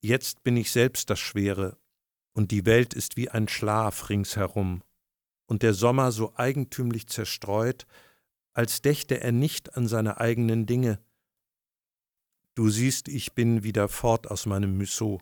Jetzt 0.01 0.43
bin 0.43 0.57
ich 0.57 0.71
selbst 0.71 1.11
das 1.11 1.21
Schwere, 1.21 1.79
und 2.33 2.51
die 2.51 2.65
Welt 2.65 2.95
ist 2.95 3.17
wie 3.17 3.29
ein 3.29 3.47
Schlaf 3.47 4.09
ringsherum, 4.09 4.83
und 5.47 5.63
der 5.63 5.75
Sommer 5.75 6.13
so 6.13 6.35
eigentümlich 6.35 7.07
zerstreut, 7.07 7.87
als 8.55 8.83
dächte 8.83 9.21
er 9.21 9.33
nicht 9.33 9.77
an 9.77 9.87
seine 9.87 10.19
eigenen 10.19 10.67
Dinge. 10.67 10.99
Du 12.55 12.69
siehst, 12.69 13.09
ich 13.09 13.35
bin 13.35 13.63
wieder 13.63 13.89
fort 13.89 14.31
aus 14.31 14.47
meinem 14.47 14.77
Museau. 14.77 15.21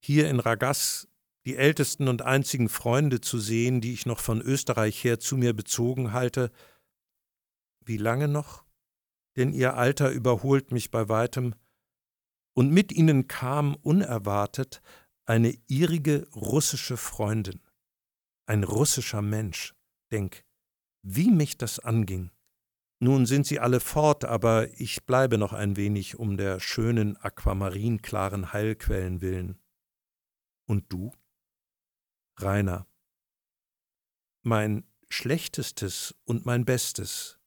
Hier 0.00 0.28
in 0.28 0.40
Ragas 0.40 1.08
die 1.44 1.56
ältesten 1.56 2.08
und 2.08 2.20
einzigen 2.22 2.68
Freunde 2.68 3.20
zu 3.20 3.38
sehen, 3.38 3.80
die 3.80 3.94
ich 3.94 4.06
noch 4.06 4.18
von 4.18 4.42
Österreich 4.42 5.02
her 5.02 5.18
zu 5.18 5.36
mir 5.36 5.54
bezogen 5.54 6.12
halte, 6.12 6.50
wie 7.88 7.96
lange 7.96 8.28
noch? 8.28 8.64
Denn 9.36 9.52
ihr 9.52 9.74
Alter 9.74 10.10
überholt 10.10 10.72
mich 10.72 10.90
bei 10.90 11.08
weitem, 11.08 11.54
und 12.54 12.72
mit 12.72 12.90
ihnen 12.90 13.28
kam 13.28 13.76
unerwartet 13.76 14.82
eine 15.26 15.56
irige 15.68 16.28
russische 16.34 16.96
Freundin, 16.96 17.60
ein 18.46 18.64
russischer 18.64 19.22
Mensch. 19.22 19.76
Denk, 20.10 20.44
wie 21.02 21.30
mich 21.30 21.56
das 21.56 21.78
anging. 21.78 22.32
Nun 22.98 23.26
sind 23.26 23.46
sie 23.46 23.60
alle 23.60 23.78
fort, 23.78 24.24
aber 24.24 24.68
ich 24.80 25.06
bleibe 25.06 25.38
noch 25.38 25.52
ein 25.52 25.76
wenig 25.76 26.18
um 26.18 26.36
der 26.36 26.58
schönen 26.58 27.16
aquamarinklaren 27.16 28.52
Heilquellen 28.52 29.20
willen. 29.20 29.60
Und 30.66 30.92
du? 30.92 31.12
Rainer. 32.38 32.88
Mein 34.42 34.84
schlechtestes 35.08 36.16
und 36.24 36.44
mein 36.44 36.64
bestes 36.64 37.37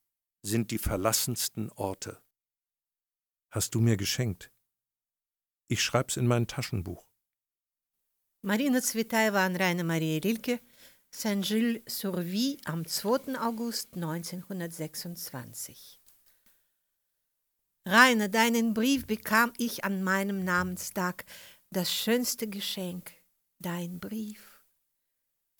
sind 0.41 0.71
die 0.71 0.77
verlassensten 0.77 1.69
Orte. 1.71 2.21
Hast 3.51 3.75
du 3.75 3.81
mir 3.81 3.97
geschenkt. 3.97 4.51
Ich 5.67 5.83
schreib's 5.83 6.17
in 6.17 6.27
mein 6.27 6.47
Taschenbuch. 6.47 7.05
Marina 8.43 8.81
Zvetaeva 8.81 9.45
an 9.45 9.55
Rainer 9.55 9.83
Maria 9.83 10.19
Rilke, 10.19 10.59
Saint-Gilles-sur-Vie 11.11 12.59
am 12.65 12.87
2. 12.87 13.39
August 13.39 13.93
1926. 13.95 16.01
Rainer, 17.85 18.29
deinen 18.29 18.73
Brief 18.73 19.05
bekam 19.05 19.53
ich 19.57 19.83
an 19.83 20.03
meinem 20.03 20.43
Namenstag, 20.43 21.25
das 21.71 21.93
schönste 21.93 22.47
Geschenk, 22.47 23.11
dein 23.59 23.99
Brief. 23.99 24.63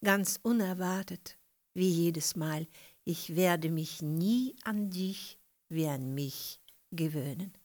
Ganz 0.03 0.39
unerwartet, 0.41 1.37
wie 1.73 1.89
jedes 1.89 2.35
Mal, 2.35 2.67
ich 3.03 3.35
werde 3.35 3.69
mich 3.69 4.01
nie 4.01 4.55
an 4.63 4.89
dich 4.89 5.39
wie 5.69 5.87
an 5.87 6.13
mich 6.13 6.61
gewöhnen, 6.91 7.57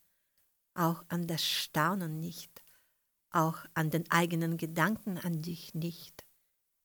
auch 0.75 1.05
an 1.09 1.27
das 1.27 1.45
Staunen 1.45 2.21
nicht 2.21 2.63
auch 3.37 3.67
an 3.75 3.91
den 3.91 4.11
eigenen 4.11 4.57
Gedanken 4.57 5.19
an 5.19 5.43
dich 5.43 5.75
nicht. 5.75 6.27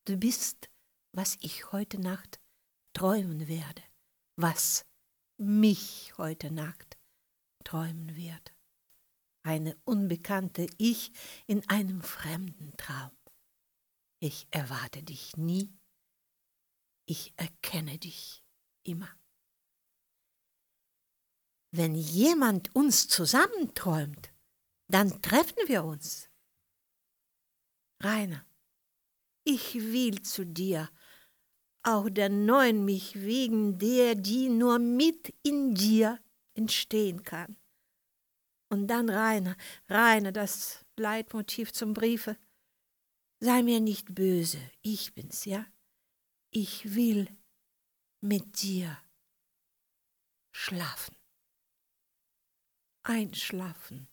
Du 0.05 0.17
bist, 0.17 0.69
was 1.13 1.37
ich 1.39 1.71
heute 1.71 1.99
Nacht 1.99 2.41
träumen 2.93 3.47
werde, 3.47 3.81
was 4.35 4.85
mich 5.37 6.13
heute 6.17 6.51
Nacht 6.51 6.97
träumen 7.63 8.15
wird. 8.15 8.53
Eine 9.43 9.75
unbekannte 9.85 10.67
Ich 10.77 11.11
in 11.47 11.67
einem 11.69 12.01
fremden 12.01 12.75
Traum. 12.77 13.11
Ich 14.19 14.47
erwarte 14.51 15.01
dich 15.01 15.37
nie, 15.37 15.73
ich 17.05 17.33
erkenne 17.37 17.97
dich 17.97 18.40
immer. 18.83 19.09
Wenn 21.73 21.95
jemand 21.95 22.75
uns 22.75 23.07
zusammenträumt, 23.07 24.33
dann 24.87 25.21
treffen 25.21 25.67
wir 25.67 25.85
uns. 25.85 26.29
Rainer, 28.01 28.45
ich 29.43 29.75
will 29.75 30.21
zu 30.21 30.45
dir, 30.45 30.89
auch 31.83 32.09
der 32.09 32.29
Neuen 32.29 32.85
mich 32.85 33.21
wegen 33.21 33.79
der, 33.79 34.15
die 34.15 34.49
nur 34.49 34.79
mit 34.79 35.33
in 35.43 35.73
dir 35.73 36.19
entstehen 36.53 37.23
kann. 37.23 37.57
Und 38.69 38.87
dann 38.87 39.09
Rainer, 39.09 39.55
Rainer, 39.89 40.31
das 40.31 40.85
Leitmotiv 40.97 41.73
zum 41.73 41.93
Briefe. 41.93 42.37
Sei 43.39 43.63
mir 43.63 43.79
nicht 43.79 44.13
böse, 44.13 44.59
ich 44.81 45.13
bin's, 45.13 45.45
ja? 45.45 45.65
Ich 46.51 46.95
will 46.95 47.27
mit 48.21 48.61
dir 48.61 48.97
schlafen. 50.51 51.15
Einschlafen 53.03 54.07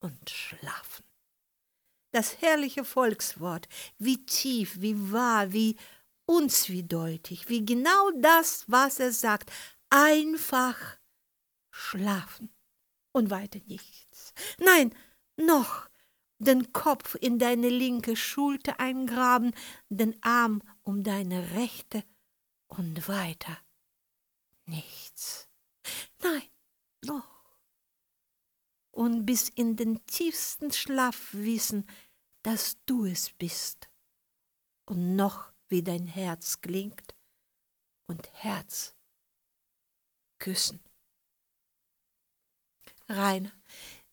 und 0.00 0.28
schlafen 0.28 1.08
das 2.12 2.40
herrliche 2.40 2.84
Volkswort, 2.84 3.68
wie 3.98 4.24
tief, 4.24 4.80
wie 4.80 5.12
wahr, 5.12 5.52
wie 5.52 5.76
unzwiedeutig, 6.26 7.48
wie 7.48 7.64
genau 7.64 8.10
das, 8.20 8.64
was 8.66 8.98
er 8.98 9.12
sagt, 9.12 9.52
einfach 9.90 10.76
schlafen 11.70 12.50
und 13.12 13.30
weiter 13.30 13.60
nichts. 13.66 14.32
Nein, 14.58 14.94
noch 15.36 15.88
den 16.38 16.72
Kopf 16.72 17.16
in 17.20 17.38
deine 17.38 17.68
linke 17.68 18.16
Schulter 18.16 18.78
eingraben, 18.78 19.52
den 19.88 20.16
Arm 20.22 20.62
um 20.82 21.02
deine 21.02 21.52
rechte 21.52 22.04
und 22.68 23.08
weiter 23.08 23.58
nichts. 24.66 25.48
Nein, 26.22 26.48
noch 27.04 27.38
und 28.98 29.26
bis 29.26 29.48
in 29.48 29.76
den 29.76 30.04
tiefsten 30.06 30.72
Schlaf 30.72 31.32
wissen, 31.32 31.88
dass 32.42 32.76
du 32.84 33.04
es 33.04 33.30
bist 33.30 33.88
und 34.86 35.14
noch 35.14 35.52
wie 35.68 35.84
dein 35.84 36.08
Herz 36.08 36.60
klingt 36.60 37.14
und 38.08 38.28
Herz 38.32 38.96
küssen. 40.40 40.80
Rainer, 43.08 43.52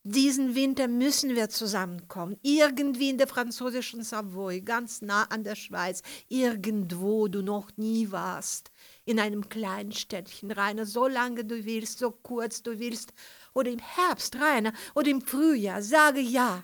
diesen 0.08 0.54
Winter 0.54 0.86
müssen 0.86 1.34
wir 1.34 1.48
zusammenkommen, 1.48 2.36
irgendwie 2.42 3.10
in 3.10 3.18
der 3.18 3.26
französischen 3.26 4.04
Savoy, 4.04 4.60
ganz 4.60 5.02
nah 5.02 5.24
an 5.24 5.42
der 5.42 5.56
Schweiz, 5.56 6.02
irgendwo 6.28 7.26
du 7.26 7.42
noch 7.42 7.76
nie 7.76 8.12
warst, 8.12 8.70
in 9.04 9.18
einem 9.18 9.48
kleinen 9.48 9.90
Städtchen, 9.90 10.52
Rainer, 10.52 10.86
so 10.86 11.08
lange 11.08 11.44
du 11.44 11.64
willst, 11.64 11.98
so 11.98 12.12
kurz 12.12 12.62
du 12.62 12.78
willst, 12.78 13.12
oder 13.52 13.70
im 13.70 13.80
Herbst, 13.80 14.36
Rainer, 14.36 14.72
oder 14.94 15.08
im 15.10 15.22
Frühjahr, 15.22 15.82
sage 15.82 16.20
ja. 16.20 16.62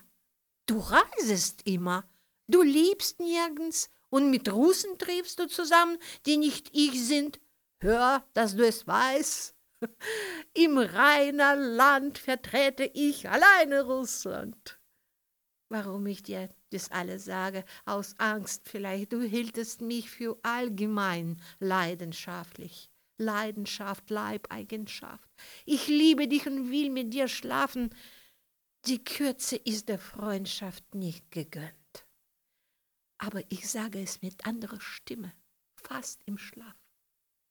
Du 0.66 0.78
reisest 0.78 1.62
immer, 1.64 2.04
du 2.46 2.62
liebst 2.62 3.18
nirgends 3.18 3.90
und 4.08 4.30
mit 4.30 4.52
Russen 4.52 4.98
triebst 4.98 5.40
du 5.40 5.48
zusammen, 5.48 5.98
die 6.26 6.36
nicht 6.36 6.70
ich 6.72 7.04
sind. 7.04 7.40
Hör, 7.80 8.24
dass 8.34 8.54
du 8.54 8.64
es 8.64 8.86
weißt. 8.86 9.51
Im 10.54 10.78
reiner 10.78 11.56
Land 11.56 12.18
vertrete 12.18 12.84
ich 12.84 13.28
alleine 13.28 13.82
Russland. 13.82 14.78
Warum 15.68 16.06
ich 16.06 16.22
dir 16.22 16.50
das 16.70 16.90
alles 16.90 17.24
sage? 17.24 17.64
Aus 17.86 18.14
Angst 18.18 18.68
vielleicht, 18.68 19.12
du 19.12 19.22
hieltest 19.22 19.80
mich 19.80 20.10
für 20.10 20.38
allgemein 20.42 21.40
leidenschaftlich. 21.60 22.90
Leidenschaft, 23.16 24.10
Leibeigenschaft. 24.10 25.30
Ich 25.64 25.86
liebe 25.86 26.28
dich 26.28 26.46
und 26.46 26.70
will 26.70 26.90
mit 26.90 27.14
dir 27.14 27.28
schlafen. 27.28 27.94
Die 28.86 29.02
Kürze 29.02 29.56
ist 29.56 29.88
der 29.88 29.98
Freundschaft 29.98 30.94
nicht 30.94 31.30
gegönnt. 31.30 31.72
Aber 33.18 33.42
ich 33.48 33.70
sage 33.70 34.02
es 34.02 34.20
mit 34.22 34.44
anderer 34.44 34.80
Stimme, 34.80 35.32
fast 35.76 36.20
im 36.26 36.36
Schlaf, 36.36 36.74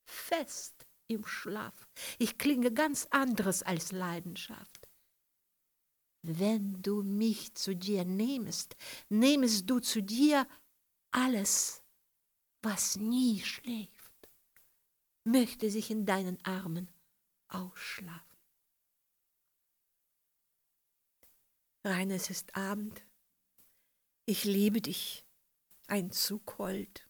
fest 0.06 0.86
im 1.12 1.26
Schlaf. 1.26 1.88
Ich 2.20 2.38
klinge 2.38 2.72
ganz 2.72 3.08
anderes 3.12 3.64
als 3.64 3.92
Leidenschaft. 3.92 4.88
Wenn 6.24 6.82
du 6.82 7.02
mich 7.04 7.56
zu 7.56 7.76
dir 7.76 8.06
nehmest, 8.06 8.76
nehmest 9.10 9.70
du 9.70 9.80
zu 9.80 10.02
dir 10.02 10.48
alles, 11.12 11.84
was 12.62 12.96
nie 12.98 13.42
schläft 13.42 14.02
möchte 15.24 15.70
sich 15.70 15.92
in 15.92 16.06
deinen 16.06 16.44
Armen 16.46 16.90
ausschlafen. 17.48 18.38
Rainer, 21.84 22.16
es 22.16 22.30
ist 22.30 22.56
Abend. 22.56 23.04
Ich 24.26 24.44
liebe 24.44 24.82
dich, 24.82 25.26
ein 25.88 26.12
Zug 26.12 26.58
hold. 26.58 27.08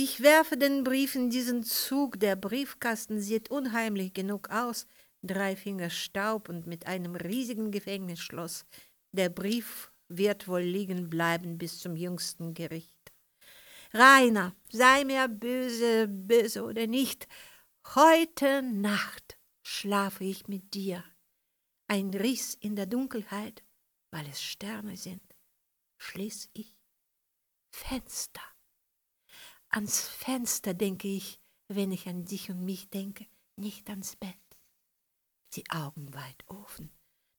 Ich 0.00 0.20
werfe 0.20 0.56
den 0.56 0.84
Brief 0.84 1.16
in 1.16 1.28
diesen 1.28 1.64
Zug, 1.64 2.20
der 2.20 2.36
Briefkasten 2.36 3.20
sieht 3.20 3.50
unheimlich 3.50 4.14
genug 4.14 4.48
aus, 4.48 4.86
drei 5.24 5.56
Finger 5.56 5.90
Staub 5.90 6.48
und 6.48 6.68
mit 6.68 6.86
einem 6.86 7.16
riesigen 7.16 7.72
Gefängnisschloss. 7.72 8.64
Der 9.10 9.28
Brief 9.28 9.90
wird 10.06 10.46
wohl 10.46 10.60
liegen 10.60 11.10
bleiben 11.10 11.58
bis 11.58 11.80
zum 11.80 11.96
jüngsten 11.96 12.54
Gericht. 12.54 13.12
Rainer, 13.92 14.54
sei 14.70 15.02
mir 15.02 15.26
böse, 15.26 16.06
böse 16.06 16.62
oder 16.62 16.86
nicht, 16.86 17.26
heute 17.96 18.62
Nacht 18.62 19.36
schlafe 19.64 20.22
ich 20.22 20.46
mit 20.46 20.74
dir. 20.74 21.02
Ein 21.88 22.14
Riss 22.14 22.54
in 22.54 22.76
der 22.76 22.86
Dunkelheit, 22.86 23.64
weil 24.12 24.28
es 24.28 24.40
Sterne 24.40 24.96
sind, 24.96 25.34
schließ 25.96 26.50
ich. 26.52 26.78
Fenster. 27.72 28.57
Ans 29.70 30.08
Fenster 30.08 30.74
denke 30.74 31.08
ich, 31.08 31.40
wenn 31.68 31.92
ich 31.92 32.08
an 32.08 32.24
dich 32.24 32.50
und 32.50 32.64
mich 32.64 32.88
denke, 32.88 33.26
nicht 33.56 33.90
ans 33.90 34.16
Bett. 34.16 34.34
Die 35.54 35.68
Augen 35.70 36.14
weit 36.14 36.44
offen, 36.48 36.90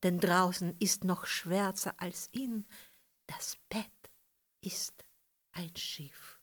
denn 0.04 0.20
draußen 0.20 0.76
ist 0.80 1.04
noch 1.04 1.26
schwärzer 1.26 2.00
als 2.00 2.28
innen. 2.32 2.68
Das 3.28 3.58
Bett 3.70 4.12
ist 4.62 5.06
ein 5.52 5.76
Schiff. 5.76 6.40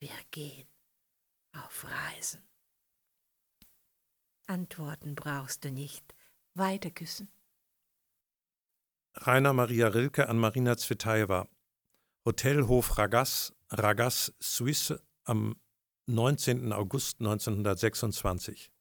Wir 0.00 0.16
gehen 0.30 0.68
auf 1.52 1.84
Reisen. 1.84 2.42
Antworten 4.46 5.14
brauchst 5.14 5.64
du 5.64 5.70
nicht. 5.70 6.14
Weiter 6.54 6.90
küssen. 6.90 7.30
Rainer 9.14 9.52
Maria 9.52 9.88
Rilke 9.88 10.28
an 10.28 10.38
Marina 10.38 10.76
Zvetaeva. 10.76 11.48
Hotelhof 12.26 12.98
Ragas, 12.98 13.52
Ragas, 13.72 14.34
Suisse 14.40 15.00
am 15.22 15.54
19. 16.06 16.72
August 16.72 17.20
1926. 17.20 18.72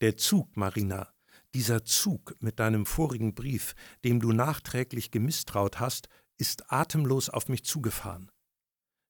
Der 0.00 0.16
Zug, 0.16 0.56
Marina, 0.56 1.14
dieser 1.54 1.84
Zug 1.84 2.34
mit 2.40 2.58
deinem 2.58 2.84
vorigen 2.84 3.32
Brief, 3.32 3.74
dem 4.02 4.18
du 4.18 4.32
nachträglich 4.32 5.12
gemisstraut 5.12 5.78
hast, 5.78 6.08
ist 6.36 6.72
atemlos 6.72 7.28
auf 7.28 7.48
mich 7.48 7.64
zugefahren. 7.64 8.32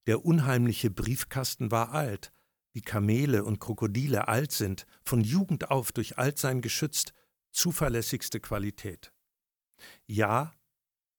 Der 0.07 0.27
unheimliche 0.27 0.91
Briefkasten 0.91 1.71
war 1.71 1.93
alt, 1.93 2.31
wie 2.75 2.83
Kamele 2.83 3.45
und 3.45 3.61
Krokodile 3.61 4.29
alt 4.29 4.53
sind, 4.53 4.85
von 5.03 5.23
Jugend 5.23 5.71
auf 5.71 5.91
durch 5.93 6.19
Altsein 6.19 6.61
geschützt, 6.61 7.15
zuverlässigste 7.51 8.41
Qualität. 8.41 9.11
Ja 10.07 10.53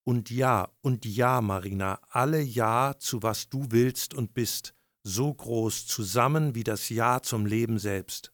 und 0.04 0.30
ja 0.30 0.70
und 0.82 1.06
ja, 1.06 1.42
Marina, 1.42 2.00
alle 2.10 2.42
Ja 2.42 2.96
zu 2.98 3.22
was 3.24 3.50
du 3.50 3.68
willst 3.70 4.14
und 4.14 4.34
bist, 4.34 4.74
so 5.04 5.34
groß 5.34 5.88
zusammen 5.88 6.56
wie 6.56 6.64
das 6.64 6.90
Ja 6.90 7.22
zum 7.22 7.46
Leben 7.46 7.80
selbst. 7.80 8.34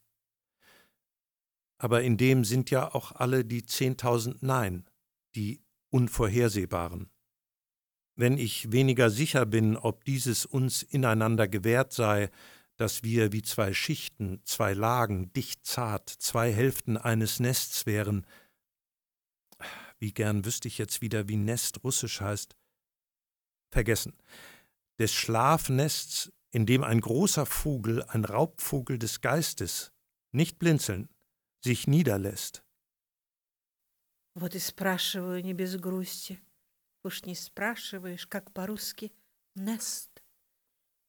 Aber 1.78 2.02
in 2.02 2.18
dem 2.18 2.44
sind 2.44 2.72
ja 2.72 2.94
auch 2.94 3.12
alle 3.12 3.46
die 3.46 3.66
zehntausend 3.66 4.42
Nein, 4.42 4.90
die 5.36 5.62
unvorhersehbaren. 5.92 7.10
Wenn 8.16 8.38
ich 8.38 8.72
weniger 8.72 9.12
sicher 9.12 9.46
bin, 9.46 9.78
ob 9.78 10.04
dieses 10.04 10.46
uns 10.46 10.82
ineinander 10.82 11.48
gewährt 11.48 11.94
sei, 11.94 12.32
dass 12.78 13.04
wir 13.04 13.32
wie 13.32 13.44
zwei 13.44 13.74
Schichten, 13.74 14.42
zwei 14.44 14.74
Lagen, 14.74 15.32
dicht 15.34 15.66
zart, 15.66 16.10
zwei 16.10 16.52
Hälften 16.52 16.98
eines 16.98 17.40
Nests 17.40 17.86
wären, 17.86 18.26
wie 19.99 20.13
gern 20.13 20.45
wüsste 20.45 20.69
ich 20.69 20.79
jetzt 20.79 21.01
wieder, 21.01 21.29
wie 21.29 21.37
Nest 21.37 21.85
russisch 21.85 22.21
heißt. 22.21 22.57
Vergessen. 23.71 24.17
Des 24.99 25.13
Schlafnests 25.13 26.33
in 26.53 26.67
dem 26.67 26.85
ein 26.85 27.01
großer 27.01 27.47
Vogel, 27.47 28.03
ein 28.05 28.25
Raubvogel 28.25 28.99
des 28.99 29.21
Geistes, 29.21 29.91
nicht 30.33 30.59
blinzeln, 30.59 31.09
sich 31.65 31.87
niederlässt. 31.87 32.63
Вот 34.35 34.55
и 34.55 34.59
спрашиваю 34.59 35.43
не 35.43 35.55
без 35.55 35.77
грусти. 35.77 36.41
Уж 37.05 37.25
не 37.25 37.35
спрашиваешь, 37.35 38.27
как 38.27 38.53
по-русски 38.53 39.13
«нест». 39.55 40.23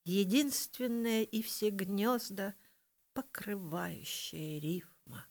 Единственное 0.06 1.24
и 1.24 1.42
все 1.42 1.70
гнезда, 1.70 2.56
покрывающее 3.14 4.60
рифма 4.60 5.26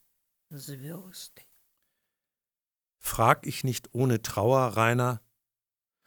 звезды. 0.48 1.44
Frag 3.07 3.47
ich 3.47 3.63
nicht 3.63 3.95
ohne 3.95 4.21
Trauer, 4.21 4.75
Rainer? 4.75 5.21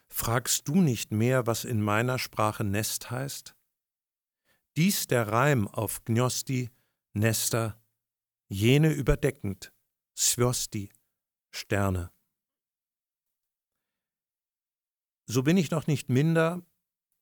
Fragst 0.08 0.68
du 0.68 0.82
nicht 0.82 1.12
mehr, 1.12 1.46
was 1.46 1.64
in 1.64 1.80
meiner 1.80 2.18
Sprache 2.18 2.62
Nest 2.62 3.10
heißt? 3.10 3.56
Dies 4.76 5.06
der 5.06 5.26
Reim 5.28 5.66
auf 5.66 6.04
Gnosti, 6.04 6.70
Nester, 7.14 7.82
jene 8.48 8.92
überdeckend, 8.92 9.72
Svosti, 10.14 10.92
Sterne. 11.50 12.12
So 15.24 15.42
bin 15.42 15.56
ich 15.56 15.70
noch 15.70 15.86
nicht 15.86 16.10
minder, 16.10 16.62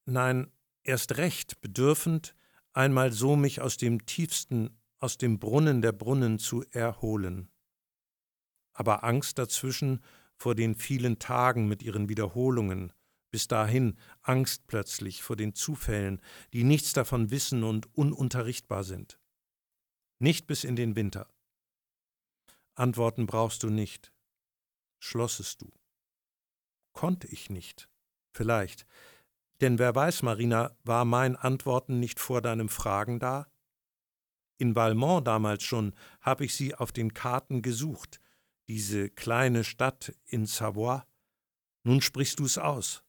nein, 0.06 0.52
erst 0.82 1.18
recht 1.18 1.60
bedürfend, 1.60 2.34
einmal 2.72 3.12
so 3.12 3.36
mich 3.36 3.60
aus 3.60 3.76
dem 3.76 4.04
tiefsten, 4.06 4.76
aus 4.98 5.18
dem 5.18 5.38
Brunnen 5.38 5.82
der 5.82 5.92
Brunnen 5.92 6.40
zu 6.40 6.64
erholen. 6.72 7.48
Aber 8.78 9.02
Angst 9.02 9.38
dazwischen 9.38 10.04
vor 10.36 10.54
den 10.54 10.76
vielen 10.76 11.18
Tagen 11.18 11.66
mit 11.66 11.82
ihren 11.82 12.08
Wiederholungen, 12.08 12.92
bis 13.32 13.48
dahin 13.48 13.98
Angst 14.22 14.68
plötzlich 14.68 15.24
vor 15.24 15.34
den 15.34 15.52
Zufällen, 15.52 16.22
die 16.52 16.62
nichts 16.62 16.92
davon 16.92 17.32
wissen 17.32 17.64
und 17.64 17.92
ununterrichtbar 17.96 18.84
sind. 18.84 19.18
Nicht 20.20 20.46
bis 20.46 20.62
in 20.62 20.76
den 20.76 20.94
Winter. 20.94 21.28
Antworten 22.76 23.26
brauchst 23.26 23.64
du 23.64 23.68
nicht. 23.68 24.12
Schlossest 25.00 25.60
du. 25.62 25.72
Konnte 26.92 27.26
ich 27.26 27.50
nicht. 27.50 27.88
Vielleicht. 28.32 28.86
Denn 29.60 29.80
wer 29.80 29.92
weiß, 29.92 30.22
Marina, 30.22 30.76
war 30.84 31.04
mein 31.04 31.34
Antworten 31.34 31.98
nicht 31.98 32.20
vor 32.20 32.42
deinem 32.42 32.68
Fragen 32.68 33.18
da? 33.18 33.50
In 34.56 34.76
Valmont 34.76 35.26
damals 35.26 35.64
schon 35.64 35.96
habe 36.20 36.44
ich 36.44 36.54
sie 36.54 36.76
auf 36.76 36.92
den 36.92 37.12
Karten 37.12 37.60
gesucht, 37.60 38.20
diese 38.68 39.10
kleine 39.10 39.64
Stadt 39.64 40.14
in 40.26 40.46
Savoie. 40.46 41.06
Nun 41.84 42.00
sprichst 42.00 42.38
du's 42.38 42.58
aus 42.58 43.02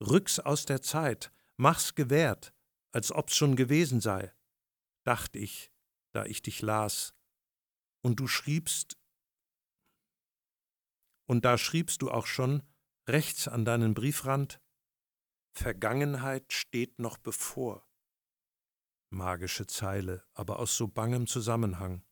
rück's 0.00 0.38
aus 0.38 0.64
der 0.64 0.82
Zeit, 0.82 1.32
mach's 1.56 1.94
gewährt, 1.94 2.54
als 2.92 3.12
ob's 3.12 3.36
schon 3.36 3.56
gewesen 3.56 4.00
sei, 4.00 4.32
dacht 5.04 5.36
ich, 5.36 5.70
da 6.12 6.24
ich 6.24 6.42
dich 6.42 6.62
las. 6.62 7.14
Und 8.02 8.18
du 8.20 8.26
schriebst, 8.26 8.98
und 11.26 11.44
da 11.44 11.58
schriebst 11.58 12.02
du 12.02 12.10
auch 12.10 12.26
schon, 12.26 12.62
rechts 13.08 13.46
an 13.46 13.64
deinen 13.64 13.94
Briefrand, 13.94 14.60
Vergangenheit 15.52 16.52
steht 16.52 16.98
noch 16.98 17.18
bevor. 17.18 17.86
Magische 19.12 19.66
Zeile, 19.66 20.24
aber 20.32 20.60
aus 20.60 20.76
so 20.76 20.88
bangem 20.88 21.26
Zusammenhang. 21.26 22.04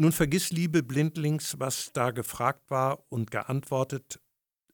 Nun 0.00 0.12
vergiss, 0.12 0.50
liebe 0.50 0.82
blindlings, 0.82 1.60
was 1.60 1.92
da 1.92 2.10
gefragt 2.10 2.70
war 2.70 3.04
und 3.10 3.30
geantwortet, 3.30 4.18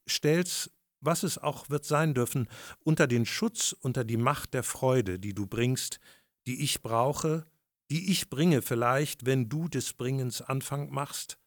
stell's 0.05 0.71
was 1.01 1.23
es 1.23 1.37
auch 1.37 1.69
wird 1.69 1.83
sein 1.83 2.13
dürfen, 2.13 2.47
unter 2.79 3.07
den 3.07 3.25
Schutz, 3.25 3.75
unter 3.81 4.05
die 4.05 4.15
Macht 4.15 4.53
der 4.53 4.63
Freude, 4.63 5.19
die 5.19 5.33
du 5.33 5.45
bringst, 5.45 5.99
die 6.45 6.63
ich 6.63 6.81
brauche, 6.81 7.45
die 7.91 8.09
ich 8.09 8.29
bringe 8.29 8.61
vielleicht, 8.61 9.25
wenn 9.25 9.49
du 9.49 9.67
des 9.67 9.91
Bringens 9.91 10.41
Anfang 10.41 10.91
machst, 10.91 11.37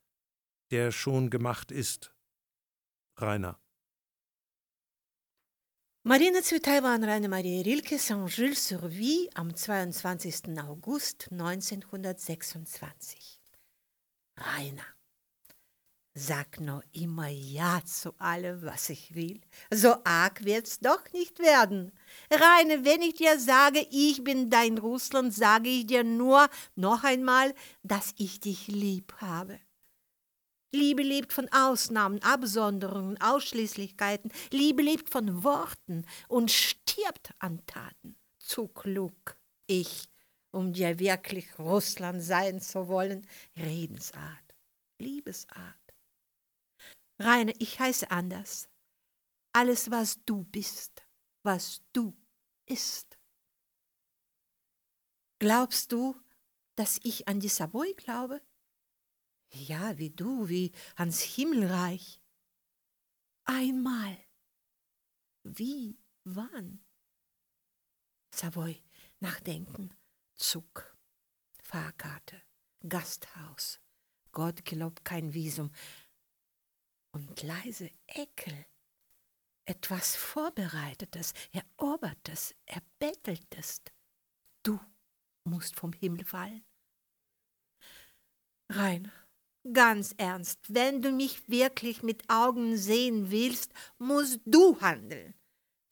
der 0.70 0.93
schon 0.93 1.31
gemacht 1.31 1.72
ist. 1.72 2.12
Rainer. 3.16 3.59
Marina 6.03 6.43
Tsvetaeva 6.43 6.95
an 6.95 7.05
Rainer 7.05 7.28
Maria 7.28 7.62
Rilke, 7.62 7.99
Saint-Gilles-sur-Vie 7.99 9.31
am 9.33 9.57
22. 9.57 10.59
August 10.59 11.33
1926. 11.33 13.39
Rainer. 14.41 14.86
Sag 16.14 16.61
nur 16.61 16.82
immer 16.93 17.28
Ja 17.28 17.80
zu 17.84 18.12
allem, 18.18 18.62
was 18.62 18.91
ich 18.91 19.14
will. 19.14 19.41
So 19.72 19.95
arg 20.05 20.45
wird's 20.45 20.80
doch 20.80 21.01
nicht 21.12 21.38
werden. 21.38 21.93
Reine, 22.30 22.84
wenn 22.84 23.01
ich 23.01 23.14
dir 23.14 23.38
sage, 23.38 23.86
ich 23.91 24.24
bin 24.24 24.51
dein 24.51 24.78
Russland, 24.78 25.32
sage 25.32 25.68
ich 25.68 25.86
dir 25.86 26.03
nur 26.03 26.49
noch 26.74 27.05
einmal, 27.05 27.55
dass 27.84 28.12
ich 28.18 28.41
dich 28.41 28.66
lieb 28.66 29.14
habe. 29.18 29.61
Liebe 30.72 31.03
lebt 31.03 31.32
von 31.32 31.49
Ausnahmen, 31.53 32.22
Absonderungen, 32.22 33.20
Ausschließlichkeiten. 33.20 34.32
Liebe 34.51 34.82
lebt 34.82 35.11
von 35.11 35.45
Worten 35.45 36.05
und 36.28 36.51
stirbt 36.51 37.32
an 37.38 37.64
Taten. 37.66 38.16
Zu 38.38 38.68
klug, 38.68 39.36
ich, 39.68 40.10
um 40.53 40.72
dir 40.72 40.98
wirklich 40.98 41.59
Russland 41.59 42.22
sein 42.22 42.61
zu 42.61 42.88
wollen. 42.88 43.26
Redensart, 43.57 44.55
Liebesart. 44.98 45.94
Rainer, 47.20 47.53
ich 47.59 47.78
heiße 47.78 48.11
anders. 48.11 48.68
Alles, 49.53 49.90
was 49.90 50.24
du 50.24 50.44
bist, 50.44 51.05
was 51.42 51.82
du 51.92 52.16
ist. 52.66 53.18
Glaubst 55.38 55.92
du, 55.92 56.14
dass 56.76 57.01
ich 57.03 57.28
an 57.28 57.40
die 57.40 57.48
Savoy 57.48 57.94
glaube? 57.94 58.40
Ja, 59.53 59.98
wie 59.98 60.11
du, 60.11 60.48
wie 60.48 60.72
ans 60.96 61.20
Himmelreich. 61.20 62.20
Einmal. 63.44 64.16
Wie, 65.42 65.98
wann? 66.24 66.84
Savoy, 68.32 68.80
nachdenken, 69.18 69.92
Zug, 70.41 70.97
Fahrkarte, 71.62 72.41
Gasthaus. 72.88 73.78
Gott 74.32 74.64
glaubt 74.64 75.05
kein 75.05 75.34
Visum, 75.34 75.70
und 77.12 77.43
leise 77.43 77.91
Ekel. 78.07 78.66
Etwas 79.66 80.16
Vorbereitetes, 80.16 81.34
Erobertes, 81.53 82.55
Erbetteltes. 82.64 83.82
Du 84.62 84.80
musst 85.45 85.76
vom 85.76 85.93
Himmel 85.93 86.24
fallen. 86.24 86.64
Rein, 88.70 89.12
ganz 89.70 90.14
ernst, 90.16 90.61
wenn 90.68 91.03
du 91.03 91.12
mich 91.12 91.47
wirklich 91.49 92.03
mit 92.03 92.30
Augen 92.30 92.78
sehen 92.78 93.30
willst, 93.30 93.74
musst 93.99 94.41
du 94.47 94.80
handeln. 94.80 95.34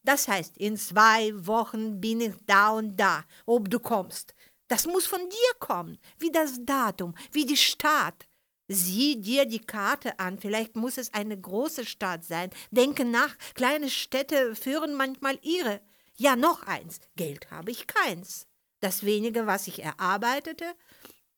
Das 0.09 0.27
heißt, 0.27 0.57
in 0.57 0.79
zwei 0.79 1.33
Wochen 1.47 2.01
bin 2.01 2.23
ich 2.23 2.33
da 2.47 2.71
und 2.71 2.97
da, 2.97 3.25
ob 3.45 3.69
du 3.69 3.79
kommst. 3.79 4.35
Das 4.67 4.87
muss 4.87 5.05
von 5.05 5.21
dir 5.21 5.59
kommen, 5.59 5.99
wie 6.19 6.33
das 6.33 6.65
Datum, 6.65 7.15
wie 7.31 7.45
die 7.45 7.59
Stadt, 7.59 8.27
Sieh 8.71 9.21
dir 9.21 9.45
die 9.45 9.61
Karte 9.61 10.19
an, 10.19 10.39
vielleicht 10.39 10.77
muss 10.77 10.97
es 10.97 11.13
eine 11.13 11.39
große 11.39 11.85
Stadt 11.85 12.25
sein. 12.25 12.49
Denke 12.71 13.05
nach, 13.05 13.37
kleine 13.55 13.91
Städte 13.91 14.55
führen 14.55 14.95
manchmal 14.95 15.39
ihre. 15.43 15.83
Ja, 16.17 16.37
noch 16.37 16.63
eins, 16.63 17.01
Geld 17.17 17.51
habe 17.51 17.71
ich 17.71 17.87
keins. 17.87 18.47
Das 18.81 19.05
wenige, 19.05 19.47
was 19.47 19.69
ich 19.69 19.83
erarbeitete, 19.83 20.65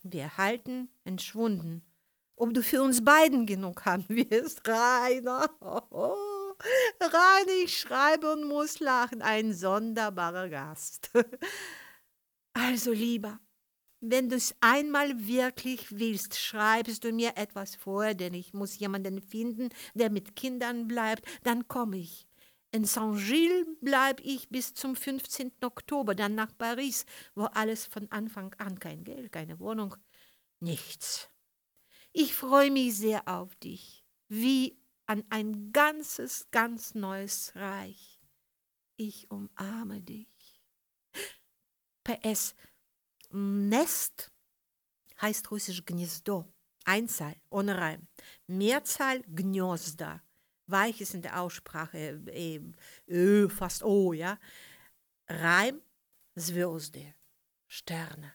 wir 0.02 0.36
halten 0.36 0.90
entschwunden. 1.02 1.82
Ob 2.36 2.54
du 2.54 2.62
für 2.62 2.82
uns 2.82 3.04
beiden 3.04 3.46
genug 3.46 3.84
haben 3.84 4.08
wirst, 4.08 4.60
Rainer. 4.68 5.50
Rainer, 7.00 7.64
ich 7.64 7.78
schreibe 7.78 8.32
und 8.32 8.46
muss 8.46 8.80
lachen, 8.80 9.22
ein 9.22 9.52
sonderbarer 9.54 10.48
Gast. 10.48 11.10
Also 12.52 12.92
lieber, 12.92 13.38
wenn 14.00 14.28
du 14.28 14.34
es 14.34 14.54
einmal 14.60 15.26
wirklich 15.26 15.98
willst, 15.98 16.36
schreibst 16.36 17.04
du 17.04 17.12
mir 17.12 17.36
etwas 17.36 17.76
vor, 17.76 18.12
denn 18.14 18.34
ich 18.34 18.52
muss 18.52 18.78
jemanden 18.78 19.22
finden, 19.22 19.68
der 19.94 20.10
mit 20.10 20.34
Kindern 20.34 20.88
bleibt, 20.88 21.24
dann 21.44 21.68
komme 21.68 21.98
ich. 21.98 22.26
In 22.72 22.84
Saint-Gilles 22.84 23.66
bleibe 23.80 24.22
ich 24.22 24.48
bis 24.48 24.74
zum 24.74 24.96
15. 24.96 25.52
Oktober, 25.62 26.14
dann 26.14 26.34
nach 26.34 26.56
Paris, 26.56 27.04
wo 27.34 27.44
alles 27.44 27.86
von 27.86 28.10
Anfang 28.10 28.54
an 28.58 28.78
kein 28.78 29.04
Geld, 29.04 29.32
keine 29.32 29.58
Wohnung, 29.58 29.96
nichts. 30.60 31.30
Ich 32.12 32.34
freue 32.34 32.70
mich 32.70 32.96
sehr 32.96 33.28
auf 33.28 33.54
dich, 33.56 34.04
wie 34.28 34.79
an 35.09 35.23
ein 35.29 35.71
ganzes, 35.71 36.47
ganz 36.51 36.95
neues 36.95 37.51
Reich. 37.55 38.19
Ich 38.97 39.29
umarme 39.29 40.01
dich. 40.01 40.27
PS 42.03 42.55
Nest 43.31 44.31
heißt 45.21 45.51
russisch 45.51 45.85
Gniezdo. 45.85 46.51
Einzahl, 46.85 47.35
ohne 47.49 47.77
Reim. 47.77 48.07
Mehrzahl 48.47 49.21
Gniozda. 49.23 50.21
Weich 50.67 51.01
ist 51.01 51.13
in 51.13 51.21
der 51.21 51.41
Aussprache, 51.41 52.21
äh, 52.27 52.59
ö, 53.07 53.49
fast 53.49 53.83
O, 53.83 54.13
ja. 54.13 54.39
Reim, 55.27 55.81
Звезды, 56.35 57.15
Sterne. 57.67 58.33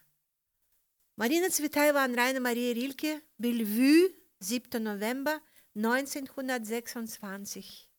Marina 1.17 1.49
Zvetaeva 1.51 2.05
an 2.05 2.19
Rainer 2.19 2.41
Maria 2.41 2.73
Rilke, 2.73 3.23
Bellevue, 3.37 4.11
7. 4.41 4.83
November 4.83 5.41
1926. 5.76 7.90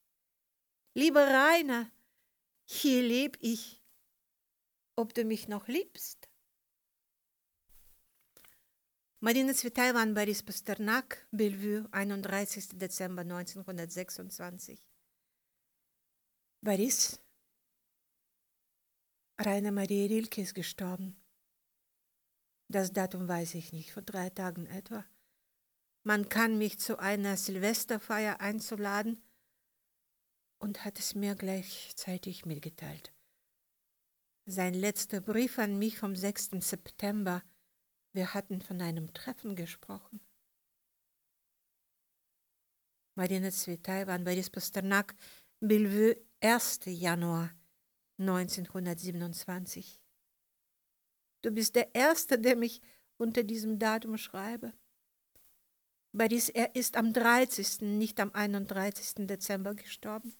Lieber 0.94 1.26
Rainer, 1.26 1.90
hier 2.64 3.02
leb 3.02 3.36
ich. 3.40 3.82
Ob 4.96 5.12
du 5.12 5.24
mich 5.24 5.46
noch 5.46 5.68
liebst? 5.68 6.30
Marina 9.20 9.52
Zvetaeva 9.52 10.00
an 10.00 10.14
Boris 10.14 10.42
Pasternak, 10.42 11.28
Bellevue, 11.30 11.86
31. 11.92 12.78
Dezember 12.78 13.22
1926. 13.22 14.80
Boris, 16.62 17.20
Rainer 19.38 19.72
Maria 19.72 20.06
Rilke 20.06 20.40
ist 20.40 20.54
gestorben. 20.54 21.20
Das 22.68 22.92
Datum 22.92 23.28
weiß 23.28 23.54
ich 23.54 23.72
nicht, 23.72 23.92
vor 23.92 24.02
drei 24.02 24.30
Tagen 24.30 24.66
etwa. 24.66 25.04
Man 26.06 26.28
kann 26.28 26.56
mich 26.56 26.78
zu 26.78 27.00
einer 27.00 27.36
Silvesterfeier 27.36 28.40
einzuladen 28.40 29.20
und 30.58 30.84
hat 30.84 31.00
es 31.00 31.16
mir 31.16 31.34
gleichzeitig 31.34 32.46
mitgeteilt. 32.46 33.12
Sein 34.44 34.74
letzter 34.74 35.20
Brief 35.20 35.58
an 35.58 35.80
mich 35.80 35.98
vom 35.98 36.14
6. 36.14 36.50
September 36.60 37.42
wir 38.12 38.34
hatten 38.34 38.62
von 38.62 38.80
einem 38.80 39.12
Treffen 39.14 39.56
gesprochen. 39.56 40.20
Marina 43.16 43.50
Zvetaeva 43.50 44.16
Boris 44.18 44.48
Pasternak, 44.48 45.16
Bellevue, 45.58 46.14
1. 46.40 46.82
Januar 46.84 47.50
1927. 48.18 50.00
Du 51.42 51.50
bist 51.50 51.74
der 51.74 51.92
Erste, 51.96 52.38
der 52.38 52.54
mich 52.54 52.80
unter 53.16 53.42
diesem 53.42 53.80
Datum 53.80 54.16
schreibe. 54.18 54.72
Boris, 56.16 56.48
er 56.48 56.74
ist 56.74 56.96
am 56.96 57.12
30., 57.12 57.82
nicht 57.82 58.20
am 58.20 58.32
31. 58.32 59.26
Dezember 59.26 59.74
gestorben. 59.74 60.34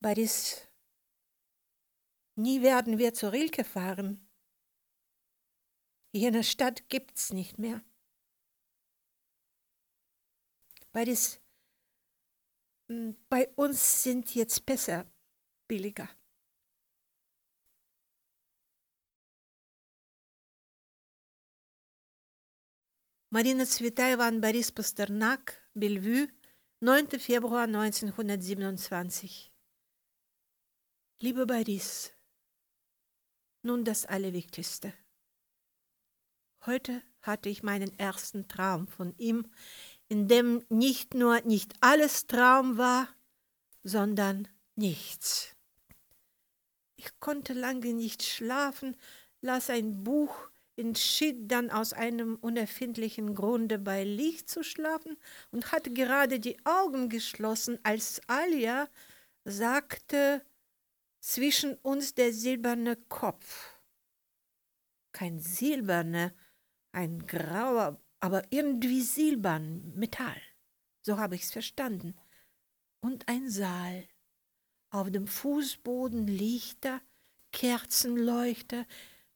Boris, 0.00 0.66
nie 2.34 2.60
werden 2.62 2.98
wir 2.98 3.14
zu 3.14 3.30
Rilke 3.30 3.62
fahren. 3.62 4.28
Jene 6.12 6.42
Stadt 6.42 6.88
gibt's 6.88 7.32
nicht 7.32 7.56
mehr. 7.56 7.84
Beides 10.90 11.40
hm, 12.88 13.16
bei 13.28 13.48
uns 13.54 14.02
sind 14.02 14.34
jetzt 14.34 14.66
besser, 14.66 15.08
billiger. 15.68 16.08
Marina 23.34 23.66
Zvetaeva 23.66 24.28
an 24.28 24.40
Boris 24.40 24.70
Pasternak, 24.70 25.60
Bellevue, 25.74 26.28
9. 26.78 27.18
Februar 27.18 27.64
1927. 27.64 29.50
Liebe 31.18 31.44
Boris, 31.44 32.12
nun 33.62 33.84
das 33.84 34.06
Allerwichtigste. 34.06 34.94
Heute 36.64 37.02
hatte 37.22 37.48
ich 37.48 37.64
meinen 37.64 37.98
ersten 37.98 38.46
Traum 38.46 38.86
von 38.86 39.18
ihm, 39.18 39.50
in 40.06 40.28
dem 40.28 40.64
nicht 40.68 41.14
nur 41.14 41.40
nicht 41.40 41.74
alles 41.80 42.28
Traum 42.28 42.78
war, 42.78 43.08
sondern 43.82 44.46
nichts. 44.76 45.56
Ich 46.94 47.18
konnte 47.18 47.52
lange 47.52 47.94
nicht 47.94 48.22
schlafen, 48.22 48.96
las 49.40 49.70
ein 49.70 50.04
Buch, 50.04 50.52
entschied 50.76 51.50
dann 51.50 51.70
aus 51.70 51.92
einem 51.92 52.36
unerfindlichen 52.36 53.34
Grunde 53.34 53.78
bei 53.78 54.04
Licht 54.04 54.48
zu 54.48 54.62
schlafen 54.62 55.16
und 55.50 55.72
hatte 55.72 55.92
gerade 55.92 56.40
die 56.40 56.56
Augen 56.64 57.08
geschlossen, 57.08 57.78
als 57.82 58.20
Alia 58.26 58.88
sagte, 59.44 60.44
zwischen 61.20 61.74
uns 61.76 62.14
der 62.14 62.32
silberne 62.32 62.96
Kopf. 63.08 63.80
Kein 65.12 65.38
silberner, 65.38 66.34
ein 66.92 67.26
grauer, 67.26 68.00
aber 68.20 68.42
irgendwie 68.50 69.00
silbern 69.00 69.92
Metall. 69.94 70.40
So 71.02 71.18
habe 71.18 71.34
ich's 71.34 71.52
verstanden. 71.52 72.14
Und 73.00 73.28
ein 73.28 73.48
Saal. 73.48 74.08
Auf 74.90 75.10
dem 75.10 75.26
Fußboden 75.26 76.26
Lichter, 76.26 77.00
Kerzenleuchter, 77.52 78.86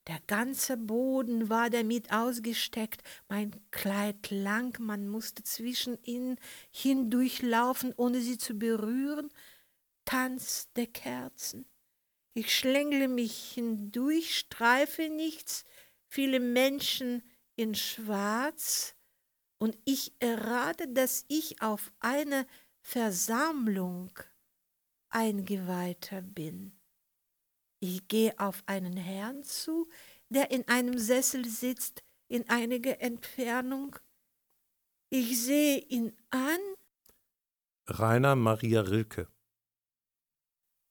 der 0.08 0.20
ganze 0.26 0.78
Boden 0.78 1.50
war 1.50 1.68
damit 1.68 2.10
ausgesteckt, 2.10 3.02
mein 3.28 3.52
Kleid 3.70 4.30
lang, 4.30 4.74
man 4.80 5.06
musste 5.06 5.42
zwischen 5.42 6.02
ihnen 6.02 6.36
hindurchlaufen, 6.70 7.92
ohne 7.94 8.20
sie 8.20 8.38
zu 8.38 8.54
berühren. 8.54 9.28
Tanz 10.06 10.68
der 10.74 10.86
Kerzen. 10.86 11.66
Ich 12.32 12.56
schlängle 12.56 13.08
mich 13.08 13.52
hindurch, 13.52 14.38
streife 14.38 15.10
nichts, 15.10 15.64
viele 16.06 16.40
Menschen 16.40 17.22
in 17.56 17.74
Schwarz 17.74 18.94
und 19.58 19.76
ich 19.84 20.14
errate, 20.20 20.88
dass 20.88 21.26
ich 21.28 21.60
auf 21.60 21.92
eine 21.98 22.46
Versammlung 22.80 24.10
eingeweihter 25.10 26.22
bin. 26.22 26.77
Ich 27.80 28.08
gehe 28.08 28.38
auf 28.38 28.62
einen 28.66 28.96
Herrn 28.96 29.44
zu, 29.44 29.88
der 30.28 30.50
in 30.50 30.66
einem 30.68 30.98
Sessel 30.98 31.44
sitzt, 31.46 32.02
in 32.28 32.48
einiger 32.48 33.00
Entfernung. 33.00 33.96
Ich 35.10 35.42
sehe 35.42 35.78
ihn 35.78 36.16
an. 36.30 36.58
Rainer 37.86 38.36
Maria 38.36 38.82
Rilke. 38.82 39.28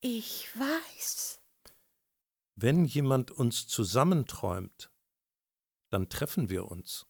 Ich 0.01 0.47
weiß. 0.57 1.41
Wenn 2.55 2.85
jemand 2.85 3.31
uns 3.31 3.67
zusammenträumt, 3.67 4.89
dann 5.91 6.09
treffen 6.09 6.49
wir 6.49 6.65
uns. 6.65 7.05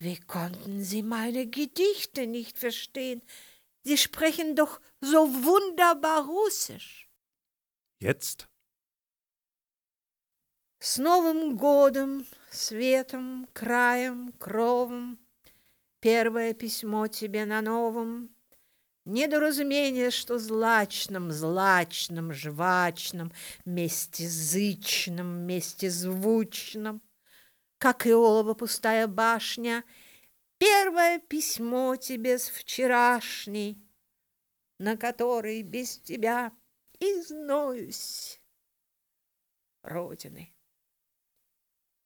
Wie 0.00 0.18
konnten 0.20 0.82
Sie 0.84 1.02
meine 1.02 1.48
Gedichte 1.48 2.26
nicht 2.26 2.58
verstehen? 2.58 3.22
Sie 3.82 3.98
sprechen 3.98 4.54
doch 4.54 4.80
so 5.00 5.18
wunderbar 5.18 6.26
Russisch. 6.26 7.07
Jetzt? 8.00 8.48
С 10.78 10.98
Новым 10.98 11.56
годом, 11.56 12.24
светом, 12.50 13.48
краем, 13.52 14.32
кровом, 14.38 15.18
Первое 16.00 16.54
письмо 16.54 17.08
тебе 17.08 17.44
на 17.44 17.60
новом. 17.60 18.30
Недоразумение, 19.04 20.12
что 20.12 20.38
злачном, 20.38 21.32
злачном, 21.32 22.32
жвачном, 22.32 23.32
Месте 23.64 24.28
зычном, 24.28 25.26
месте 25.26 25.90
звучном 25.90 27.02
как 27.78 28.06
Иолова 28.06 28.54
пустая 28.54 29.06
башня, 29.06 29.84
первое 30.58 31.20
письмо 31.20 31.94
тебе 31.96 32.38
с 32.38 32.48
вчерашней, 32.48 33.80
на 34.78 34.96
который 34.96 35.62
без 35.62 35.98
тебя 35.98 36.52
изнуюсь. 36.99 38.39
Родины. 39.83 40.55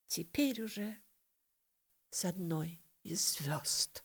Теперь 0.08 0.64
уже 0.64 0.98
с 2.10 2.26
одной 2.26 2.82
из 3.04 3.34
звезд. 3.34 4.04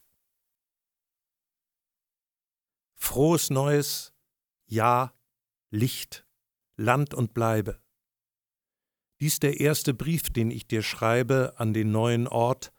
Frohes 2.95 3.49
Neues, 3.49 4.13
Ja, 4.67 5.13
Licht, 5.71 6.25
Land 6.77 7.13
und 7.13 7.33
Bleibe. 7.33 7.81
Dies 9.19 9.39
der 9.39 9.59
erste 9.59 9.93
Brief, 9.93 10.29
den 10.29 10.51
ich 10.51 10.67
dir 10.67 10.83
schreibe 10.83 11.53
an 11.57 11.73
den 11.73 11.91
neuen 11.91 12.27
Ort, 12.27 12.73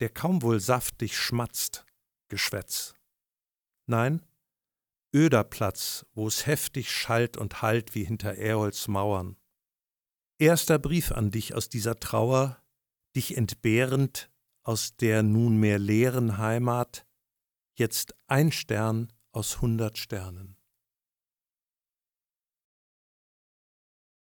der 0.00 0.10
kaum 0.10 0.42
wohl 0.42 0.60
saftig 0.60 1.16
schmatzt, 1.16 1.86
Geschwätz. 2.28 2.94
Nein, 3.86 4.24
öder 5.13 5.43
Platz, 5.43 6.05
wo 6.13 6.27
es 6.27 6.45
heftig 6.45 6.91
schallt 6.91 7.37
und 7.37 7.61
hallt 7.61 7.95
wie 7.95 8.03
hinter 8.03 8.37
Äols 8.37 8.87
Mauern. 8.87 9.37
Erster 10.39 10.77
Brief 10.77 11.11
an 11.11 11.31
dich 11.31 11.55
aus 11.55 11.69
dieser 11.69 11.99
Trauer, 11.99 12.61
dich 13.15 13.37
entbehrend 13.37 14.29
aus 14.63 14.95
der 14.97 15.23
nunmehr 15.23 15.79
leeren 15.79 16.37
Heimat, 16.37 17.07
jetzt 17.75 18.13
ein 18.27 18.51
Stern 18.51 19.13
aus 19.31 19.61
hundert 19.61 19.97
Sternen. 19.97 20.56